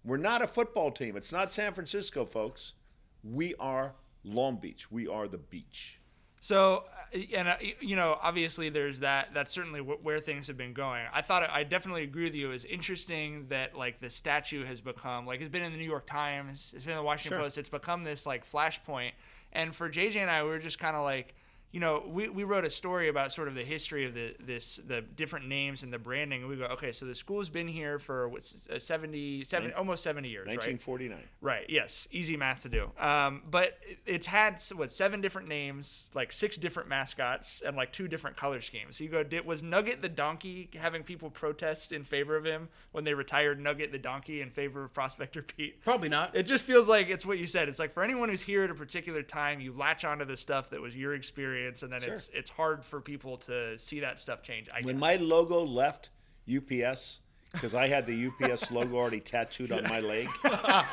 We're 0.05 0.17
not 0.17 0.41
a 0.41 0.47
football 0.47 0.91
team. 0.91 1.17
It's 1.17 1.33
not 1.33 1.51
San 1.51 1.73
Francisco, 1.73 2.25
folks. 2.25 2.73
We 3.21 3.53
are 3.55 3.95
Long 4.23 4.57
Beach. 4.57 4.89
We 4.91 5.07
are 5.07 5.27
the 5.27 5.39
beach. 5.39 5.99
So, 6.39 6.85
and 7.35 7.47
uh, 7.47 7.55
you 7.79 7.95
know, 7.95 8.17
obviously, 8.21 8.69
there's 8.69 8.99
that. 8.99 9.29
That's 9.33 9.53
certainly 9.53 9.79
wh- 9.79 10.03
where 10.03 10.19
things 10.19 10.47
have 10.47 10.57
been 10.57 10.73
going. 10.73 11.03
I 11.13 11.21
thought 11.21 11.49
I 11.49 11.63
definitely 11.63 12.03
agree 12.03 12.25
with 12.25 12.35
you. 12.35 12.51
It's 12.51 12.65
interesting 12.65 13.47
that 13.49 13.75
like 13.77 13.99
the 13.99 14.09
statue 14.09 14.65
has 14.65 14.81
become 14.81 15.25
like 15.25 15.41
it's 15.41 15.49
been 15.49 15.63
in 15.63 15.71
the 15.71 15.77
New 15.77 15.85
York 15.85 16.07
Times, 16.07 16.73
it's 16.75 16.83
been 16.83 16.93
in 16.93 16.97
the 16.97 17.03
Washington 17.03 17.37
Sure. 17.37 17.45
Post. 17.45 17.57
It's 17.57 17.69
become 17.69 18.03
this 18.03 18.25
like 18.25 18.49
flashpoint. 18.49 19.11
And 19.53 19.73
for 19.73 19.89
JJ 19.89 20.17
and 20.17 20.29
I, 20.29 20.43
we 20.43 20.49
were 20.49 20.59
just 20.59 20.79
kind 20.79 20.95
of 20.97 21.03
like, 21.03 21.33
you 21.75 21.81
know, 21.81 22.01
we, 22.07 22.29
we 22.29 22.45
wrote 22.45 22.63
a 22.63 22.69
story 22.69 23.09
about 23.09 23.33
sort 23.33 23.49
of 23.49 23.53
the 23.55 23.63
history 23.65 24.05
of 24.05 24.13
the 24.13 24.33
this 24.39 24.79
the 24.87 25.01
different 25.01 25.49
names 25.49 25.83
and 25.83 25.91
the 25.91 25.99
branding. 25.99 26.39
And 26.39 26.49
we 26.49 26.55
go, 26.55 26.63
okay, 26.67 26.93
so 26.93 27.05
the 27.05 27.13
school's 27.13 27.49
been 27.49 27.67
here 27.67 27.99
for 27.99 28.29
what's 28.29 28.61
uh, 28.73 28.79
70, 28.79 29.43
70 29.43 29.73
almost 29.73 30.01
70 30.01 30.29
years, 30.29 30.47
right? 30.47 30.55
1949. 30.55 31.19
Right. 31.41 31.65
Yes. 31.67 32.07
Easy 32.11 32.37
math 32.37 32.61
to 32.61 32.69
do. 32.69 32.91
Um, 32.97 33.41
but 33.51 33.77
it- 33.85 33.97
it's 34.05 34.25
had 34.27 34.63
what 34.73 34.93
seven 34.93 35.19
different 35.19 35.49
names, 35.49 36.05
like 36.13 36.31
six 36.31 36.55
different 36.55 36.87
mascots, 36.87 37.61
and 37.65 37.75
like 37.75 37.91
two 37.91 38.07
different 38.07 38.37
color 38.37 38.61
schemes. 38.61 38.95
So 38.95 39.03
you 39.03 39.09
go, 39.09 39.23
did, 39.23 39.45
was 39.45 39.61
Nugget 39.61 40.01
the 40.01 40.07
donkey 40.07 40.69
having 40.79 41.03
people 41.03 41.29
protest 41.29 41.91
in 41.91 42.05
favor 42.05 42.37
of 42.37 42.45
him 42.45 42.69
when 42.93 43.03
they 43.03 43.13
retired 43.13 43.59
Nugget 43.59 43.91
the 43.91 43.99
donkey 43.99 44.39
in 44.39 44.49
favor 44.49 44.85
of 44.85 44.93
Prospector 44.93 45.41
Pete? 45.41 45.83
Probably 45.83 46.07
not. 46.07 46.33
It 46.37 46.43
just 46.43 46.63
feels 46.63 46.87
like 46.87 47.09
it's 47.09 47.25
what 47.25 47.37
you 47.37 47.47
said. 47.47 47.67
It's 47.67 47.79
like 47.79 47.91
for 47.93 48.01
anyone 48.01 48.29
who's 48.29 48.41
here 48.41 48.63
at 48.63 48.69
a 48.71 48.75
particular 48.75 49.23
time, 49.23 49.59
you 49.59 49.73
latch 49.73 50.05
onto 50.05 50.23
the 50.23 50.37
stuff 50.37 50.69
that 50.69 50.79
was 50.79 50.95
your 50.95 51.13
experience, 51.15 51.64
and 51.83 51.91
then 51.91 52.01
Sure. 52.01 52.13
it's 52.13 52.29
it's 52.33 52.49
hard 52.49 52.83
for 52.85 53.01
people 53.01 53.37
to 53.37 53.77
see 53.79 53.99
that 54.01 54.19
stuff 54.19 54.41
change. 54.41 54.67
I 54.73 54.81
When 54.81 54.95
guess. 54.95 55.01
my 55.01 55.15
logo 55.17 55.63
left 55.63 56.09
UPS, 56.53 57.21
because 57.51 57.73
I 57.73 57.87
had 57.87 58.05
the 58.05 58.27
UPS 58.27 58.69
logo 58.77 58.95
already 58.97 59.19
tattooed 59.19 59.71
on 59.71 59.83
my 59.83 59.99
leg, 59.99 60.27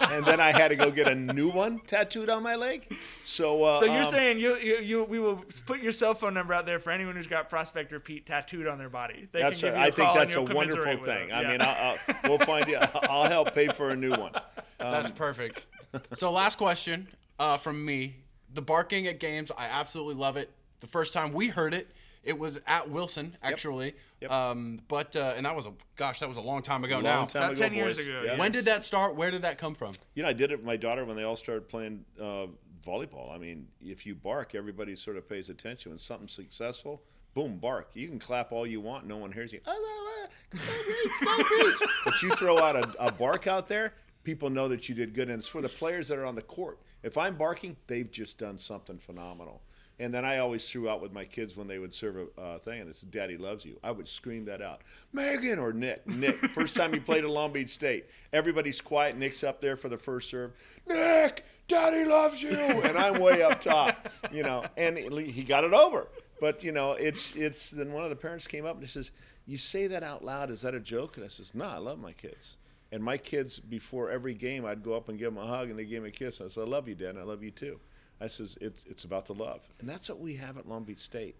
and 0.00 0.24
then 0.24 0.40
I 0.40 0.52
had 0.52 0.68
to 0.68 0.76
go 0.76 0.90
get 0.90 1.08
a 1.08 1.14
new 1.14 1.50
one 1.50 1.80
tattooed 1.86 2.30
on 2.30 2.42
my 2.42 2.54
leg. 2.56 2.90
So, 3.24 3.64
uh, 3.64 3.80
So 3.80 3.86
you're 3.86 4.04
um, 4.04 4.10
saying 4.10 4.38
you, 4.38 4.56
you 4.56 4.78
you 4.78 5.04
we 5.04 5.18
will 5.18 5.44
put 5.66 5.80
your 5.82 5.92
cell 5.92 6.14
phone 6.14 6.34
number 6.34 6.54
out 6.54 6.64
there 6.66 6.78
for 6.78 6.90
anyone 6.90 7.16
who's 7.16 7.26
got 7.26 7.50
Prospector 7.50 7.98
Pete 8.00 8.26
tattooed 8.26 8.66
on 8.66 8.78
their 8.78 8.88
body. 8.88 9.28
They 9.32 9.42
that's 9.42 9.60
can 9.60 9.70
give 9.70 9.74
right. 9.74 9.78
you 9.78 9.84
a 9.84 9.86
I 9.86 9.90
think 9.90 9.96
call 10.08 10.18
and 10.18 10.20
that's 10.20 10.36
a 10.36 10.54
wonderful 10.54 11.04
thing. 11.04 11.28
them. 11.28 11.30
I 11.32 11.50
mean, 11.50 11.60
I'll, 11.60 11.98
I'll, 12.08 12.16
we'll 12.30 12.46
find 12.46 12.66
you. 12.68 12.76
I'll 13.10 13.28
help 13.28 13.54
pay 13.54 13.68
for 13.68 13.90
a 13.90 13.96
new 13.96 14.10
one. 14.12 14.32
That's 14.78 15.10
perfect. 15.10 15.66
So 16.14 16.30
last 16.32 16.56
question 16.58 17.08
uh, 17.38 17.56
from 17.58 17.84
me: 17.84 18.16
the 18.54 18.62
barking 18.62 19.06
at 19.08 19.18
games, 19.20 19.50
I 19.56 19.66
absolutely 19.66 20.14
love 20.14 20.36
it. 20.36 20.50
The 20.82 20.88
first 20.88 21.12
time 21.12 21.32
we 21.32 21.46
heard 21.48 21.72
it, 21.74 21.88
it 22.24 22.36
was 22.38 22.60
at 22.66 22.90
Wilson 22.90 23.36
actually. 23.42 23.94
Yep. 24.20 24.30
Um, 24.32 24.80
but 24.88 25.14
uh, 25.16 25.34
and 25.36 25.46
that 25.46 25.54
was 25.56 25.66
a 25.66 25.72
gosh, 25.96 26.18
that 26.20 26.28
was 26.28 26.36
a 26.38 26.42
long 26.42 26.60
time 26.60 26.82
ago 26.84 26.94
Long 26.96 27.02
now. 27.04 27.24
time 27.24 27.42
About 27.44 27.52
ago, 27.52 27.62
10 27.62 27.74
years 27.74 27.98
ago, 27.98 28.22
Yeah. 28.24 28.32
yeah. 28.32 28.38
When 28.38 28.50
did 28.52 28.64
that 28.66 28.82
start? 28.84 29.14
Where 29.14 29.30
did 29.30 29.42
that 29.42 29.58
come 29.58 29.74
from? 29.76 29.92
You 30.14 30.24
know, 30.24 30.28
I 30.28 30.32
did 30.32 30.50
it 30.50 30.56
with 30.58 30.66
my 30.66 30.76
daughter 30.76 31.04
when 31.04 31.16
they 31.16 31.22
all 31.22 31.36
started 31.36 31.68
playing 31.68 32.04
uh, 32.20 32.46
volleyball. 32.84 33.32
I 33.32 33.38
mean, 33.38 33.68
if 33.80 34.04
you 34.04 34.16
bark, 34.16 34.56
everybody 34.56 34.96
sort 34.96 35.16
of 35.16 35.28
pays 35.28 35.48
attention. 35.48 35.92
When 35.92 35.98
something's 36.00 36.32
successful, 36.32 37.02
boom, 37.34 37.58
bark. 37.58 37.90
You 37.94 38.08
can 38.08 38.18
clap 38.18 38.50
all 38.50 38.66
you 38.66 38.80
want, 38.80 39.06
no 39.06 39.18
one 39.18 39.30
hears 39.30 39.52
you. 39.52 39.60
Ah, 39.66 39.70
la, 39.70 40.58
la, 40.58 40.60
go 40.66 40.82
Beach, 40.88 41.12
go 41.24 41.70
Beach. 41.70 41.88
but 42.04 42.22
you 42.22 42.30
throw 42.34 42.58
out 42.58 42.74
a, 42.74 43.06
a 43.06 43.12
bark 43.12 43.46
out 43.46 43.68
there, 43.68 43.94
people 44.24 44.50
know 44.50 44.66
that 44.68 44.88
you 44.88 44.96
did 44.96 45.14
good. 45.14 45.30
And 45.30 45.38
it's 45.38 45.48
for 45.48 45.62
the 45.62 45.68
players 45.68 46.08
that 46.08 46.18
are 46.18 46.26
on 46.26 46.34
the 46.34 46.42
court. 46.42 46.80
If 47.04 47.16
I'm 47.16 47.36
barking, 47.36 47.76
they've 47.86 48.10
just 48.10 48.38
done 48.38 48.58
something 48.58 48.98
phenomenal. 48.98 49.62
And 49.98 50.12
then 50.12 50.24
I 50.24 50.38
always 50.38 50.68
threw 50.68 50.88
out 50.88 51.00
with 51.00 51.12
my 51.12 51.24
kids 51.24 51.56
when 51.56 51.68
they 51.68 51.78
would 51.78 51.92
serve 51.92 52.16
a 52.16 52.40
uh, 52.40 52.58
thing, 52.58 52.80
and 52.80 52.88
it's 52.88 53.02
"Daddy 53.02 53.36
loves 53.36 53.64
you." 53.64 53.78
I 53.84 53.90
would 53.90 54.08
scream 54.08 54.44
that 54.46 54.62
out, 54.62 54.80
Megan 55.12 55.58
or 55.58 55.72
Nick. 55.72 56.06
Nick, 56.06 56.36
first 56.54 56.74
time 56.74 56.92
he 56.92 56.98
played 56.98 57.24
at 57.24 57.30
Long 57.30 57.52
Beach 57.52 57.70
State, 57.70 58.06
everybody's 58.32 58.80
quiet. 58.80 59.16
Nick's 59.16 59.44
up 59.44 59.60
there 59.60 59.76
for 59.76 59.88
the 59.88 59.98
first 59.98 60.30
serve. 60.30 60.52
Nick, 60.88 61.44
Daddy 61.68 62.04
loves 62.04 62.42
you, 62.42 62.50
and 62.56 62.96
I'm 62.96 63.20
way 63.20 63.42
up 63.42 63.60
top, 63.60 64.08
you 64.32 64.42
know. 64.42 64.64
And 64.76 64.98
he 64.98 65.44
got 65.44 65.64
it 65.64 65.72
over. 65.72 66.08
But 66.40 66.64
you 66.64 66.72
know, 66.72 66.92
it's 66.92 67.36
it's. 67.36 67.70
Then 67.70 67.92
one 67.92 68.02
of 68.02 68.10
the 68.10 68.16
parents 68.16 68.48
came 68.48 68.66
up 68.66 68.74
and 68.74 68.82
he 68.82 68.88
says, 68.88 69.12
"You 69.46 69.56
say 69.56 69.86
that 69.86 70.02
out 70.02 70.24
loud? 70.24 70.50
Is 70.50 70.62
that 70.62 70.74
a 70.74 70.80
joke?" 70.80 71.16
And 71.16 71.24
I 71.24 71.28
says, 71.28 71.54
"No, 71.54 71.64
I 71.64 71.78
love 71.78 72.00
my 72.00 72.12
kids." 72.12 72.56
And 72.90 73.02
my 73.02 73.16
kids, 73.16 73.60
before 73.60 74.10
every 74.10 74.34
game, 74.34 74.66
I'd 74.66 74.82
go 74.82 74.94
up 74.94 75.08
and 75.08 75.18
give 75.18 75.32
them 75.32 75.42
a 75.42 75.46
hug, 75.46 75.70
and 75.70 75.78
they 75.78 75.84
gave 75.84 76.02
me 76.02 76.08
a 76.08 76.12
kiss. 76.12 76.40
And 76.40 76.48
I 76.48 76.52
said, 76.52 76.62
"I 76.62 76.66
love 76.66 76.88
you, 76.88 76.96
Dad. 76.96 77.10
And 77.10 77.20
I 77.20 77.22
love 77.22 77.44
you 77.44 77.52
too." 77.52 77.78
I 78.22 78.28
says, 78.28 78.56
"It's 78.60 78.84
it's 78.88 79.02
about 79.02 79.26
the 79.26 79.34
love, 79.34 79.68
and 79.80 79.88
that's 79.88 80.08
what 80.08 80.20
we 80.20 80.36
have 80.36 80.56
at 80.56 80.68
Long 80.68 80.84
Beach 80.84 81.00
State. 81.00 81.34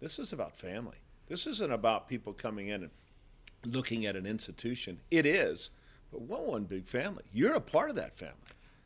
This 0.00 0.18
is 0.18 0.32
about 0.32 0.56
family. 0.56 0.96
This 1.28 1.46
isn't 1.46 1.70
about 1.70 2.08
people 2.08 2.32
coming 2.32 2.68
in 2.68 2.84
and 2.84 2.90
looking 3.66 4.06
at 4.06 4.16
an 4.16 4.24
institution. 4.24 5.00
It 5.10 5.26
is, 5.26 5.68
but 6.10 6.22
we're 6.22 6.40
one 6.40 6.64
big 6.64 6.86
family. 6.86 7.24
You're 7.32 7.54
a 7.54 7.60
part 7.60 7.90
of 7.90 7.96
that 7.96 8.14
family. 8.14 8.36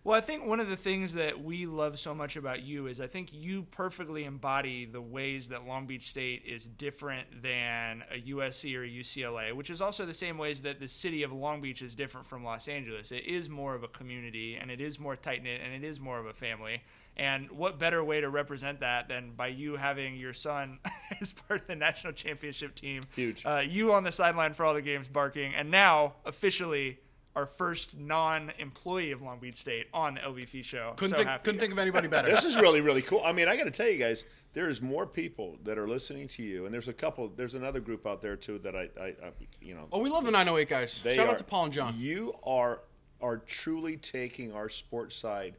Well, 0.05 0.16
I 0.16 0.20
think 0.20 0.46
one 0.46 0.59
of 0.59 0.68
the 0.68 0.77
things 0.77 1.14
that 1.14 1.44
we 1.44 1.66
love 1.66 1.98
so 1.98 2.14
much 2.14 2.37
about 2.37 2.62
you 2.62 2.87
is 2.87 3.01
I 3.01 3.09
think 3.09 3.29
you 3.33 3.64
perfectly 3.72 4.24
embody 4.24 4.87
the 4.87 5.03
ways 5.03 5.48
that 5.48 5.66
Long 5.66 5.87
Beach 5.87 6.09
State 6.09 6.44
is 6.46 6.64
different 6.64 7.42
than 7.42 8.05
a 8.11 8.18
USC 8.18 8.74
or 8.77 8.85
a 8.85 8.88
UCLA, 8.88 9.53
which 9.53 9.70
is 9.70 9.83
also 9.83 10.07
the 10.07 10.14
same 10.14 10.38
ways 10.38 10.62
that 10.62 10.81
the 10.81 10.88
city 10.88 11.24
of 11.24 11.33
Long 11.33 11.61
Beach 11.61 11.83
is 11.83 11.94
different 11.94 12.27
from 12.27 12.42
Los 12.42 12.68
Angeles. 12.68 13.12
It 13.12 13.27
is 13.27 13.48
more 13.48 13.74
of 13.74 13.83
a 13.83 13.88
community 13.88 14.57
and 14.57 14.70
it 14.70 14.81
is 14.81 14.98
more 14.98 15.14
tight 15.14 15.42
knit 15.42 15.61
and 15.62 15.74
it 15.74 15.87
is 15.87 16.01
more 16.01 16.18
of 16.18 16.27
a 16.27 16.33
family. 16.33 16.83
And 17.18 17.50
what 17.50 17.78
better 17.78 18.02
way 18.04 18.20
to 18.20 18.28
represent 18.28 18.81
that 18.81 19.09
than 19.09 19.33
by 19.33 19.48
you 19.48 19.76
having 19.76 20.16
your 20.16 20.33
son 20.33 20.78
as 21.20 21.33
part 21.33 21.62
of 21.62 21.66
the 21.66 21.74
national 21.74 22.12
championship 22.12 22.74
team? 22.74 23.02
Huge. 23.16 23.44
Uh, 23.44 23.59
you 23.59 23.92
on 23.92 24.04
the 24.04 24.12
sideline 24.12 24.54
for 24.54 24.64
all 24.64 24.74
the 24.74 24.83
games 24.83 25.09
barking, 25.09 25.52
and 25.54 25.70
now 25.70 26.14
officially 26.24 26.98
our 27.35 27.46
first 27.46 27.96
non-employee 27.96 29.12
of 29.12 29.22
Long 29.22 29.38
Beach 29.38 29.59
State 29.59 29.87
on 29.92 30.14
the 30.14 30.20
LVP 30.20 30.64
show. 30.64 30.94
Couldn't 30.96 31.16
so 31.16 31.24
think, 31.24 31.44
couldn't 31.44 31.61
think 31.61 31.72
of 31.72 31.78
anybody 31.78 32.09
better. 32.09 32.28
This 32.28 32.44
is 32.44 32.57
really 32.57 32.81
really 32.81 33.02
cool. 33.02 33.22
I 33.24 33.33
mean, 33.33 33.48
I 33.48 33.57
got 33.57 33.64
to 33.64 33.70
tell 33.70 33.88
you 33.88 33.98
guys, 33.98 34.24
there's 34.54 34.81
more 34.81 35.07
people 35.07 35.57
that 35.64 35.78
are 35.78 35.88
listening 35.88 36.28
to 36.28 36.42
you, 36.42 36.64
and 36.66 36.74
there's 36.74 36.88
a 36.88 36.92
couple. 36.92 37.28
There's 37.28 37.54
another 37.54 37.81
group 37.81 38.07
out 38.07 38.20
there 38.20 38.37
too 38.37 38.59
that 38.61 38.74
I, 38.74 38.88
I, 39.00 39.07
I 39.07 39.33
you 39.61 39.74
know, 39.74 39.87
oh, 39.92 39.98
we 40.00 40.11
love 40.11 40.24
the 40.24 40.31
908 40.31 40.68
guys. 40.68 40.94
Shout 40.94 41.18
are- 41.18 41.31
out 41.31 41.38
to 41.38 41.44
Paul 41.44 41.64
and 41.64 41.72
John. 41.72 41.94
You 41.96 42.35
are 42.44 42.81
are 43.20 43.38
truly 43.38 43.96
taking 43.96 44.52
our 44.52 44.68
sports 44.68 45.16
side 45.16 45.57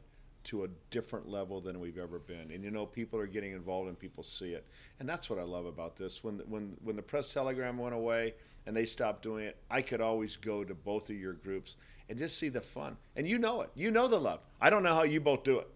to 0.50 0.64
a 0.64 0.68
different 0.90 1.28
level 1.28 1.60
than 1.60 1.78
we've 1.78 1.96
ever 1.96 2.18
been. 2.18 2.50
And 2.50 2.64
you 2.64 2.72
know, 2.72 2.84
people 2.84 3.20
are 3.20 3.26
getting 3.28 3.52
involved 3.52 3.88
and 3.88 3.96
people 3.96 4.24
see 4.24 4.52
it. 4.52 4.66
And 4.98 5.08
that's 5.08 5.30
what 5.30 5.38
I 5.38 5.44
love 5.44 5.64
about 5.64 5.96
this. 5.96 6.24
When 6.24 6.38
when 6.48 6.76
when 6.82 6.96
the 6.96 7.02
press 7.02 7.32
telegram 7.32 7.78
went 7.78 7.94
away 7.94 8.34
and 8.66 8.76
they 8.76 8.84
stopped 8.84 9.22
doing 9.22 9.44
it, 9.44 9.56
I 9.70 9.80
could 9.80 10.00
always 10.00 10.34
go 10.34 10.64
to 10.64 10.74
both 10.74 11.08
of 11.08 11.16
your 11.16 11.34
groups 11.34 11.76
and 12.08 12.18
just 12.18 12.36
see 12.36 12.48
the 12.48 12.60
fun. 12.60 12.96
And 13.14 13.28
you 13.28 13.38
know 13.38 13.60
it. 13.60 13.70
You 13.76 13.92
know 13.92 14.08
the 14.08 14.18
love. 14.18 14.40
I 14.60 14.70
don't 14.70 14.82
know 14.82 14.92
how 14.92 15.04
you 15.04 15.20
both 15.20 15.44
do 15.44 15.60
it. 15.60 15.68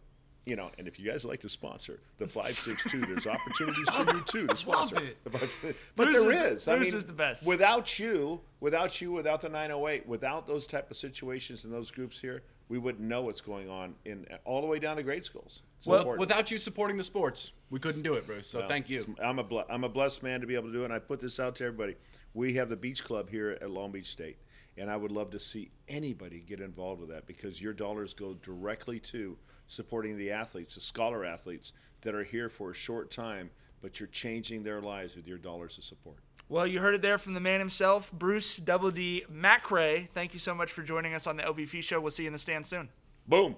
You 0.46 0.56
know, 0.56 0.70
and 0.76 0.86
if 0.86 0.98
you 0.98 1.10
guys 1.10 1.24
like 1.24 1.40
to 1.40 1.48
sponsor 1.48 2.00
the 2.18 2.26
five 2.26 2.58
six 2.58 2.82
two, 2.90 3.00
there's 3.06 3.26
opportunities 3.26 3.88
for 3.88 4.14
you 4.14 4.22
too 4.26 4.46
to 4.46 4.56
sponsor. 4.56 4.96
it. 4.96 5.16
the 5.24 5.30
562. 5.30 5.74
But 5.96 6.04
Bruce 6.04 6.22
there 6.22 6.46
is 6.52 6.52
is. 6.62 6.68
I 6.68 6.76
Bruce 6.76 6.88
mean, 6.88 6.96
is 6.98 7.06
the 7.06 7.12
best. 7.14 7.46
Without 7.46 7.98
you, 7.98 8.40
without 8.60 9.00
you, 9.00 9.12
without 9.12 9.40
the 9.40 9.48
908, 9.48 10.06
without 10.06 10.46
those 10.46 10.66
type 10.66 10.90
of 10.90 10.98
situations 10.98 11.64
and 11.64 11.72
those 11.72 11.90
groups 11.90 12.20
here, 12.20 12.42
we 12.68 12.78
wouldn't 12.78 13.02
know 13.02 13.22
what's 13.22 13.40
going 13.40 13.70
on 13.70 13.94
in 14.04 14.26
all 14.44 14.60
the 14.60 14.66
way 14.66 14.78
down 14.78 14.96
to 14.96 15.02
grade 15.02 15.24
schools. 15.24 15.62
It's 15.78 15.86
well, 15.86 16.00
important. 16.00 16.20
without 16.20 16.50
you 16.50 16.58
supporting 16.58 16.98
the 16.98 17.04
sports, 17.04 17.52
we 17.70 17.78
couldn't 17.78 18.02
do 18.02 18.12
it, 18.14 18.26
Bruce. 18.26 18.46
So 18.46 18.58
Well, 18.58 18.68
thank 18.68 18.90
you. 18.90 19.14
I'm 19.22 19.38
a 19.38 19.44
ble- 19.44 19.64
I'm 19.70 19.84
a 19.84 19.88
blessed 19.88 20.22
man 20.22 20.42
to 20.42 20.46
be 20.46 20.54
able 20.54 20.68
to 20.68 20.72
do 20.72 20.82
it. 20.82 20.86
And 20.86 20.94
I 20.94 20.98
put 20.98 21.20
this 21.20 21.40
out 21.40 21.54
to 21.56 21.64
everybody. 21.64 21.96
We 22.34 22.54
have 22.54 22.68
the 22.68 22.76
beach 22.76 23.02
club 23.02 23.30
here 23.30 23.56
at 23.62 23.70
Long 23.70 23.92
Beach 23.92 24.10
State, 24.10 24.36
and 24.76 24.90
I 24.90 24.96
would 24.96 25.12
love 25.12 25.30
to 25.30 25.40
see 25.40 25.70
anybody 25.88 26.40
get 26.40 26.60
involved 26.60 27.00
with 27.00 27.10
that 27.10 27.26
because 27.26 27.62
your 27.62 27.72
dollars 27.72 28.12
go 28.12 28.34
directly 28.42 28.98
to 29.00 29.38
supporting 29.66 30.16
the 30.16 30.30
athletes, 30.30 30.74
the 30.74 30.80
scholar 30.80 31.24
athletes 31.24 31.72
that 32.02 32.14
are 32.14 32.24
here 32.24 32.48
for 32.48 32.70
a 32.70 32.74
short 32.74 33.10
time, 33.10 33.50
but 33.80 33.98
you're 33.98 34.08
changing 34.08 34.62
their 34.62 34.80
lives 34.80 35.16
with 35.16 35.26
your 35.26 35.38
dollars 35.38 35.78
of 35.78 35.84
support. 35.84 36.18
Well, 36.48 36.66
you 36.66 36.80
heard 36.80 36.94
it 36.94 37.02
there 37.02 37.18
from 37.18 37.34
the 37.34 37.40
man 37.40 37.58
himself, 37.58 38.12
Bruce 38.12 38.58
Double 38.58 38.90
D 38.90 39.24
McRae. 39.32 40.08
Thank 40.12 40.34
you 40.34 40.38
so 40.38 40.54
much 40.54 40.72
for 40.72 40.82
joining 40.82 41.14
us 41.14 41.26
on 41.26 41.36
the 41.36 41.42
LBF 41.42 41.82
show. 41.82 42.00
We'll 42.00 42.10
see 42.10 42.24
you 42.24 42.28
in 42.28 42.32
the 42.34 42.38
stand 42.38 42.66
soon. 42.66 42.90
Boom. 43.26 43.56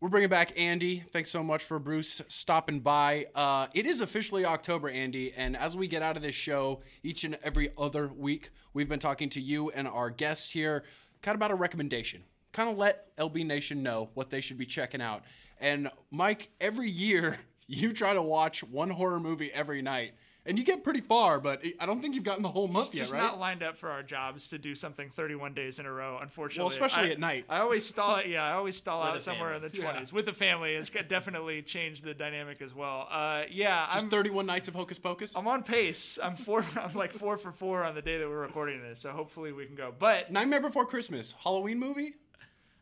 We're 0.00 0.08
bringing 0.08 0.28
back 0.28 0.52
Andy. 0.56 1.00
Thanks 1.12 1.30
so 1.30 1.42
much 1.42 1.64
for 1.64 1.80
Bruce 1.80 2.22
stopping 2.28 2.80
by. 2.80 3.26
Uh, 3.34 3.66
it 3.74 3.84
is 3.84 4.00
officially 4.00 4.44
October, 4.44 4.88
Andy, 4.88 5.32
and 5.36 5.56
as 5.56 5.76
we 5.76 5.88
get 5.88 6.02
out 6.02 6.16
of 6.16 6.22
this 6.22 6.36
show 6.36 6.82
each 7.02 7.24
and 7.24 7.36
every 7.42 7.70
other 7.76 8.06
week, 8.06 8.50
we've 8.74 8.88
been 8.88 9.00
talking 9.00 9.28
to 9.30 9.40
you 9.40 9.70
and 9.70 9.88
our 9.88 10.10
guests 10.10 10.50
here 10.50 10.84
kind 11.22 11.34
of 11.34 11.38
about 11.38 11.50
a 11.50 11.56
recommendation. 11.56 12.22
Kind 12.52 12.70
of 12.70 12.78
let 12.78 13.14
LB 13.16 13.46
Nation 13.46 13.82
know 13.82 14.10
what 14.14 14.30
they 14.30 14.40
should 14.40 14.58
be 14.58 14.66
checking 14.66 15.00
out. 15.02 15.22
And 15.60 15.90
Mike, 16.10 16.50
every 16.60 16.90
year 16.90 17.38
you 17.66 17.92
try 17.92 18.14
to 18.14 18.22
watch 18.22 18.62
one 18.64 18.90
horror 18.90 19.20
movie 19.20 19.52
every 19.52 19.82
night 19.82 20.12
and 20.48 20.58
you 20.58 20.64
get 20.64 20.82
pretty 20.82 21.02
far, 21.02 21.38
but 21.40 21.62
I 21.78 21.84
don't 21.84 22.00
think 22.00 22.14
you've 22.14 22.24
gotten 22.24 22.42
the 22.42 22.48
whole 22.48 22.68
month 22.68 22.92
Just 22.92 23.12
yet, 23.12 23.18
right? 23.18 23.20
Just 23.22 23.32
not 23.34 23.38
lined 23.38 23.62
up 23.62 23.76
for 23.76 23.90
our 23.90 24.02
jobs 24.02 24.48
to 24.48 24.58
do 24.58 24.74
something 24.74 25.10
31 25.10 25.52
days 25.52 25.78
in 25.78 25.84
a 25.84 25.92
row. 25.92 26.18
Unfortunately, 26.22 26.62
Well, 26.62 26.68
especially 26.68 27.10
I- 27.10 27.12
at 27.12 27.18
night. 27.20 27.44
I 27.50 27.58
always 27.58 27.84
stall 27.84 28.16
it. 28.16 28.28
Yeah, 28.28 28.42
I 28.44 28.52
always 28.52 28.74
stall 28.74 29.00
With 29.02 29.10
out 29.10 29.16
a 29.16 29.20
somewhere 29.20 29.52
in 29.54 29.62
the 29.62 29.68
family. 29.68 30.00
20s 30.00 30.12
with 30.12 30.24
the 30.24 30.32
family. 30.32 30.74
It's 30.74 30.88
definitely 30.88 31.60
changed 31.60 32.02
the 32.02 32.14
dynamic 32.14 32.62
as 32.62 32.74
well. 32.74 33.08
Uh, 33.10 33.42
yeah, 33.50 33.88
Just 33.92 34.06
I'm 34.06 34.10
31 34.10 34.46
nights 34.46 34.68
of 34.68 34.74
Hocus 34.74 34.98
Pocus. 34.98 35.36
I'm 35.36 35.46
on 35.46 35.64
pace. 35.64 36.18
I'm 36.22 36.34
four. 36.34 36.64
I'm 36.76 36.94
like 36.94 37.12
four 37.12 37.36
for 37.36 37.52
four 37.52 37.84
on 37.84 37.94
the 37.94 38.02
day 38.02 38.16
that 38.16 38.26
we're 38.26 38.40
recording 38.40 38.80
this. 38.82 39.00
So 39.00 39.10
hopefully 39.12 39.52
we 39.52 39.66
can 39.66 39.74
go. 39.74 39.92
But 39.96 40.32
Nightmare 40.32 40.62
Before 40.62 40.86
Christmas, 40.86 41.34
Halloween 41.42 41.78
movie. 41.78 42.14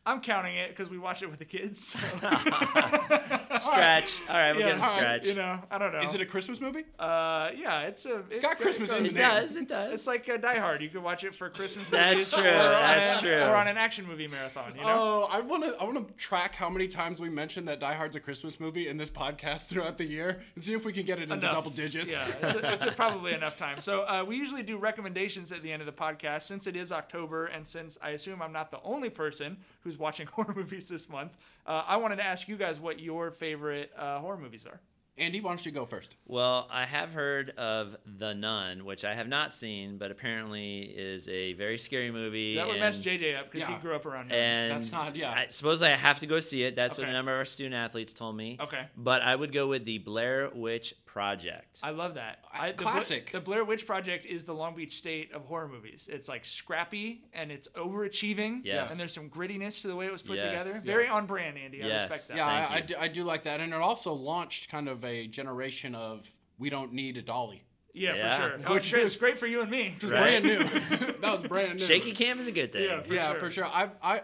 I'm 0.07 0.21
counting 0.21 0.55
it 0.55 0.69
because 0.69 0.89
we 0.89 0.97
watch 0.97 1.21
it 1.21 1.29
with 1.29 1.37
the 1.39 1.45
kids. 1.45 1.89
So. 1.89 1.99
Stretch. 3.57 4.19
All 4.29 4.35
right, 4.35 4.53
we'll 4.53 4.61
yeah, 4.65 4.77
get 4.77 4.77
a 4.77 4.89
stretch. 4.95 5.25
You 5.27 5.33
know, 5.35 5.59
I 5.69 5.77
don't 5.77 5.91
know. 5.91 5.99
Is 5.99 6.13
it 6.15 6.21
a 6.21 6.25
Christmas 6.25 6.61
movie? 6.61 6.83
Uh, 6.97 7.49
yeah, 7.55 7.81
it's 7.81 8.05
a. 8.05 8.23
It's 8.29 8.39
got 8.39 8.57
Christmas 8.59 8.91
in 8.91 8.97
it 8.97 9.03
his 9.03 9.13
name. 9.13 9.23
does. 9.23 9.55
It 9.55 9.67
does. 9.67 9.93
It's 9.93 10.07
like 10.07 10.27
a 10.27 10.37
Die 10.37 10.59
Hard. 10.59 10.81
You 10.81 10.89
could 10.89 11.03
watch 11.03 11.23
it 11.23 11.35
for 11.35 11.49
Christmas. 11.49 11.85
That's 11.91 12.31
true, 12.31 12.43
Or 12.43 12.47
on 12.47 12.55
that's 12.81 13.19
a- 13.19 13.21
true. 13.21 13.35
Or 13.37 13.55
on 13.55 13.67
an 13.67 13.77
action 13.77 14.05
movie 14.05 14.27
marathon. 14.27 14.73
You 14.75 14.83
know. 14.83 14.87
Oh, 14.89 15.27
I 15.31 15.41
want 15.41 15.63
to. 15.65 15.75
I 15.79 15.83
want 15.83 16.07
to 16.07 16.13
track 16.15 16.55
how 16.55 16.69
many 16.69 16.87
times 16.87 17.19
we 17.19 17.29
mentioned 17.29 17.67
that 17.67 17.79
Die 17.79 17.93
Hard's 17.93 18.15
a 18.15 18.19
Christmas 18.19 18.59
movie 18.59 18.87
in 18.87 18.97
this 18.97 19.09
podcast 19.09 19.65
throughout 19.67 19.97
the 19.97 20.05
year, 20.05 20.39
and 20.55 20.63
see 20.63 20.73
if 20.73 20.85
we 20.85 20.93
can 20.93 21.05
get 21.05 21.19
it 21.19 21.23
into 21.23 21.35
Enough. 21.35 21.51
double 21.53 21.71
digits. 21.71 22.11
Yeah, 22.11 22.27
it's, 22.41 22.83
it's 22.83 22.95
probably 22.95 23.33
enough 23.33 23.57
time. 23.57 23.81
So 23.81 24.03
uh, 24.03 24.23
we 24.27 24.35
usually 24.37 24.63
do 24.63 24.77
recommendations 24.77 25.51
at 25.51 25.63
the 25.63 25.71
end 25.71 25.81
of 25.81 25.85
the 25.85 25.91
podcast. 25.91 26.43
Since 26.43 26.67
it 26.67 26.75
is 26.75 26.91
October, 26.91 27.47
and 27.47 27.67
since 27.67 27.97
I 28.01 28.11
assume 28.11 28.41
I'm 28.41 28.53
not 28.53 28.71
the 28.71 28.81
only 28.83 29.09
person 29.09 29.57
who's 29.81 29.96
watching 29.97 30.27
horror 30.31 30.53
movies 30.55 30.87
this 30.89 31.09
month, 31.09 31.37
uh, 31.65 31.83
I 31.87 31.97
wanted 31.97 32.17
to 32.17 32.25
ask 32.25 32.47
you 32.47 32.57
guys 32.57 32.79
what 32.79 32.99
your 32.99 33.31
favorite 33.31 33.91
uh, 33.97 34.19
horror 34.19 34.37
movies 34.37 34.65
are. 34.65 34.79
Andy, 35.19 35.41
why 35.41 35.49
don't 35.49 35.65
you 35.65 35.71
go 35.71 35.83
first? 35.85 36.15
Well, 36.27 36.67
I 36.71 36.85
have 36.85 37.09
heard 37.09 37.49
of 37.57 37.95
The 38.19 38.35
Nun, 38.35 38.85
which 38.85 39.03
I 39.03 39.15
have 39.15 39.27
not 39.27 39.51
seen, 39.51 39.97
but 39.97 40.11
apparently 40.11 40.81
is 40.81 41.27
a 41.27 41.53
very 41.53 41.79
scary 41.79 42.11
movie. 42.11 42.55
That 42.55 42.67
would 42.67 42.75
and, 42.75 42.81
mess 42.81 42.99
JJ 42.99 43.39
up 43.39 43.51
because 43.51 43.67
Yeah. 43.67 43.75
he 43.75 43.81
grew 43.81 43.95
up 43.95 44.05
around 44.05 44.27
nuns. 44.27 44.33
And 44.33 44.71
That's 44.71 44.91
not- 44.91 45.15
yeah. 45.15 45.31
I 45.31 45.47
suppose 45.49 45.81
I 45.81 45.89
have 45.89 46.19
to 46.19 46.27
go 46.27 46.39
see 46.39 46.61
it. 46.61 46.75
That's 46.75 46.99
what 46.99 47.09
a 47.09 47.11
number 47.11 47.31
of 47.31 47.39
our 47.39 47.45
student 47.45 47.73
athletes 47.73 48.13
told 48.13 48.37
me. 48.37 48.57
Okay. 48.59 48.85
But 48.95 49.23
I 49.23 49.35
would 49.35 49.51
go 49.51 49.67
with 49.67 49.85
the 49.85 49.97
Blair 49.97 50.51
Witch 50.53 50.93
Project. 51.17 51.79
I 51.81 51.89
love 51.89 52.13
that. 52.13 52.43
I, 52.53 52.71
the 52.71 52.77
Bla- 52.83 52.91
Classic. 52.91 53.31
The, 53.31 53.41
Blair 53.41 53.65
Witch 53.65 53.87
Project 53.87 54.27
is 54.27 54.43
the 54.43 54.53
Long 54.53 54.75
Beach 54.75 54.97
State 54.97 55.33
of 55.33 55.45
horror 55.45 55.67
movies. 55.67 56.07
It's 56.11 56.29
like 56.29 56.45
scrappy 56.45 57.23
and 57.33 57.51
it's 57.51 57.67
overachieving. 57.69 58.61
Yes. 58.63 58.91
And 58.91 58.99
there's 58.99 59.13
some 59.13 59.27
grittiness 59.29 59.81
to 59.81 59.87
the 59.87 59.95
way 59.95 60.05
it 60.05 60.11
was 60.11 60.21
put 60.21 60.35
Yes. 60.35 60.43
together. 60.61 60.73
Yeah. 60.77 60.91
Very 60.93 61.07
on 61.07 61.25
brand, 61.25 61.57
Andy. 61.57 61.81
I 61.83 61.87
Yes. 61.87 62.03
respect 62.03 62.27
that. 62.27 62.37
Yeah, 62.37 62.67
Thank 62.67 62.71
I, 62.71 62.75
I, 62.75 62.81
do, 62.81 62.95
I 62.99 63.07
do 63.07 63.23
like 63.23 63.43
that, 63.45 63.59
and 63.61 63.73
it 63.73 63.81
also 63.81 64.13
launched 64.13 64.69
kind 64.69 64.87
of 64.87 65.03
a 65.03 65.25
generation 65.27 65.95
of 65.95 66.29
we 66.59 66.69
don't 66.69 66.93
need 66.93 67.17
a 67.17 67.23
dolly. 67.23 67.63
Yeah, 67.95 68.15
Yeah. 68.15 68.29
for 68.37 68.41
sure. 68.43 68.59
Oh, 68.67 68.73
Which 68.75 68.93
it's, 68.93 69.15
great. 69.15 69.19
great 69.31 69.39
for 69.39 69.47
you 69.47 69.61
and 69.61 69.71
me. 69.71 69.95
Just 69.97 70.13
Right. 70.13 70.41
brand 70.43 70.45
new. 70.45 70.57
that 71.21 71.33
was 71.33 71.43
brand 71.45 71.79
new. 71.79 71.85
Shaky 71.85 72.11
cam 72.11 72.37
is 72.39 72.45
a 72.45 72.51
good 72.51 72.71
thing. 72.71 72.83
Yeah, 72.83 73.01
for 73.01 73.13
yeah, 73.13 73.31
sure. 73.31 73.39
for 73.39 73.49
sure. 73.49 73.65
I, 73.65 73.89
I, 74.03 74.21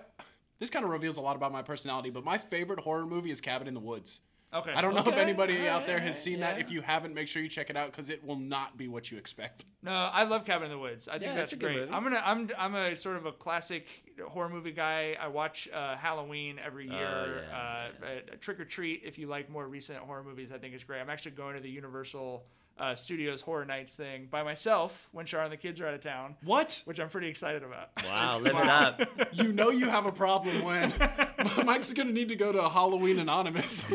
this 0.59 0.69
kind 0.69 0.85
of 0.85 0.91
reveals 0.91 1.17
a 1.17 1.21
lot 1.21 1.35
about 1.35 1.51
my 1.51 1.63
personality, 1.63 2.11
but 2.11 2.23
my 2.23 2.37
favorite 2.37 2.79
horror 2.79 3.07
movie 3.07 3.31
is 3.31 3.41
Cabin 3.41 3.67
in 3.67 3.73
the 3.73 3.79
Woods. 3.79 4.21
Okay. 4.53 4.71
I 4.73 4.81
don't 4.81 4.93
know 4.93 5.01
if 5.01 5.17
anybody 5.17 5.55
Alright, 5.55 5.69
out 5.69 5.87
there 5.87 5.97
has 5.99 6.09
alright, 6.09 6.15
seen 6.15 6.39
that. 6.41 6.59
If 6.59 6.69
you 6.69 6.81
haven't, 6.81 7.13
make 7.13 7.27
sure 7.27 7.41
you 7.41 7.49
check 7.49 7.69
it 7.69 7.75
out 7.77 7.91
because 7.91 8.09
it 8.09 8.23
will 8.23 8.35
not 8.37 8.77
be 8.77 8.87
what 8.87 9.09
you 9.11 9.17
expect. 9.17 9.65
No, 9.81 9.91
I 9.91 10.23
love 10.23 10.45
Cabin 10.45 10.65
in 10.65 10.71
the 10.71 10.77
Woods. 10.77 11.07
I 11.07 11.13
think 11.13 11.23
Yeah, 11.23 11.35
that's 11.35 11.53
it's 11.53 11.53
a 11.53 11.55
good 11.57 11.65
great. 11.73 11.79
movie. 11.81 11.91
I'm 11.91 12.03
gonna 12.03 12.21
I'm 12.23 12.49
I'm 12.57 12.75
a 12.75 12.95
sort 12.95 13.17
of 13.17 13.25
a 13.25 13.31
classic 13.31 13.87
horror 14.27 14.49
movie 14.49 14.71
guy. 14.71 15.17
I 15.19 15.27
watch 15.27 15.67
uh, 15.73 15.95
Halloween 15.97 16.59
every 16.63 16.87
Oh, 16.89 16.95
year. 16.95 17.45
yeah, 17.49 17.57
uh, 17.57 18.05
uh, 18.05 18.35
Trick 18.39 18.59
'r 18.59 18.65
Treat, 18.65 19.01
if 19.03 19.17
you 19.17 19.27
like 19.27 19.49
more 19.49 19.67
recent 19.67 19.99
horror 19.99 20.23
movies, 20.23 20.51
I 20.53 20.57
think 20.59 20.75
is 20.75 20.83
great. 20.83 21.01
I'm 21.01 21.09
actually 21.09 21.31
going 21.31 21.55
to 21.55 21.61
the 21.61 21.69
Universal 21.69 22.45
uh, 22.79 22.95
Studios 22.95 23.41
Horror 23.41 23.65
Nights 23.65 23.93
thing 23.93 24.27
by 24.31 24.43
myself 24.43 25.07
when 25.11 25.25
Char 25.25 25.43
and 25.43 25.51
the 25.53 25.57
kids 25.57 25.79
are 25.79 25.87
out 25.87 25.93
of 25.93 26.01
town, 26.01 26.35
What? 26.43 26.81
which 26.85 26.99
I'm 26.99 27.09
pretty 27.09 27.27
excited 27.27 27.63
about. 27.63 27.89
Wow, 28.05 28.39
live 28.41 28.55
it 28.55 28.67
up. 28.67 29.01
You 29.33 29.51
know 29.51 29.69
you 29.71 29.89
have 29.89 30.05
a 30.05 30.11
problem 30.11 30.61
when 30.63 30.93
Mike's 31.65 31.93
gonna 31.93 32.11
need 32.11 32.29
to 32.29 32.35
go 32.35 32.51
to 32.51 32.59
a 32.61 32.69
Halloween 32.69 33.17
Anonymous. 33.19 33.85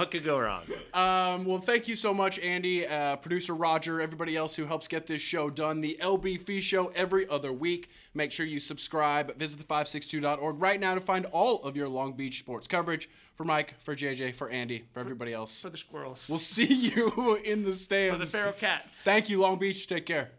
What 0.00 0.10
could 0.10 0.24
go 0.24 0.38
wrong? 0.38 0.62
Um, 0.94 1.44
well, 1.44 1.58
thank 1.58 1.86
you 1.86 1.94
so 1.94 2.14
much, 2.14 2.38
Andy, 2.38 2.86
uh, 2.86 3.16
producer 3.16 3.54
Roger, 3.54 4.00
everybody 4.00 4.34
else 4.34 4.56
who 4.56 4.64
helps 4.64 4.88
get 4.88 5.06
this 5.06 5.20
show 5.20 5.50
done. 5.50 5.82
The 5.82 5.98
LB 6.00 6.46
Fee 6.46 6.62
Show 6.62 6.86
every 6.96 7.28
other 7.28 7.52
week. 7.52 7.90
Make 8.14 8.32
sure 8.32 8.46
you 8.46 8.60
subscribe. 8.60 9.36
Visit 9.36 9.58
the562.org 9.68 10.58
right 10.58 10.80
now 10.80 10.94
to 10.94 11.02
find 11.02 11.26
all 11.26 11.62
of 11.64 11.76
your 11.76 11.86
Long 11.86 12.14
Beach 12.14 12.38
sports 12.38 12.66
coverage. 12.66 13.10
For 13.34 13.44
Mike, 13.44 13.74
for 13.84 13.94
JJ, 13.94 14.36
for 14.36 14.48
Andy, 14.48 14.84
for 14.94 15.00
everybody 15.00 15.34
else. 15.34 15.60
For 15.60 15.68
the 15.68 15.76
squirrels. 15.76 16.28
We'll 16.30 16.38
see 16.38 16.64
you 16.72 17.38
in 17.44 17.64
the 17.64 17.74
stands. 17.74 18.14
For 18.14 18.24
the 18.24 18.26
feral 18.26 18.52
cats. 18.52 19.02
Thank 19.02 19.28
you, 19.28 19.38
Long 19.38 19.58
Beach. 19.58 19.86
Take 19.86 20.06
care. 20.06 20.30